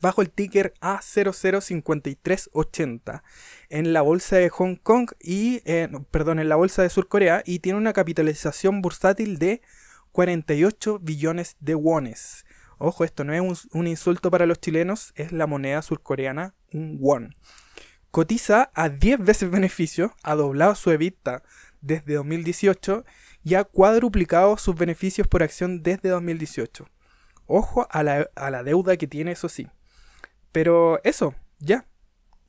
bajo 0.00 0.22
el 0.22 0.30
ticker 0.30 0.74
A005380 0.80 3.22
en 3.68 3.92
la 3.92 4.02
bolsa 4.02 4.36
de 4.36 4.48
Hong 4.48 4.76
Kong 4.76 5.10
y, 5.20 5.60
eh, 5.64 5.88
perdón, 6.12 6.38
en 6.38 6.48
la 6.48 6.54
bolsa 6.54 6.82
de 6.82 6.90
Surcorea 6.90 7.42
y 7.44 7.58
tiene 7.58 7.78
una 7.78 7.92
capitalización 7.92 8.80
bursátil 8.80 9.40
de 9.40 9.60
48 10.12 11.00
billones 11.00 11.56
de 11.58 11.74
wones. 11.74 12.46
Ojo, 12.78 13.02
esto 13.02 13.24
no 13.24 13.32
es 13.32 13.40
un, 13.40 13.56
un 13.72 13.88
insulto 13.88 14.30
para 14.30 14.46
los 14.46 14.60
chilenos, 14.60 15.12
es 15.16 15.32
la 15.32 15.48
moneda 15.48 15.82
surcoreana, 15.82 16.54
un 16.72 16.98
won. 17.00 17.34
Cotiza 18.12 18.70
a 18.74 18.90
10 18.90 19.24
veces 19.24 19.50
beneficio, 19.50 20.14
ha 20.22 20.34
doblado 20.34 20.74
su 20.74 20.90
EBITDA 20.90 21.42
desde 21.80 22.12
2018 22.12 23.06
y 23.42 23.54
ha 23.54 23.64
cuadruplicado 23.64 24.58
sus 24.58 24.76
beneficios 24.76 25.26
por 25.26 25.42
acción 25.42 25.82
desde 25.82 26.10
2018. 26.10 26.86
Ojo 27.46 27.88
a 27.90 28.02
la, 28.02 28.28
a 28.34 28.50
la 28.50 28.62
deuda 28.64 28.98
que 28.98 29.06
tiene, 29.06 29.32
eso 29.32 29.48
sí. 29.48 29.66
Pero 30.52 31.02
eso, 31.04 31.34
ya. 31.58 31.86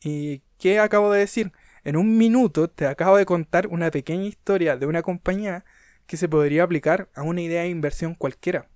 ¿Y 0.02 0.42
qué 0.58 0.82
acabo 0.82 1.14
de 1.14 1.20
decir? 1.22 1.54
En 1.86 1.96
un 1.96 2.18
minuto 2.18 2.70
te 2.70 2.86
acabo 2.86 3.16
de 3.16 3.26
contar 3.26 3.68
una 3.68 3.90
pequeña 3.90 4.26
historia 4.26 4.76
de 4.76 4.86
una 4.86 5.02
compañía 5.02 5.64
que 6.08 6.18
se 6.18 6.28
podría 6.28 6.64
aplicar 6.64 7.10
a 7.16 7.22
una 7.22 7.40
idea 7.40 7.62
de 7.62 7.70
inversión 7.70 8.16
cualquiera. 8.16 8.68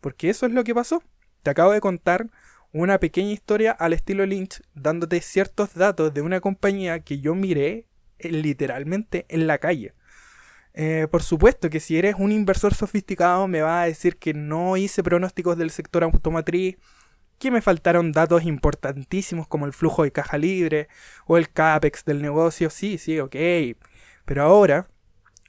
Porque 0.00 0.30
eso 0.30 0.46
es 0.46 0.52
lo 0.52 0.62
que 0.62 0.76
pasó. 0.76 1.02
Te 1.42 1.50
acabo 1.50 1.72
de 1.72 1.80
contar 1.80 2.30
una 2.76 3.00
pequeña 3.00 3.32
historia 3.32 3.72
al 3.72 3.94
estilo 3.94 4.26
Lynch, 4.26 4.60
dándote 4.74 5.20
ciertos 5.22 5.74
datos 5.74 6.12
de 6.12 6.20
una 6.20 6.40
compañía 6.40 7.00
que 7.00 7.20
yo 7.20 7.34
miré 7.34 7.86
eh, 8.18 8.28
literalmente 8.30 9.24
en 9.30 9.46
la 9.46 9.58
calle. 9.58 9.94
Eh, 10.74 11.08
por 11.10 11.22
supuesto 11.22 11.70
que 11.70 11.80
si 11.80 11.96
eres 11.96 12.16
un 12.18 12.32
inversor 12.32 12.74
sofisticado 12.74 13.48
me 13.48 13.62
va 13.62 13.80
a 13.80 13.86
decir 13.86 14.18
que 14.18 14.34
no 14.34 14.76
hice 14.76 15.02
pronósticos 15.02 15.56
del 15.56 15.70
sector 15.70 16.04
automotriz, 16.04 16.76
que 17.38 17.50
me 17.50 17.62
faltaron 17.62 18.12
datos 18.12 18.44
importantísimos 18.44 19.46
como 19.48 19.64
el 19.64 19.72
flujo 19.72 20.02
de 20.02 20.12
caja 20.12 20.36
libre 20.36 20.88
o 21.26 21.38
el 21.38 21.50
CAPEX 21.50 22.04
del 22.04 22.20
negocio. 22.20 22.68
Sí, 22.68 22.98
sí, 22.98 23.18
ok. 23.20 23.36
Pero 24.26 24.42
ahora 24.42 24.88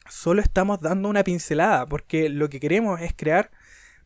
solo 0.10 0.42
estamos 0.42 0.80
dando 0.80 1.10
una 1.10 1.26
pincelada 1.26 1.86
porque 1.88 2.30
lo 2.30 2.50
que 2.50 2.62
queremos 2.62 3.02
es 3.02 3.14
crear 3.14 3.52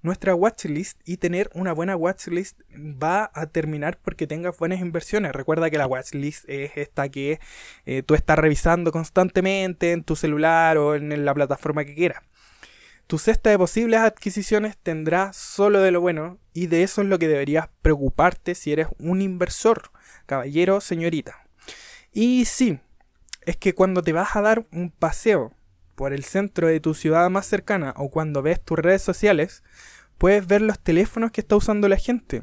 nuestra 0.02 0.36
watchlist 0.36 0.99
y 1.06 1.18
tener 1.18 1.49
una 1.54 1.74
buena 1.74 1.95
watchlist 1.95 2.60
va 2.72 3.32
a 3.34 3.47
terminar 3.47 3.99
porque 4.02 4.28
tengas 4.28 4.58
buenas 4.58 4.80
inversiones. 4.80 5.32
Recuerda 5.34 5.70
que 5.70 5.78
la 5.78 5.88
watchlist 5.88 6.45
es 6.47 6.72
esta 6.76 7.10
que 7.10 7.39
eh, 7.86 8.04
tú 8.04 8.16
estás 8.16 8.39
revisando 8.39 8.91
constantemente 8.91 9.91
en 9.91 10.04
tu 10.04 10.16
celular 10.16 10.78
o 10.78 10.95
en 10.95 11.26
la 11.26 11.34
plataforma 11.34 11.86
que 11.86 11.95
quieras. 11.95 12.24
Tu 13.08 13.18
cesta 13.18 13.49
de 13.49 13.58
posibles 13.58 13.99
adquisiciones 13.99 14.78
tendrá 14.78 15.34
solo 15.34 15.82
de 15.82 15.91
lo 15.91 15.99
bueno 15.99 16.39
y 16.54 16.68
de 16.68 16.84
eso 16.84 17.02
es 17.02 17.08
lo 17.08 17.20
que 17.20 17.28
deberías 17.28 17.68
preocuparte 17.82 18.56
si 18.56 18.72
eres 18.72 18.88
un 18.99 19.22
inversor, 19.22 19.91
caballero, 20.26 20.80
señorita. 20.80 21.45
Y 22.14 22.45
sí, 22.45 22.80
es 23.41 23.58
que 23.58 23.76
cuando 23.76 24.02
te 24.02 24.14
vas 24.14 24.36
a 24.36 24.41
dar 24.41 24.66
un 24.72 24.91
paseo 24.91 25.52
por 26.02 26.14
el 26.14 26.24
centro 26.24 26.68
de 26.68 26.80
tu 26.80 26.95
ciudad 26.95 27.30
más 27.30 27.45
cercana 27.45 27.93
o 27.95 28.10
cuando 28.10 28.41
ves 28.41 28.60
tus 28.60 28.80
redes 28.80 29.04
sociales, 29.04 29.64
puedes 30.18 30.47
ver 30.47 30.64
los 30.64 30.80
teléfonos 30.80 31.30
que 31.30 31.41
está 31.41 31.56
usando 31.56 31.88
la 31.88 31.97
gente, 31.97 32.41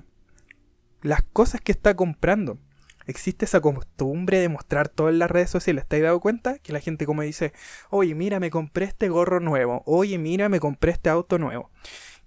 las 1.03 1.25
cosas 1.33 1.61
que 1.61 1.73
está 1.73 1.97
comprando 1.97 2.61
existe 3.09 3.47
esa 3.47 3.61
costumbre 3.61 4.39
de 4.39 4.49
mostrar 4.49 4.89
todo 4.89 5.09
en 5.09 5.19
las 5.19 5.29
redes 5.29 5.51
sociales. 5.51 5.87
¿Te 5.89 5.97
has 5.97 6.03
dado 6.03 6.21
cuenta? 6.21 6.61
Que 6.61 6.73
la 6.73 6.79
gente 6.79 7.05
como 7.05 7.23
dice, 7.23 7.53
oye, 7.91 8.15
mira, 8.15 8.39
me 8.39 8.51
compré 8.51 8.85
este 8.85 9.09
gorro 9.09 9.41
nuevo. 9.41 9.83
Oye, 9.87 10.19
mira, 10.19 10.49
me 10.49 10.61
compré 10.61 10.93
este 10.93 11.11
auto 11.11 11.37
nuevo. 11.37 11.73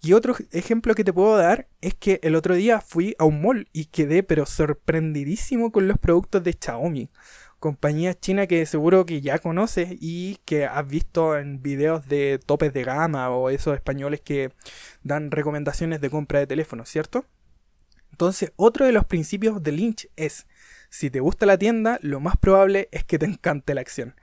Y 0.02 0.12
otro 0.12 0.36
ejemplo 0.52 0.96
que 0.96 1.06
te 1.06 1.14
puedo 1.14 1.38
dar 1.38 1.70
es 1.80 1.96
que 1.96 2.20
el 2.24 2.36
otro 2.36 2.56
día 2.56 2.82
fui 2.82 3.16
a 3.20 3.24
un 3.24 3.42
mall 3.42 3.70
y 3.72 3.86
quedé 3.86 4.22
pero 4.24 4.46
sorprendidísimo 4.46 5.72
con 5.72 5.88
los 5.88 5.98
productos 5.98 6.44
de 6.44 6.58
Xiaomi. 6.60 7.10
Compañía 7.62 8.20
china 8.20 8.47
que 8.47 8.66
seguro 8.66 9.05
que 9.05 9.22
ya 9.22 9.38
conoces 9.38 9.89
y 9.99 10.39
que 10.45 10.66
has 10.66 10.88
visto 10.88 11.38
en 11.38 11.62
videos 11.62 12.07
de 12.07 12.39
topes 12.43 12.74
de 12.74 12.84
gama 12.84 13.30
o 13.30 13.51
esos 13.51 13.76
españoles 13.76 14.20
que 14.20 14.51
dan 15.03 15.30
recomendaciones 15.30 16.01
de 16.01 16.09
compra 16.09 16.39
de 16.39 16.47
teléfonos, 16.47 16.89
¿cierto? 16.89 17.24
Entonces, 18.09 18.51
otro 18.55 18.88
de 18.88 18.91
los 18.91 19.05
principios 19.05 19.62
de 19.62 19.74
Lynch 19.74 20.09
es 20.16 20.47
si 20.89 21.12
te 21.12 21.20
gusta 21.20 21.45
la 21.45 21.59
tienda, 21.59 21.99
lo 22.01 22.20
más 22.20 22.36
probable 22.36 22.89
es 22.91 23.03
que 23.03 23.20
te 23.20 23.28
encante 23.28 23.76
la 23.76 23.82
acción. 23.82 24.16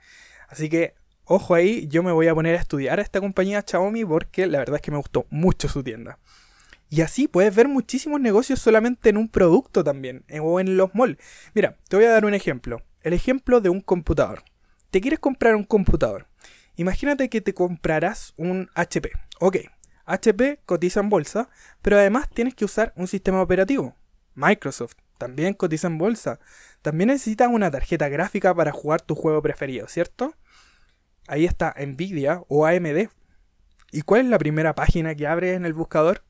Así 0.49 0.67
que, 0.67 0.95
ojo 1.23 1.55
ahí, 1.55 1.87
yo 1.87 2.03
me 2.03 2.11
voy 2.11 2.27
a 2.27 2.35
poner 2.35 2.57
a 2.57 2.59
estudiar 2.59 2.99
a 2.99 3.03
esta 3.03 3.21
compañía 3.21 3.63
Xiaomi 3.65 4.03
porque 4.03 4.47
la 4.47 4.59
verdad 4.59 4.75
es 4.75 4.81
que 4.81 4.91
me 4.91 4.97
gustó 4.97 5.27
mucho 5.29 5.69
su 5.69 5.81
tienda. 5.81 6.19
Y 6.89 6.99
así 6.99 7.29
puedes 7.29 7.55
ver 7.55 7.69
muchísimos 7.69 8.19
negocios 8.19 8.59
solamente 8.59 9.07
en 9.07 9.15
un 9.15 9.29
producto 9.29 9.81
también, 9.81 10.25
o 10.41 10.59
en 10.59 10.75
los 10.75 10.93
malls. 10.93 11.17
Mira, 11.53 11.77
te 11.87 11.95
voy 11.95 12.03
a 12.03 12.11
dar 12.11 12.25
un 12.25 12.33
ejemplo. 12.33 12.83
El 13.01 13.13
ejemplo 13.13 13.61
de 13.61 13.69
un 13.69 13.79
computador. 13.79 14.43
Te 14.91 14.99
quieres 14.99 15.19
comprar 15.19 15.55
un 15.55 15.63
computador. 15.63 16.27
Imagínate 16.75 17.29
que 17.29 17.39
te 17.39 17.53
comprarás 17.53 18.33
un 18.35 18.69
HP. 18.75 19.11
Ok, 19.39 19.57
HP 20.05 20.59
cotiza 20.65 20.99
en 20.99 21.09
bolsa, 21.09 21.49
pero 21.81 21.97
además 21.97 22.29
tienes 22.29 22.55
que 22.55 22.65
usar 22.65 22.91
un 22.97 23.07
sistema 23.07 23.41
operativo. 23.41 23.95
Microsoft 24.35 24.95
también 25.17 25.53
cotiza 25.53 25.87
en 25.87 25.97
bolsa. 25.97 26.39
También 26.81 27.09
necesitas 27.09 27.49
una 27.49 27.71
tarjeta 27.71 28.09
gráfica 28.09 28.53
para 28.53 28.71
jugar 28.71 29.01
tu 29.01 29.15
juego 29.15 29.41
preferido, 29.41 29.87
¿cierto? 29.87 30.33
Ahí 31.27 31.45
está 31.45 31.75
Nvidia 31.77 32.43
o 32.47 32.65
AMD. 32.65 33.09
¿Y 33.91 34.01
cuál 34.01 34.21
es 34.21 34.27
la 34.27 34.39
primera 34.39 34.75
página 34.75 35.15
que 35.15 35.27
abres 35.27 35.55
en 35.55 35.65
el 35.65 35.73
buscador? 35.73 36.23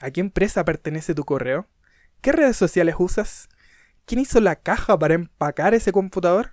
¿A 0.00 0.10
qué 0.10 0.20
empresa 0.20 0.64
pertenece 0.64 1.14
tu 1.14 1.24
correo? 1.24 1.68
¿Qué 2.20 2.32
redes 2.32 2.56
sociales 2.56 2.96
usas? 2.98 3.48
¿Quién 4.06 4.20
hizo 4.20 4.38
la 4.40 4.56
caja 4.56 4.98
para 4.98 5.14
empacar 5.14 5.72
ese 5.72 5.90
computador? 5.90 6.52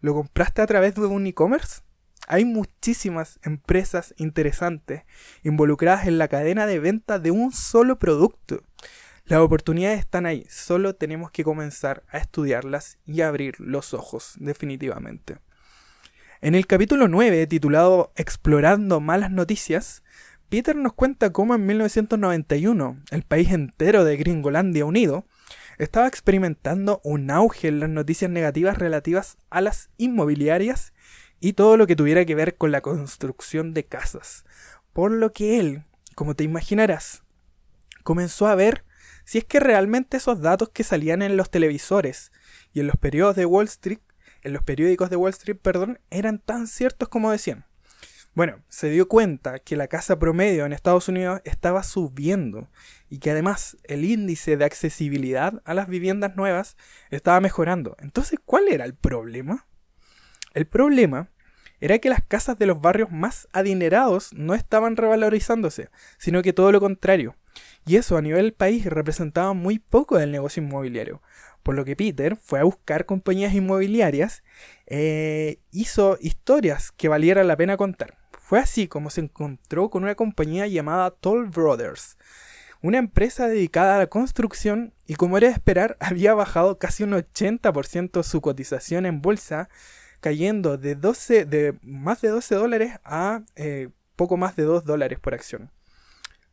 ¿Lo 0.00 0.14
compraste 0.14 0.62
a 0.62 0.66
través 0.66 0.96
de 0.96 1.06
un 1.06 1.28
e-commerce? 1.28 1.82
Hay 2.26 2.44
muchísimas 2.44 3.38
empresas 3.44 4.14
interesantes 4.16 5.04
involucradas 5.44 6.08
en 6.08 6.18
la 6.18 6.26
cadena 6.26 6.66
de 6.66 6.80
venta 6.80 7.20
de 7.20 7.30
un 7.30 7.52
solo 7.52 8.00
producto. 8.00 8.62
Las 9.26 9.38
oportunidades 9.38 10.00
están 10.00 10.26
ahí, 10.26 10.44
solo 10.50 10.96
tenemos 10.96 11.30
que 11.30 11.44
comenzar 11.44 12.02
a 12.10 12.18
estudiarlas 12.18 12.98
y 13.06 13.20
abrir 13.20 13.60
los 13.60 13.94
ojos, 13.94 14.34
definitivamente. 14.40 15.38
En 16.40 16.56
el 16.56 16.66
capítulo 16.66 17.06
9, 17.06 17.46
titulado 17.46 18.12
Explorando 18.16 18.98
malas 18.98 19.30
noticias, 19.30 20.02
Peter 20.48 20.74
nos 20.74 20.94
cuenta 20.94 21.30
cómo 21.30 21.54
en 21.54 21.64
1991 21.64 22.98
el 23.12 23.22
país 23.22 23.52
entero 23.52 24.04
de 24.04 24.16
Gringolandia 24.16 24.84
unido 24.84 25.26
estaba 25.78 26.08
experimentando 26.08 27.00
un 27.04 27.30
auge 27.30 27.68
en 27.68 27.80
las 27.80 27.88
noticias 27.88 28.30
negativas 28.30 28.78
relativas 28.78 29.38
a 29.48 29.60
las 29.60 29.90
inmobiliarias 29.96 30.92
y 31.40 31.52
todo 31.52 31.76
lo 31.76 31.86
que 31.86 31.96
tuviera 31.96 32.24
que 32.24 32.34
ver 32.34 32.56
con 32.56 32.72
la 32.72 32.80
construcción 32.80 33.74
de 33.74 33.84
casas. 33.84 34.44
Por 34.92 35.12
lo 35.12 35.32
que 35.32 35.60
él, 35.60 35.84
como 36.14 36.34
te 36.34 36.44
imaginarás, 36.44 37.22
comenzó 38.02 38.48
a 38.48 38.56
ver 38.56 38.84
si 39.24 39.38
es 39.38 39.44
que 39.44 39.60
realmente 39.60 40.16
esos 40.16 40.40
datos 40.40 40.70
que 40.70 40.82
salían 40.82 41.22
en 41.22 41.36
los 41.36 41.50
televisores 41.50 42.32
y 42.72 42.80
en 42.80 42.88
los 42.88 42.96
periódicos 42.96 43.36
de 43.36 43.46
Wall 43.46 43.66
Street, 43.66 44.00
en 44.42 44.52
los 44.52 44.62
periódicos 44.62 45.10
de 45.10 45.16
Wall 45.16 45.30
Street, 45.30 45.58
perdón, 45.60 46.00
eran 46.10 46.38
tan 46.38 46.66
ciertos 46.66 47.08
como 47.08 47.30
decían. 47.30 47.67
Bueno, 48.38 48.62
se 48.68 48.88
dio 48.88 49.08
cuenta 49.08 49.58
que 49.58 49.74
la 49.74 49.88
casa 49.88 50.20
promedio 50.20 50.64
en 50.64 50.72
Estados 50.72 51.08
Unidos 51.08 51.40
estaba 51.42 51.82
subiendo 51.82 52.68
y 53.10 53.18
que 53.18 53.32
además 53.32 53.76
el 53.82 54.04
índice 54.04 54.56
de 54.56 54.64
accesibilidad 54.64 55.60
a 55.64 55.74
las 55.74 55.88
viviendas 55.88 56.36
nuevas 56.36 56.76
estaba 57.10 57.40
mejorando. 57.40 57.96
Entonces, 57.98 58.38
¿cuál 58.44 58.68
era 58.68 58.84
el 58.84 58.94
problema? 58.94 59.66
El 60.54 60.68
problema 60.68 61.30
era 61.80 61.98
que 61.98 62.10
las 62.10 62.22
casas 62.22 62.56
de 62.60 62.66
los 62.66 62.80
barrios 62.80 63.10
más 63.10 63.48
adinerados 63.52 64.32
no 64.32 64.54
estaban 64.54 64.94
revalorizándose, 64.94 65.90
sino 66.16 66.40
que 66.40 66.52
todo 66.52 66.70
lo 66.70 66.78
contrario. 66.78 67.34
Y 67.86 67.96
eso 67.96 68.16
a 68.16 68.22
nivel 68.22 68.52
país 68.52 68.86
representaba 68.86 69.52
muy 69.52 69.80
poco 69.80 70.16
del 70.16 70.30
negocio 70.30 70.62
inmobiliario. 70.62 71.22
Por 71.64 71.74
lo 71.74 71.84
que 71.84 71.96
Peter 71.96 72.36
fue 72.36 72.60
a 72.60 72.64
buscar 72.64 73.04
compañías 73.04 73.52
inmobiliarias, 73.52 74.44
e 74.86 75.58
hizo 75.72 76.18
historias 76.20 76.92
que 76.92 77.08
valieran 77.08 77.48
la 77.48 77.56
pena 77.56 77.76
contar. 77.76 78.27
Fue 78.48 78.58
así 78.58 78.88
como 78.88 79.10
se 79.10 79.20
encontró 79.20 79.90
con 79.90 80.04
una 80.04 80.14
compañía 80.14 80.66
llamada 80.66 81.10
Toll 81.10 81.50
Brothers, 81.50 82.16
una 82.80 82.96
empresa 82.96 83.46
dedicada 83.46 83.96
a 83.96 83.98
la 83.98 84.06
construcción 84.06 84.94
y 85.06 85.16
como 85.16 85.36
era 85.36 85.48
de 85.48 85.52
esperar 85.52 85.98
había 86.00 86.32
bajado 86.32 86.78
casi 86.78 87.02
un 87.02 87.10
80% 87.10 88.22
su 88.22 88.40
cotización 88.40 89.04
en 89.04 89.20
bolsa, 89.20 89.68
cayendo 90.20 90.78
de, 90.78 90.94
12, 90.94 91.44
de 91.44 91.78
más 91.82 92.22
de 92.22 92.28
12 92.30 92.54
dólares 92.54 92.94
a 93.04 93.42
eh, 93.54 93.90
poco 94.16 94.38
más 94.38 94.56
de 94.56 94.62
2 94.62 94.86
dólares 94.86 95.18
por 95.20 95.34
acción. 95.34 95.70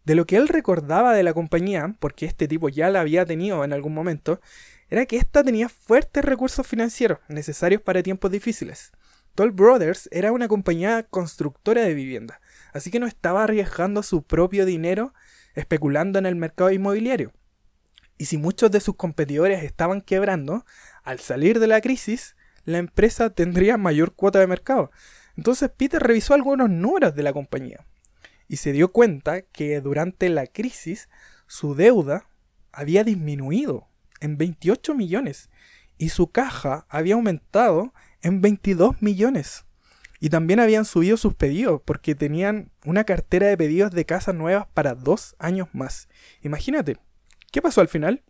De 0.03 0.15
lo 0.15 0.25
que 0.25 0.35
él 0.35 0.49
recordaba 0.49 1.13
de 1.13 1.23
la 1.23 1.33
compañía, 1.33 1.95
porque 1.99 2.25
este 2.25 2.49
tipo 2.49 2.67
ya 2.67 2.89
la 2.89 2.99
había 2.99 3.25
tenido 3.25 3.63
en 3.63 3.71
algún 3.71 3.93
momento, 3.93 4.41
era 4.89 5.05
que 5.05 5.15
ésta 5.15 5.45
tenía 5.45 5.69
fuertes 5.69 6.25
recursos 6.25 6.67
financieros 6.67 7.19
necesarios 7.29 7.81
para 7.81 8.03
tiempos 8.03 8.31
difíciles. 8.31 8.91
Toll 9.35 9.51
Brothers 9.51 10.07
era 10.11 10.31
una 10.31 10.47
compañía 10.47 11.03
constructora 11.03 11.83
de 11.83 11.93
vivienda, 11.93 12.39
así 12.73 12.89
que 12.89 12.99
no 12.99 13.05
estaba 13.05 13.43
arriesgando 13.43 14.01
su 14.01 14.23
propio 14.23 14.65
dinero 14.65 15.13
especulando 15.55 16.19
en 16.19 16.25
el 16.25 16.35
mercado 16.35 16.71
inmobiliario. 16.71 17.33
Y 18.17 18.25
si 18.25 18.37
muchos 18.37 18.71
de 18.71 18.79
sus 18.79 18.95
competidores 18.95 19.63
estaban 19.63 20.01
quebrando, 20.01 20.65
al 21.03 21.19
salir 21.19 21.59
de 21.59 21.67
la 21.67 21.81
crisis, 21.81 22.37
la 22.63 22.77
empresa 22.77 23.29
tendría 23.29 23.77
mayor 23.77 24.15
cuota 24.15 24.39
de 24.39 24.47
mercado. 24.47 24.89
Entonces 25.35 25.69
Peter 25.69 26.01
revisó 26.01 26.33
algunos 26.33 26.69
números 26.69 27.13
de 27.13 27.23
la 27.23 27.33
compañía 27.33 27.85
y 28.47 28.57
se 28.57 28.71
dio 28.71 28.93
cuenta 28.93 29.41
que 29.41 29.81
durante 29.81 30.29
la 30.29 30.47
crisis 30.47 31.09
su 31.45 31.75
deuda 31.75 32.27
había 32.71 33.03
disminuido 33.03 33.89
en 34.21 34.37
28 34.37 34.95
millones 34.95 35.49
y 35.97 36.09
su 36.09 36.31
caja 36.31 36.85
había 36.89 37.15
aumentado 37.15 37.93
en 38.25 38.41
22 38.41 39.03
millones. 39.03 39.65
Y 40.19 40.29
también 40.29 40.59
habían 40.59 40.85
subido 40.85 41.15
sus 41.15 41.35
pedidos 41.35 41.79
porque 41.85 42.15
tenían 42.15 42.71
una 42.83 43.03
cartera 43.03 43.45
de 43.45 43.55
pedidos 43.55 43.91
de 43.91 44.05
casas 44.05 44.33
nuevas 44.33 44.65
para 44.73 44.95
dos 44.95 45.35
años 45.37 45.67
más. 45.73 46.09
Imagínate, 46.41 46.97
¿qué 47.51 47.61
pasó 47.61 47.81
al 47.81 47.87
final? 47.87 48.23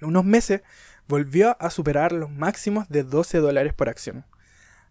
En 0.00 0.08
unos 0.08 0.24
meses 0.24 0.62
volvió 1.06 1.54
a 1.60 1.68
superar 1.68 2.12
los 2.12 2.30
máximos 2.30 2.88
de 2.88 3.02
12 3.02 3.38
dólares 3.38 3.74
por 3.74 3.90
acción. 3.90 4.24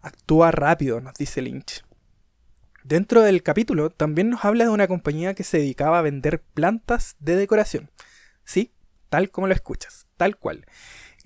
Actúa 0.00 0.52
rápido, 0.52 1.00
nos 1.00 1.14
dice 1.14 1.42
Lynch. 1.42 1.84
Dentro 2.84 3.20
del 3.22 3.42
capítulo 3.42 3.90
también 3.90 4.30
nos 4.30 4.44
habla 4.44 4.64
de 4.64 4.70
una 4.70 4.86
compañía 4.86 5.34
que 5.34 5.42
se 5.42 5.58
dedicaba 5.58 5.98
a 5.98 6.02
vender 6.02 6.40
plantas 6.40 7.16
de 7.18 7.34
decoración. 7.34 7.90
Sí, 8.44 8.72
tal 9.08 9.32
como 9.32 9.48
lo 9.48 9.54
escuchas, 9.54 10.06
tal 10.16 10.36
cual. 10.36 10.66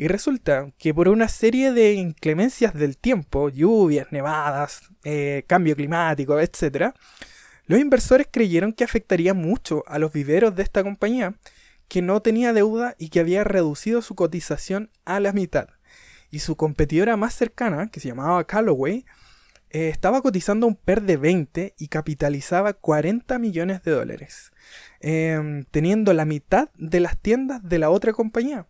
Y 0.00 0.06
resulta 0.06 0.72
que 0.78 0.94
por 0.94 1.08
una 1.08 1.26
serie 1.26 1.72
de 1.72 1.94
inclemencias 1.94 2.72
del 2.72 2.96
tiempo, 2.96 3.48
lluvias, 3.48 4.12
nevadas, 4.12 4.82
eh, 5.02 5.42
cambio 5.48 5.74
climático, 5.74 6.38
etc., 6.38 6.94
los 7.66 7.80
inversores 7.80 8.28
creyeron 8.30 8.72
que 8.72 8.84
afectaría 8.84 9.34
mucho 9.34 9.82
a 9.88 9.98
los 9.98 10.12
viveros 10.12 10.54
de 10.54 10.62
esta 10.62 10.84
compañía, 10.84 11.34
que 11.88 12.00
no 12.00 12.22
tenía 12.22 12.52
deuda 12.52 12.94
y 12.96 13.08
que 13.08 13.18
había 13.18 13.42
reducido 13.42 14.00
su 14.00 14.14
cotización 14.14 14.90
a 15.04 15.18
la 15.18 15.32
mitad. 15.32 15.68
Y 16.30 16.38
su 16.38 16.56
competidora 16.56 17.16
más 17.16 17.34
cercana, 17.34 17.90
que 17.90 17.98
se 17.98 18.08
llamaba 18.08 18.46
Callaway, 18.46 19.04
eh, 19.70 19.88
estaba 19.88 20.22
cotizando 20.22 20.66
un 20.68 20.76
PER 20.76 21.02
de 21.02 21.16
20 21.16 21.74
y 21.76 21.88
capitalizaba 21.88 22.72
40 22.72 23.38
millones 23.38 23.82
de 23.82 23.90
dólares, 23.90 24.52
em, 25.00 25.64
teniendo 25.64 26.12
la 26.12 26.24
mitad 26.24 26.70
de 26.76 27.00
las 27.00 27.18
tiendas 27.18 27.62
de 27.62 27.78
la 27.78 27.90
otra 27.90 28.12
compañía. 28.12 28.66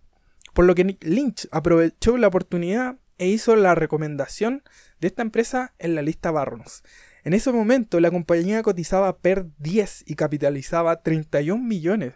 Por 0.59 0.65
lo 0.65 0.75
que 0.75 0.99
Lynch 1.03 1.47
aprovechó 1.53 2.19
la 2.19 2.27
oportunidad 2.27 2.97
e 3.17 3.29
hizo 3.29 3.55
la 3.55 3.77
recomendación 3.77 4.65
de 5.01 5.07
esta 5.07 5.23
empresa 5.23 5.73
en 5.79 5.95
la 5.95 6.03
lista 6.03 6.33
Barronos. 6.33 6.83
En 7.23 7.33
ese 7.33 7.53
momento 7.53 8.01
la 8.01 8.11
compañía 8.11 8.65
cotizaba 8.65 9.19
per 9.19 9.47
10 9.59 10.03
y 10.09 10.17
capitalizaba 10.17 11.01
31 11.05 11.63
millones, 11.63 12.15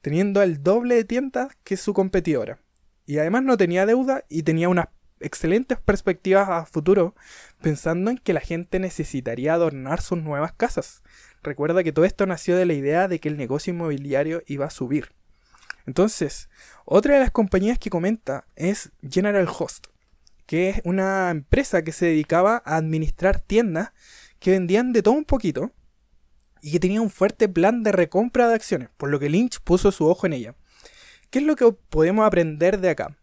teniendo 0.00 0.40
el 0.40 0.62
doble 0.62 0.94
de 0.94 1.04
tiendas 1.04 1.48
que 1.62 1.76
su 1.76 1.92
competidora. 1.92 2.58
Y 3.04 3.18
además 3.18 3.42
no 3.42 3.58
tenía 3.58 3.84
deuda 3.84 4.24
y 4.30 4.44
tenía 4.44 4.70
unas 4.70 4.86
excelentes 5.20 5.78
perspectivas 5.78 6.48
a 6.48 6.64
futuro, 6.64 7.14
pensando 7.60 8.10
en 8.10 8.16
que 8.16 8.32
la 8.32 8.40
gente 8.40 8.78
necesitaría 8.78 9.52
adornar 9.52 10.00
sus 10.00 10.22
nuevas 10.22 10.54
casas. 10.54 11.02
Recuerda 11.42 11.84
que 11.84 11.92
todo 11.92 12.06
esto 12.06 12.24
nació 12.24 12.56
de 12.56 12.64
la 12.64 12.72
idea 12.72 13.08
de 13.08 13.20
que 13.20 13.28
el 13.28 13.36
negocio 13.36 13.74
inmobiliario 13.74 14.42
iba 14.46 14.64
a 14.64 14.70
subir. 14.70 15.10
Entonces, 15.86 16.48
otra 16.84 17.14
de 17.14 17.20
las 17.20 17.30
compañías 17.30 17.78
que 17.78 17.90
comenta 17.90 18.46
es 18.56 18.90
General 19.08 19.48
Host, 19.48 19.88
que 20.46 20.70
es 20.70 20.80
una 20.84 21.30
empresa 21.30 21.82
que 21.82 21.92
se 21.92 22.06
dedicaba 22.06 22.62
a 22.64 22.76
administrar 22.76 23.40
tiendas 23.40 23.92
que 24.38 24.52
vendían 24.52 24.92
de 24.92 25.02
todo 25.02 25.14
un 25.14 25.24
poquito 25.24 25.72
y 26.60 26.72
que 26.72 26.80
tenía 26.80 27.02
un 27.02 27.10
fuerte 27.10 27.48
plan 27.48 27.82
de 27.82 27.92
recompra 27.92 28.48
de 28.48 28.54
acciones, 28.54 28.88
por 28.96 29.10
lo 29.10 29.18
que 29.20 29.28
Lynch 29.28 29.60
puso 29.60 29.92
su 29.92 30.06
ojo 30.06 30.26
en 30.26 30.32
ella. 30.32 30.54
¿Qué 31.30 31.40
es 31.40 31.44
lo 31.44 31.56
que 31.56 31.70
podemos 31.90 32.26
aprender 32.26 32.80
de 32.80 32.90
acá? 32.90 33.16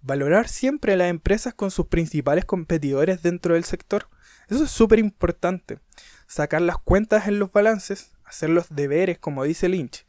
Valorar 0.00 0.48
siempre 0.48 0.96
las 0.96 1.10
empresas 1.10 1.54
con 1.54 1.70
sus 1.70 1.86
principales 1.86 2.44
competidores 2.44 3.22
dentro 3.22 3.54
del 3.54 3.64
sector. 3.64 4.08
Eso 4.48 4.64
es 4.64 4.70
súper 4.70 4.98
importante. 4.98 5.78
Sacar 6.26 6.62
las 6.62 6.78
cuentas 6.78 7.28
en 7.28 7.38
los 7.38 7.52
balances, 7.52 8.12
hacer 8.24 8.50
los 8.50 8.74
deberes, 8.74 9.18
como 9.18 9.44
dice 9.44 9.68
Lynch, 9.68 10.06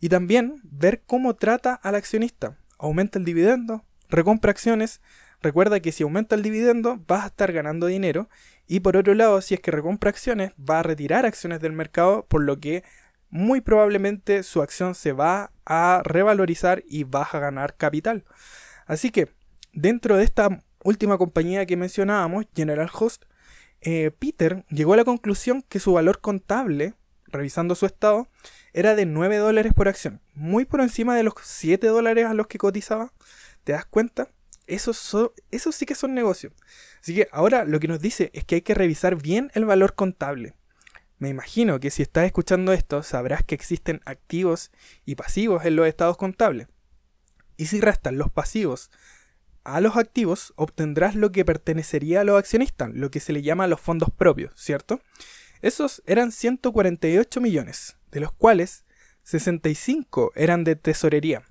y 0.00 0.08
también 0.08 0.60
ver 0.64 1.02
cómo 1.06 1.34
trata 1.34 1.74
al 1.74 1.94
accionista. 1.94 2.58
Aumenta 2.78 3.18
el 3.18 3.24
dividendo, 3.24 3.84
recompra 4.08 4.50
acciones. 4.50 5.00
Recuerda 5.40 5.80
que 5.80 5.92
si 5.92 6.02
aumenta 6.02 6.34
el 6.34 6.42
dividendo 6.42 7.02
vas 7.06 7.24
a 7.24 7.26
estar 7.28 7.52
ganando 7.52 7.86
dinero. 7.86 8.28
Y 8.66 8.80
por 8.80 8.96
otro 8.96 9.14
lado, 9.14 9.40
si 9.40 9.54
es 9.54 9.60
que 9.60 9.70
recompra 9.70 10.10
acciones, 10.10 10.52
va 10.58 10.80
a 10.80 10.82
retirar 10.82 11.26
acciones 11.26 11.60
del 11.60 11.72
mercado, 11.72 12.26
por 12.26 12.42
lo 12.42 12.58
que 12.60 12.82
muy 13.30 13.60
probablemente 13.60 14.42
su 14.42 14.62
acción 14.62 14.94
se 14.94 15.12
va 15.12 15.52
a 15.66 16.02
revalorizar 16.04 16.82
y 16.86 17.04
vas 17.04 17.34
a 17.34 17.40
ganar 17.40 17.76
capital. 17.76 18.24
Así 18.86 19.10
que, 19.10 19.28
dentro 19.72 20.16
de 20.16 20.24
esta 20.24 20.62
última 20.84 21.18
compañía 21.18 21.66
que 21.66 21.76
mencionábamos, 21.76 22.46
General 22.54 22.88
Host, 22.92 23.24
eh, 23.80 24.12
Peter 24.18 24.64
llegó 24.70 24.94
a 24.94 24.98
la 24.98 25.04
conclusión 25.04 25.62
que 25.68 25.80
su 25.80 25.92
valor 25.92 26.20
contable, 26.20 26.94
revisando 27.26 27.74
su 27.74 27.86
estado, 27.86 28.28
era 28.74 28.96
de 28.96 29.06
9 29.06 29.38
dólares 29.38 29.72
por 29.72 29.88
acción, 29.88 30.20
muy 30.34 30.64
por 30.64 30.80
encima 30.80 31.16
de 31.16 31.22
los 31.22 31.34
7 31.40 31.86
dólares 31.86 32.26
a 32.26 32.34
los 32.34 32.48
que 32.48 32.58
cotizaba. 32.58 33.12
¿Te 33.62 33.72
das 33.72 33.86
cuenta? 33.86 34.28
Eso, 34.66 34.92
eso 35.50 35.72
sí 35.72 35.86
que 35.86 35.94
son 35.94 36.12
negocios. 36.12 36.52
Así 37.00 37.14
que 37.14 37.28
ahora 37.32 37.64
lo 37.64 37.78
que 37.78 37.88
nos 37.88 38.00
dice 38.00 38.30
es 38.34 38.44
que 38.44 38.56
hay 38.56 38.62
que 38.62 38.74
revisar 38.74 39.16
bien 39.16 39.50
el 39.54 39.64
valor 39.64 39.94
contable. 39.94 40.54
me 41.18 41.28
imagino 41.28 41.80
que 41.80 41.90
si 41.90 42.02
estás 42.02 42.26
escuchando 42.26 42.72
esto 42.72 43.02
sabrás 43.02 43.44
que 43.44 43.54
existen 43.54 44.00
activos 44.04 44.72
y 45.06 45.14
pasivos 45.14 45.64
en 45.64 45.76
los 45.76 45.86
estados 45.86 46.16
contables. 46.16 46.66
Y 47.56 47.66
si 47.66 47.80
restas 47.80 48.12
los 48.12 48.30
pasivos 48.30 48.90
a 49.62 49.80
los 49.80 49.96
activos, 49.96 50.52
obtendrás 50.56 51.14
lo 51.14 51.30
que 51.30 51.44
pertenecería 51.44 52.20
a 52.20 52.24
los 52.24 52.38
accionistas, 52.38 52.90
lo 52.92 53.10
que 53.10 53.20
se 53.20 53.32
le 53.32 53.42
llama 53.42 53.68
los 53.68 53.80
fondos 53.80 54.10
propios, 54.10 54.52
¿cierto? 54.56 55.00
Esos 55.64 56.02
eran 56.04 56.30
148 56.30 57.40
millones, 57.40 57.96
de 58.10 58.20
los 58.20 58.30
cuales 58.32 58.84
65 59.22 60.32
eran 60.34 60.62
de 60.62 60.76
tesorería. 60.76 61.42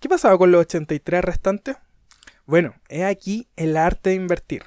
¿Qué 0.00 0.08
pasaba 0.08 0.38
con 0.38 0.50
los 0.50 0.62
83 0.62 1.22
restantes? 1.22 1.76
Bueno, 2.46 2.74
he 2.88 3.04
aquí 3.04 3.50
el 3.56 3.76
arte 3.76 4.08
de 4.08 4.16
invertir. 4.16 4.62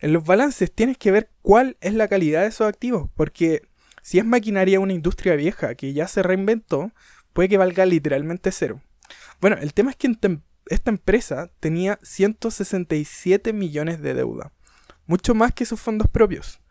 En 0.00 0.12
los 0.12 0.22
balances 0.22 0.72
tienes 0.72 0.98
que 0.98 1.10
ver 1.10 1.30
cuál 1.42 1.76
es 1.80 1.94
la 1.94 2.06
calidad 2.06 2.42
de 2.42 2.46
esos 2.46 2.68
activos, 2.68 3.10
porque 3.16 3.62
si 4.02 4.20
es 4.20 4.24
maquinaria 4.24 4.78
una 4.78 4.92
industria 4.92 5.34
vieja 5.34 5.74
que 5.74 5.92
ya 5.92 6.06
se 6.06 6.22
reinventó, 6.22 6.92
puede 7.32 7.48
que 7.48 7.58
valga 7.58 7.86
literalmente 7.86 8.52
cero. 8.52 8.80
Bueno, 9.40 9.56
el 9.60 9.74
tema 9.74 9.90
es 9.90 9.96
que 9.96 10.16
esta 10.66 10.90
empresa 10.92 11.50
tenía 11.58 11.98
167 12.04 13.52
millones 13.52 14.00
de 14.00 14.14
deuda, 14.14 14.52
mucho 15.06 15.34
más 15.34 15.52
que 15.52 15.66
sus 15.66 15.80
fondos 15.80 16.08
propios. 16.08 16.61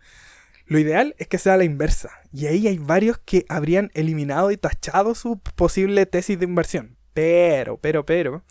Lo 0.66 0.80
ideal 0.80 1.16
es 1.18 1.28
que 1.28 1.38
sea 1.38 1.58
la 1.58 1.64
inversa, 1.64 2.12
y 2.32 2.48
ahí 2.48 2.68
hay 2.68 2.78
varios 2.78 3.18
que 3.18 3.46
habrían 3.50 3.92
eliminado 3.94 4.52
y 4.52 4.58
tachado 4.58 5.16
su 5.16 5.40
posible 5.40 6.06
tesis 6.06 6.40
de 6.40 6.46
inversión. 6.46 6.98
Pero, 7.14 7.78
pero, 7.78 8.06
pero, 8.06 8.44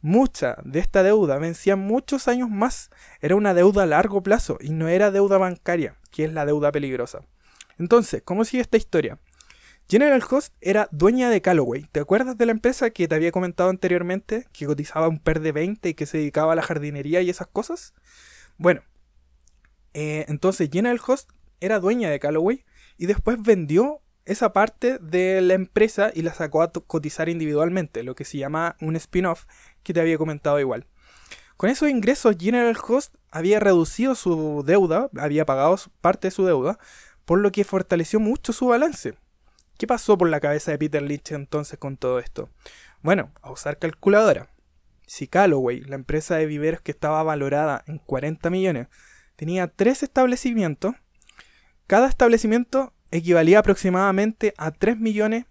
mucha 0.00 0.56
de 0.64 0.80
esta 0.80 1.02
deuda 1.02 1.38
vencía 1.38 1.76
muchos 1.76 2.26
años 2.26 2.50
más. 2.50 2.90
Era 3.20 3.36
una 3.36 3.54
deuda 3.54 3.84
a 3.84 3.86
largo 3.86 4.22
plazo 4.22 4.58
y 4.60 4.70
no 4.70 4.88
era 4.88 5.10
deuda 5.10 5.38
bancaria, 5.38 5.96
que 6.10 6.24
es 6.24 6.32
la 6.32 6.44
deuda 6.44 6.72
peligrosa. 6.72 7.20
Entonces, 7.78 8.22
¿cómo 8.24 8.44
sigue 8.44 8.62
esta 8.62 8.76
historia? 8.76 9.18
General 9.88 10.22
Host 10.28 10.52
era 10.60 10.88
dueña 10.90 11.30
de 11.30 11.40
Callaway. 11.40 11.86
¿Te 11.92 12.00
acuerdas 12.00 12.36
de 12.36 12.44
la 12.44 12.52
empresa 12.52 12.90
que 12.90 13.08
te 13.08 13.14
había 13.14 13.32
comentado 13.32 13.70
anteriormente? 13.70 14.46
Que 14.52 14.66
cotizaba 14.66 15.08
un 15.08 15.18
per 15.18 15.40
de 15.40 15.52
20 15.52 15.88
y 15.88 15.94
que 15.94 16.04
se 16.04 16.18
dedicaba 16.18 16.52
a 16.52 16.56
la 16.56 16.62
jardinería 16.62 17.22
y 17.22 17.30
esas 17.30 17.46
cosas. 17.46 17.94
Bueno, 18.58 18.82
eh, 19.94 20.26
entonces 20.28 20.68
General 20.70 21.00
Host 21.06 21.30
era 21.60 21.80
dueña 21.80 22.10
de 22.10 22.18
Callaway 22.18 22.64
y 22.96 23.06
después 23.06 23.40
vendió 23.40 24.00
esa 24.24 24.52
parte 24.52 24.98
de 24.98 25.40
la 25.40 25.54
empresa 25.54 26.10
y 26.14 26.22
la 26.22 26.34
sacó 26.34 26.62
a 26.62 26.70
cotizar 26.72 27.28
individualmente, 27.28 28.02
lo 28.02 28.14
que 28.14 28.24
se 28.24 28.38
llama 28.38 28.76
un 28.80 28.94
spin-off 28.96 29.46
que 29.82 29.94
te 29.94 30.00
había 30.00 30.18
comentado 30.18 30.60
igual. 30.60 30.86
Con 31.56 31.70
esos 31.70 31.88
ingresos, 31.88 32.36
General 32.38 32.76
Host 32.86 33.16
había 33.30 33.58
reducido 33.58 34.14
su 34.14 34.62
deuda, 34.64 35.10
había 35.18 35.46
pagado 35.46 35.76
parte 36.00 36.28
de 36.28 36.32
su 36.32 36.44
deuda, 36.44 36.78
por 37.24 37.40
lo 37.40 37.50
que 37.50 37.64
fortaleció 37.64 38.20
mucho 38.20 38.52
su 38.52 38.66
balance. 38.66 39.14
¿Qué 39.76 39.86
pasó 39.86 40.18
por 40.18 40.28
la 40.28 40.40
cabeza 40.40 40.72
de 40.72 40.78
Peter 40.78 41.02
Lynch 41.02 41.32
entonces 41.32 41.78
con 41.78 41.96
todo 41.96 42.18
esto? 42.18 42.50
Bueno, 43.02 43.32
a 43.42 43.50
usar 43.50 43.78
calculadora. 43.78 44.50
Si 45.06 45.26
Callaway, 45.26 45.80
la 45.80 45.94
empresa 45.94 46.36
de 46.36 46.46
viveros 46.46 46.80
que 46.80 46.90
estaba 46.90 47.22
valorada 47.22 47.82
en 47.86 47.98
40 47.98 48.50
millones, 48.50 48.88
tenía 49.36 49.68
tres 49.68 50.02
establecimientos, 50.02 50.94
cada 51.88 52.06
establecimiento 52.06 52.92
equivalía 53.10 53.60
aproximadamente 53.60 54.52
a 54.58 54.72
3 54.72 54.98
millones 54.98 55.46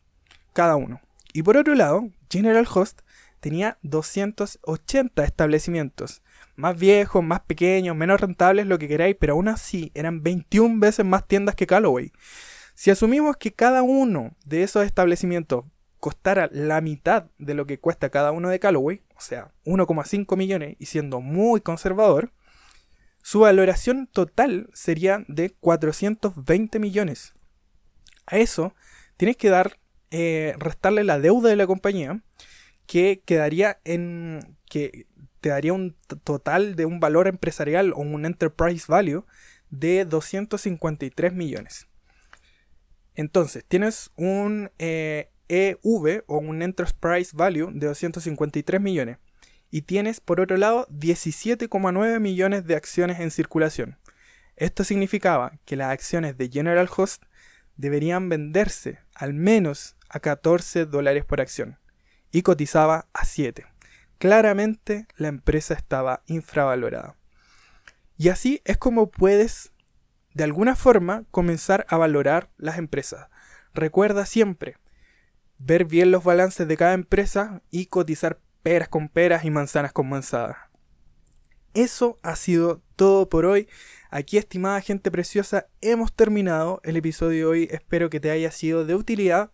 cada 0.54 0.76
uno. 0.76 1.02
Y 1.34 1.42
por 1.42 1.58
otro 1.58 1.74
lado, 1.74 2.10
General 2.30 2.68
Host 2.72 3.02
tenía 3.40 3.80
280 3.82 5.24
establecimientos, 5.24 6.22
más 6.56 6.78
viejos, 6.78 7.24
más 7.24 7.40
pequeños, 7.40 7.96
menos 7.96 8.22
rentables, 8.22 8.68
lo 8.68 8.78
que 8.78 8.88
queráis, 8.88 9.16
pero 9.20 9.34
aún 9.34 9.48
así 9.48 9.92
eran 9.96 10.22
21 10.22 10.80
veces 10.80 11.04
más 11.08 11.28
tiendas 11.28 11.56
que 11.56 11.66
Callaway. 11.66 12.12
Si 12.76 12.92
asumimos 12.92 13.38
que 13.38 13.52
cada 13.52 13.82
uno 13.82 14.36
de 14.46 14.62
esos 14.62 14.86
establecimientos 14.86 15.66
costara 16.00 16.50
la 16.52 16.82
mitad 16.82 17.32
de 17.40 17.56
lo 17.56 17.66
que 17.66 17.80
cuesta 17.80 18.12
cada 18.12 18.32
uno 18.32 18.50
de 18.50 18.60
Callaway, 18.60 19.02
o 19.16 19.22
sea, 19.22 19.54
1,5 19.66 20.38
millones 20.38 20.76
y 20.78 20.86
siendo 20.86 21.20
muy 21.20 21.62
conservador, 21.62 22.32
su 23.28 23.42
valoración 23.42 24.08
total 24.08 24.70
sería 24.72 25.26
de 25.28 25.50
420 25.50 26.80
millones. 26.80 27.34
A 28.26 28.38
eso 28.38 28.74
tienes 29.18 29.36
que 29.36 29.50
dar, 29.50 29.82
eh, 30.12 30.56
restarle 30.58 31.04
la 31.04 31.20
deuda 31.20 31.50
de 31.50 31.58
la 31.58 31.68
compañía, 31.68 32.24
que 32.86 33.22
quedaría 33.26 33.82
en, 33.84 34.56
que 34.70 35.08
te 35.42 35.50
daría 35.50 35.74
un 35.74 35.98
total 36.24 36.78
de 36.78 36.86
un 36.86 37.02
valor 37.02 37.28
empresarial 37.28 37.92
o 37.92 37.98
un 37.98 38.26
enterprise 38.26 38.86
value 38.88 39.26
de 39.70 40.06
253 40.06 41.34
millones. 41.34 41.90
Entonces, 43.14 43.66
tienes 43.68 44.10
un 44.16 44.72
EV 44.78 44.78
eh, 44.80 45.30
e 45.50 46.24
o 46.28 46.38
un 46.38 46.62
enterprise 46.62 47.36
value 47.36 47.72
de 47.74 47.88
253 47.88 48.80
millones 48.80 49.18
y 49.70 49.84
tienes 49.84 50.20
por 50.20 50.39
otro 50.39 50.57
lado 50.57 50.88
17,9 50.89 52.20
millones 52.20 52.65
de 52.65 52.76
acciones 52.76 53.20
en 53.20 53.32
circulación. 53.32 53.97
Esto 54.55 54.84
significaba 54.84 55.59
que 55.65 55.76
las 55.76 55.91
acciones 55.91 56.38
de 56.38 56.49
General 56.49 56.89
Host 56.95 57.24
deberían 57.76 58.30
venderse 58.30 58.99
al 59.13 59.34
menos 59.34 59.95
a 60.09 60.20
14 60.20 60.86
dólares 60.86 61.26
por 61.26 61.41
acción 61.41 61.78
y 62.32 62.41
cotizaba 62.41 63.07
a 63.13 63.26
7. 63.26 63.65
Claramente 64.18 65.05
la 65.15 65.28
empresa 65.28 65.74
estaba 65.74 66.24
infravalorada. 66.26 67.15
Y 68.18 68.30
así 68.30 68.61
es 68.65 68.78
como 68.78 69.11
puedes 69.11 69.72
de 70.34 70.43
alguna 70.43 70.76
forma 70.76 71.26
comenzar 71.30 71.86
a 71.89 71.97
valorar 71.97 72.49
las 72.57 72.78
empresas. 72.78 73.28
Recuerda 73.74 74.26
siempre 74.26 74.78
ver 75.59 75.86
bien 75.86 76.11
los 76.11 76.24
balances 76.24 76.68
de 76.68 76.78
cada 76.78 76.93
empresa 76.93 77.61
y 77.70 77.88
cotizar 77.88 78.39
peras 78.68 78.89
con 78.89 79.07
peras 79.07 79.45
y 79.45 79.49
manzanas 79.49 79.93
con 79.93 80.09
manzanas. 80.09 80.57
Eso 81.74 82.20
ha 82.22 82.36
sido 82.36 82.82
todo 82.97 83.30
por 83.30 83.45
hoy. 83.45 83.70
Aquí, 84.09 84.38
estimada 84.38 84.82
gente 84.82 85.09
preciosa, 85.09 85.68
hemos 85.80 86.11
terminado 86.11 86.82
el 86.84 86.97
episodio 86.97 87.38
de 87.38 87.45
hoy. 87.45 87.68
Espero 87.72 88.09
que 88.09 88.20
te 88.20 88.30
haya 88.30 88.51
sido 88.51 88.84
de 88.84 88.93
utilidad. 88.93 89.51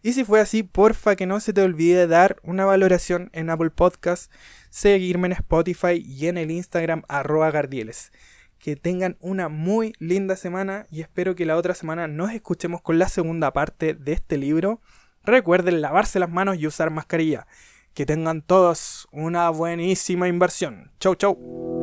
Y 0.00 0.14
si 0.14 0.24
fue 0.24 0.40
así, 0.40 0.62
porfa 0.62 1.14
que 1.14 1.26
no 1.26 1.40
se 1.40 1.52
te 1.52 1.60
olvide 1.60 2.06
dar 2.06 2.36
una 2.42 2.64
valoración 2.64 3.28
en 3.34 3.50
Apple 3.50 3.68
Podcast, 3.68 4.32
seguirme 4.70 5.26
en 5.26 5.32
Spotify 5.32 6.02
y 6.02 6.28
en 6.28 6.38
el 6.38 6.50
Instagram 6.50 7.02
arroba 7.06 7.50
gardieles. 7.50 8.12
Que 8.58 8.76
tengan 8.76 9.18
una 9.20 9.50
muy 9.50 9.92
linda 9.98 10.36
semana 10.36 10.86
y 10.90 11.02
espero 11.02 11.34
que 11.34 11.44
la 11.44 11.58
otra 11.58 11.74
semana 11.74 12.08
nos 12.08 12.32
escuchemos 12.32 12.80
con 12.80 12.98
la 12.98 13.10
segunda 13.10 13.52
parte 13.52 13.92
de 13.92 14.14
este 14.14 14.38
libro. 14.38 14.80
Recuerden 15.22 15.82
lavarse 15.82 16.18
las 16.18 16.30
manos 16.30 16.56
y 16.56 16.66
usar 16.66 16.88
mascarilla. 16.88 17.46
Que 17.94 18.04
tengan 18.04 18.42
todos 18.42 19.06
una 19.12 19.50
buenísima 19.50 20.26
inversión. 20.28 20.90
Chau, 20.98 21.14
chau. 21.14 21.73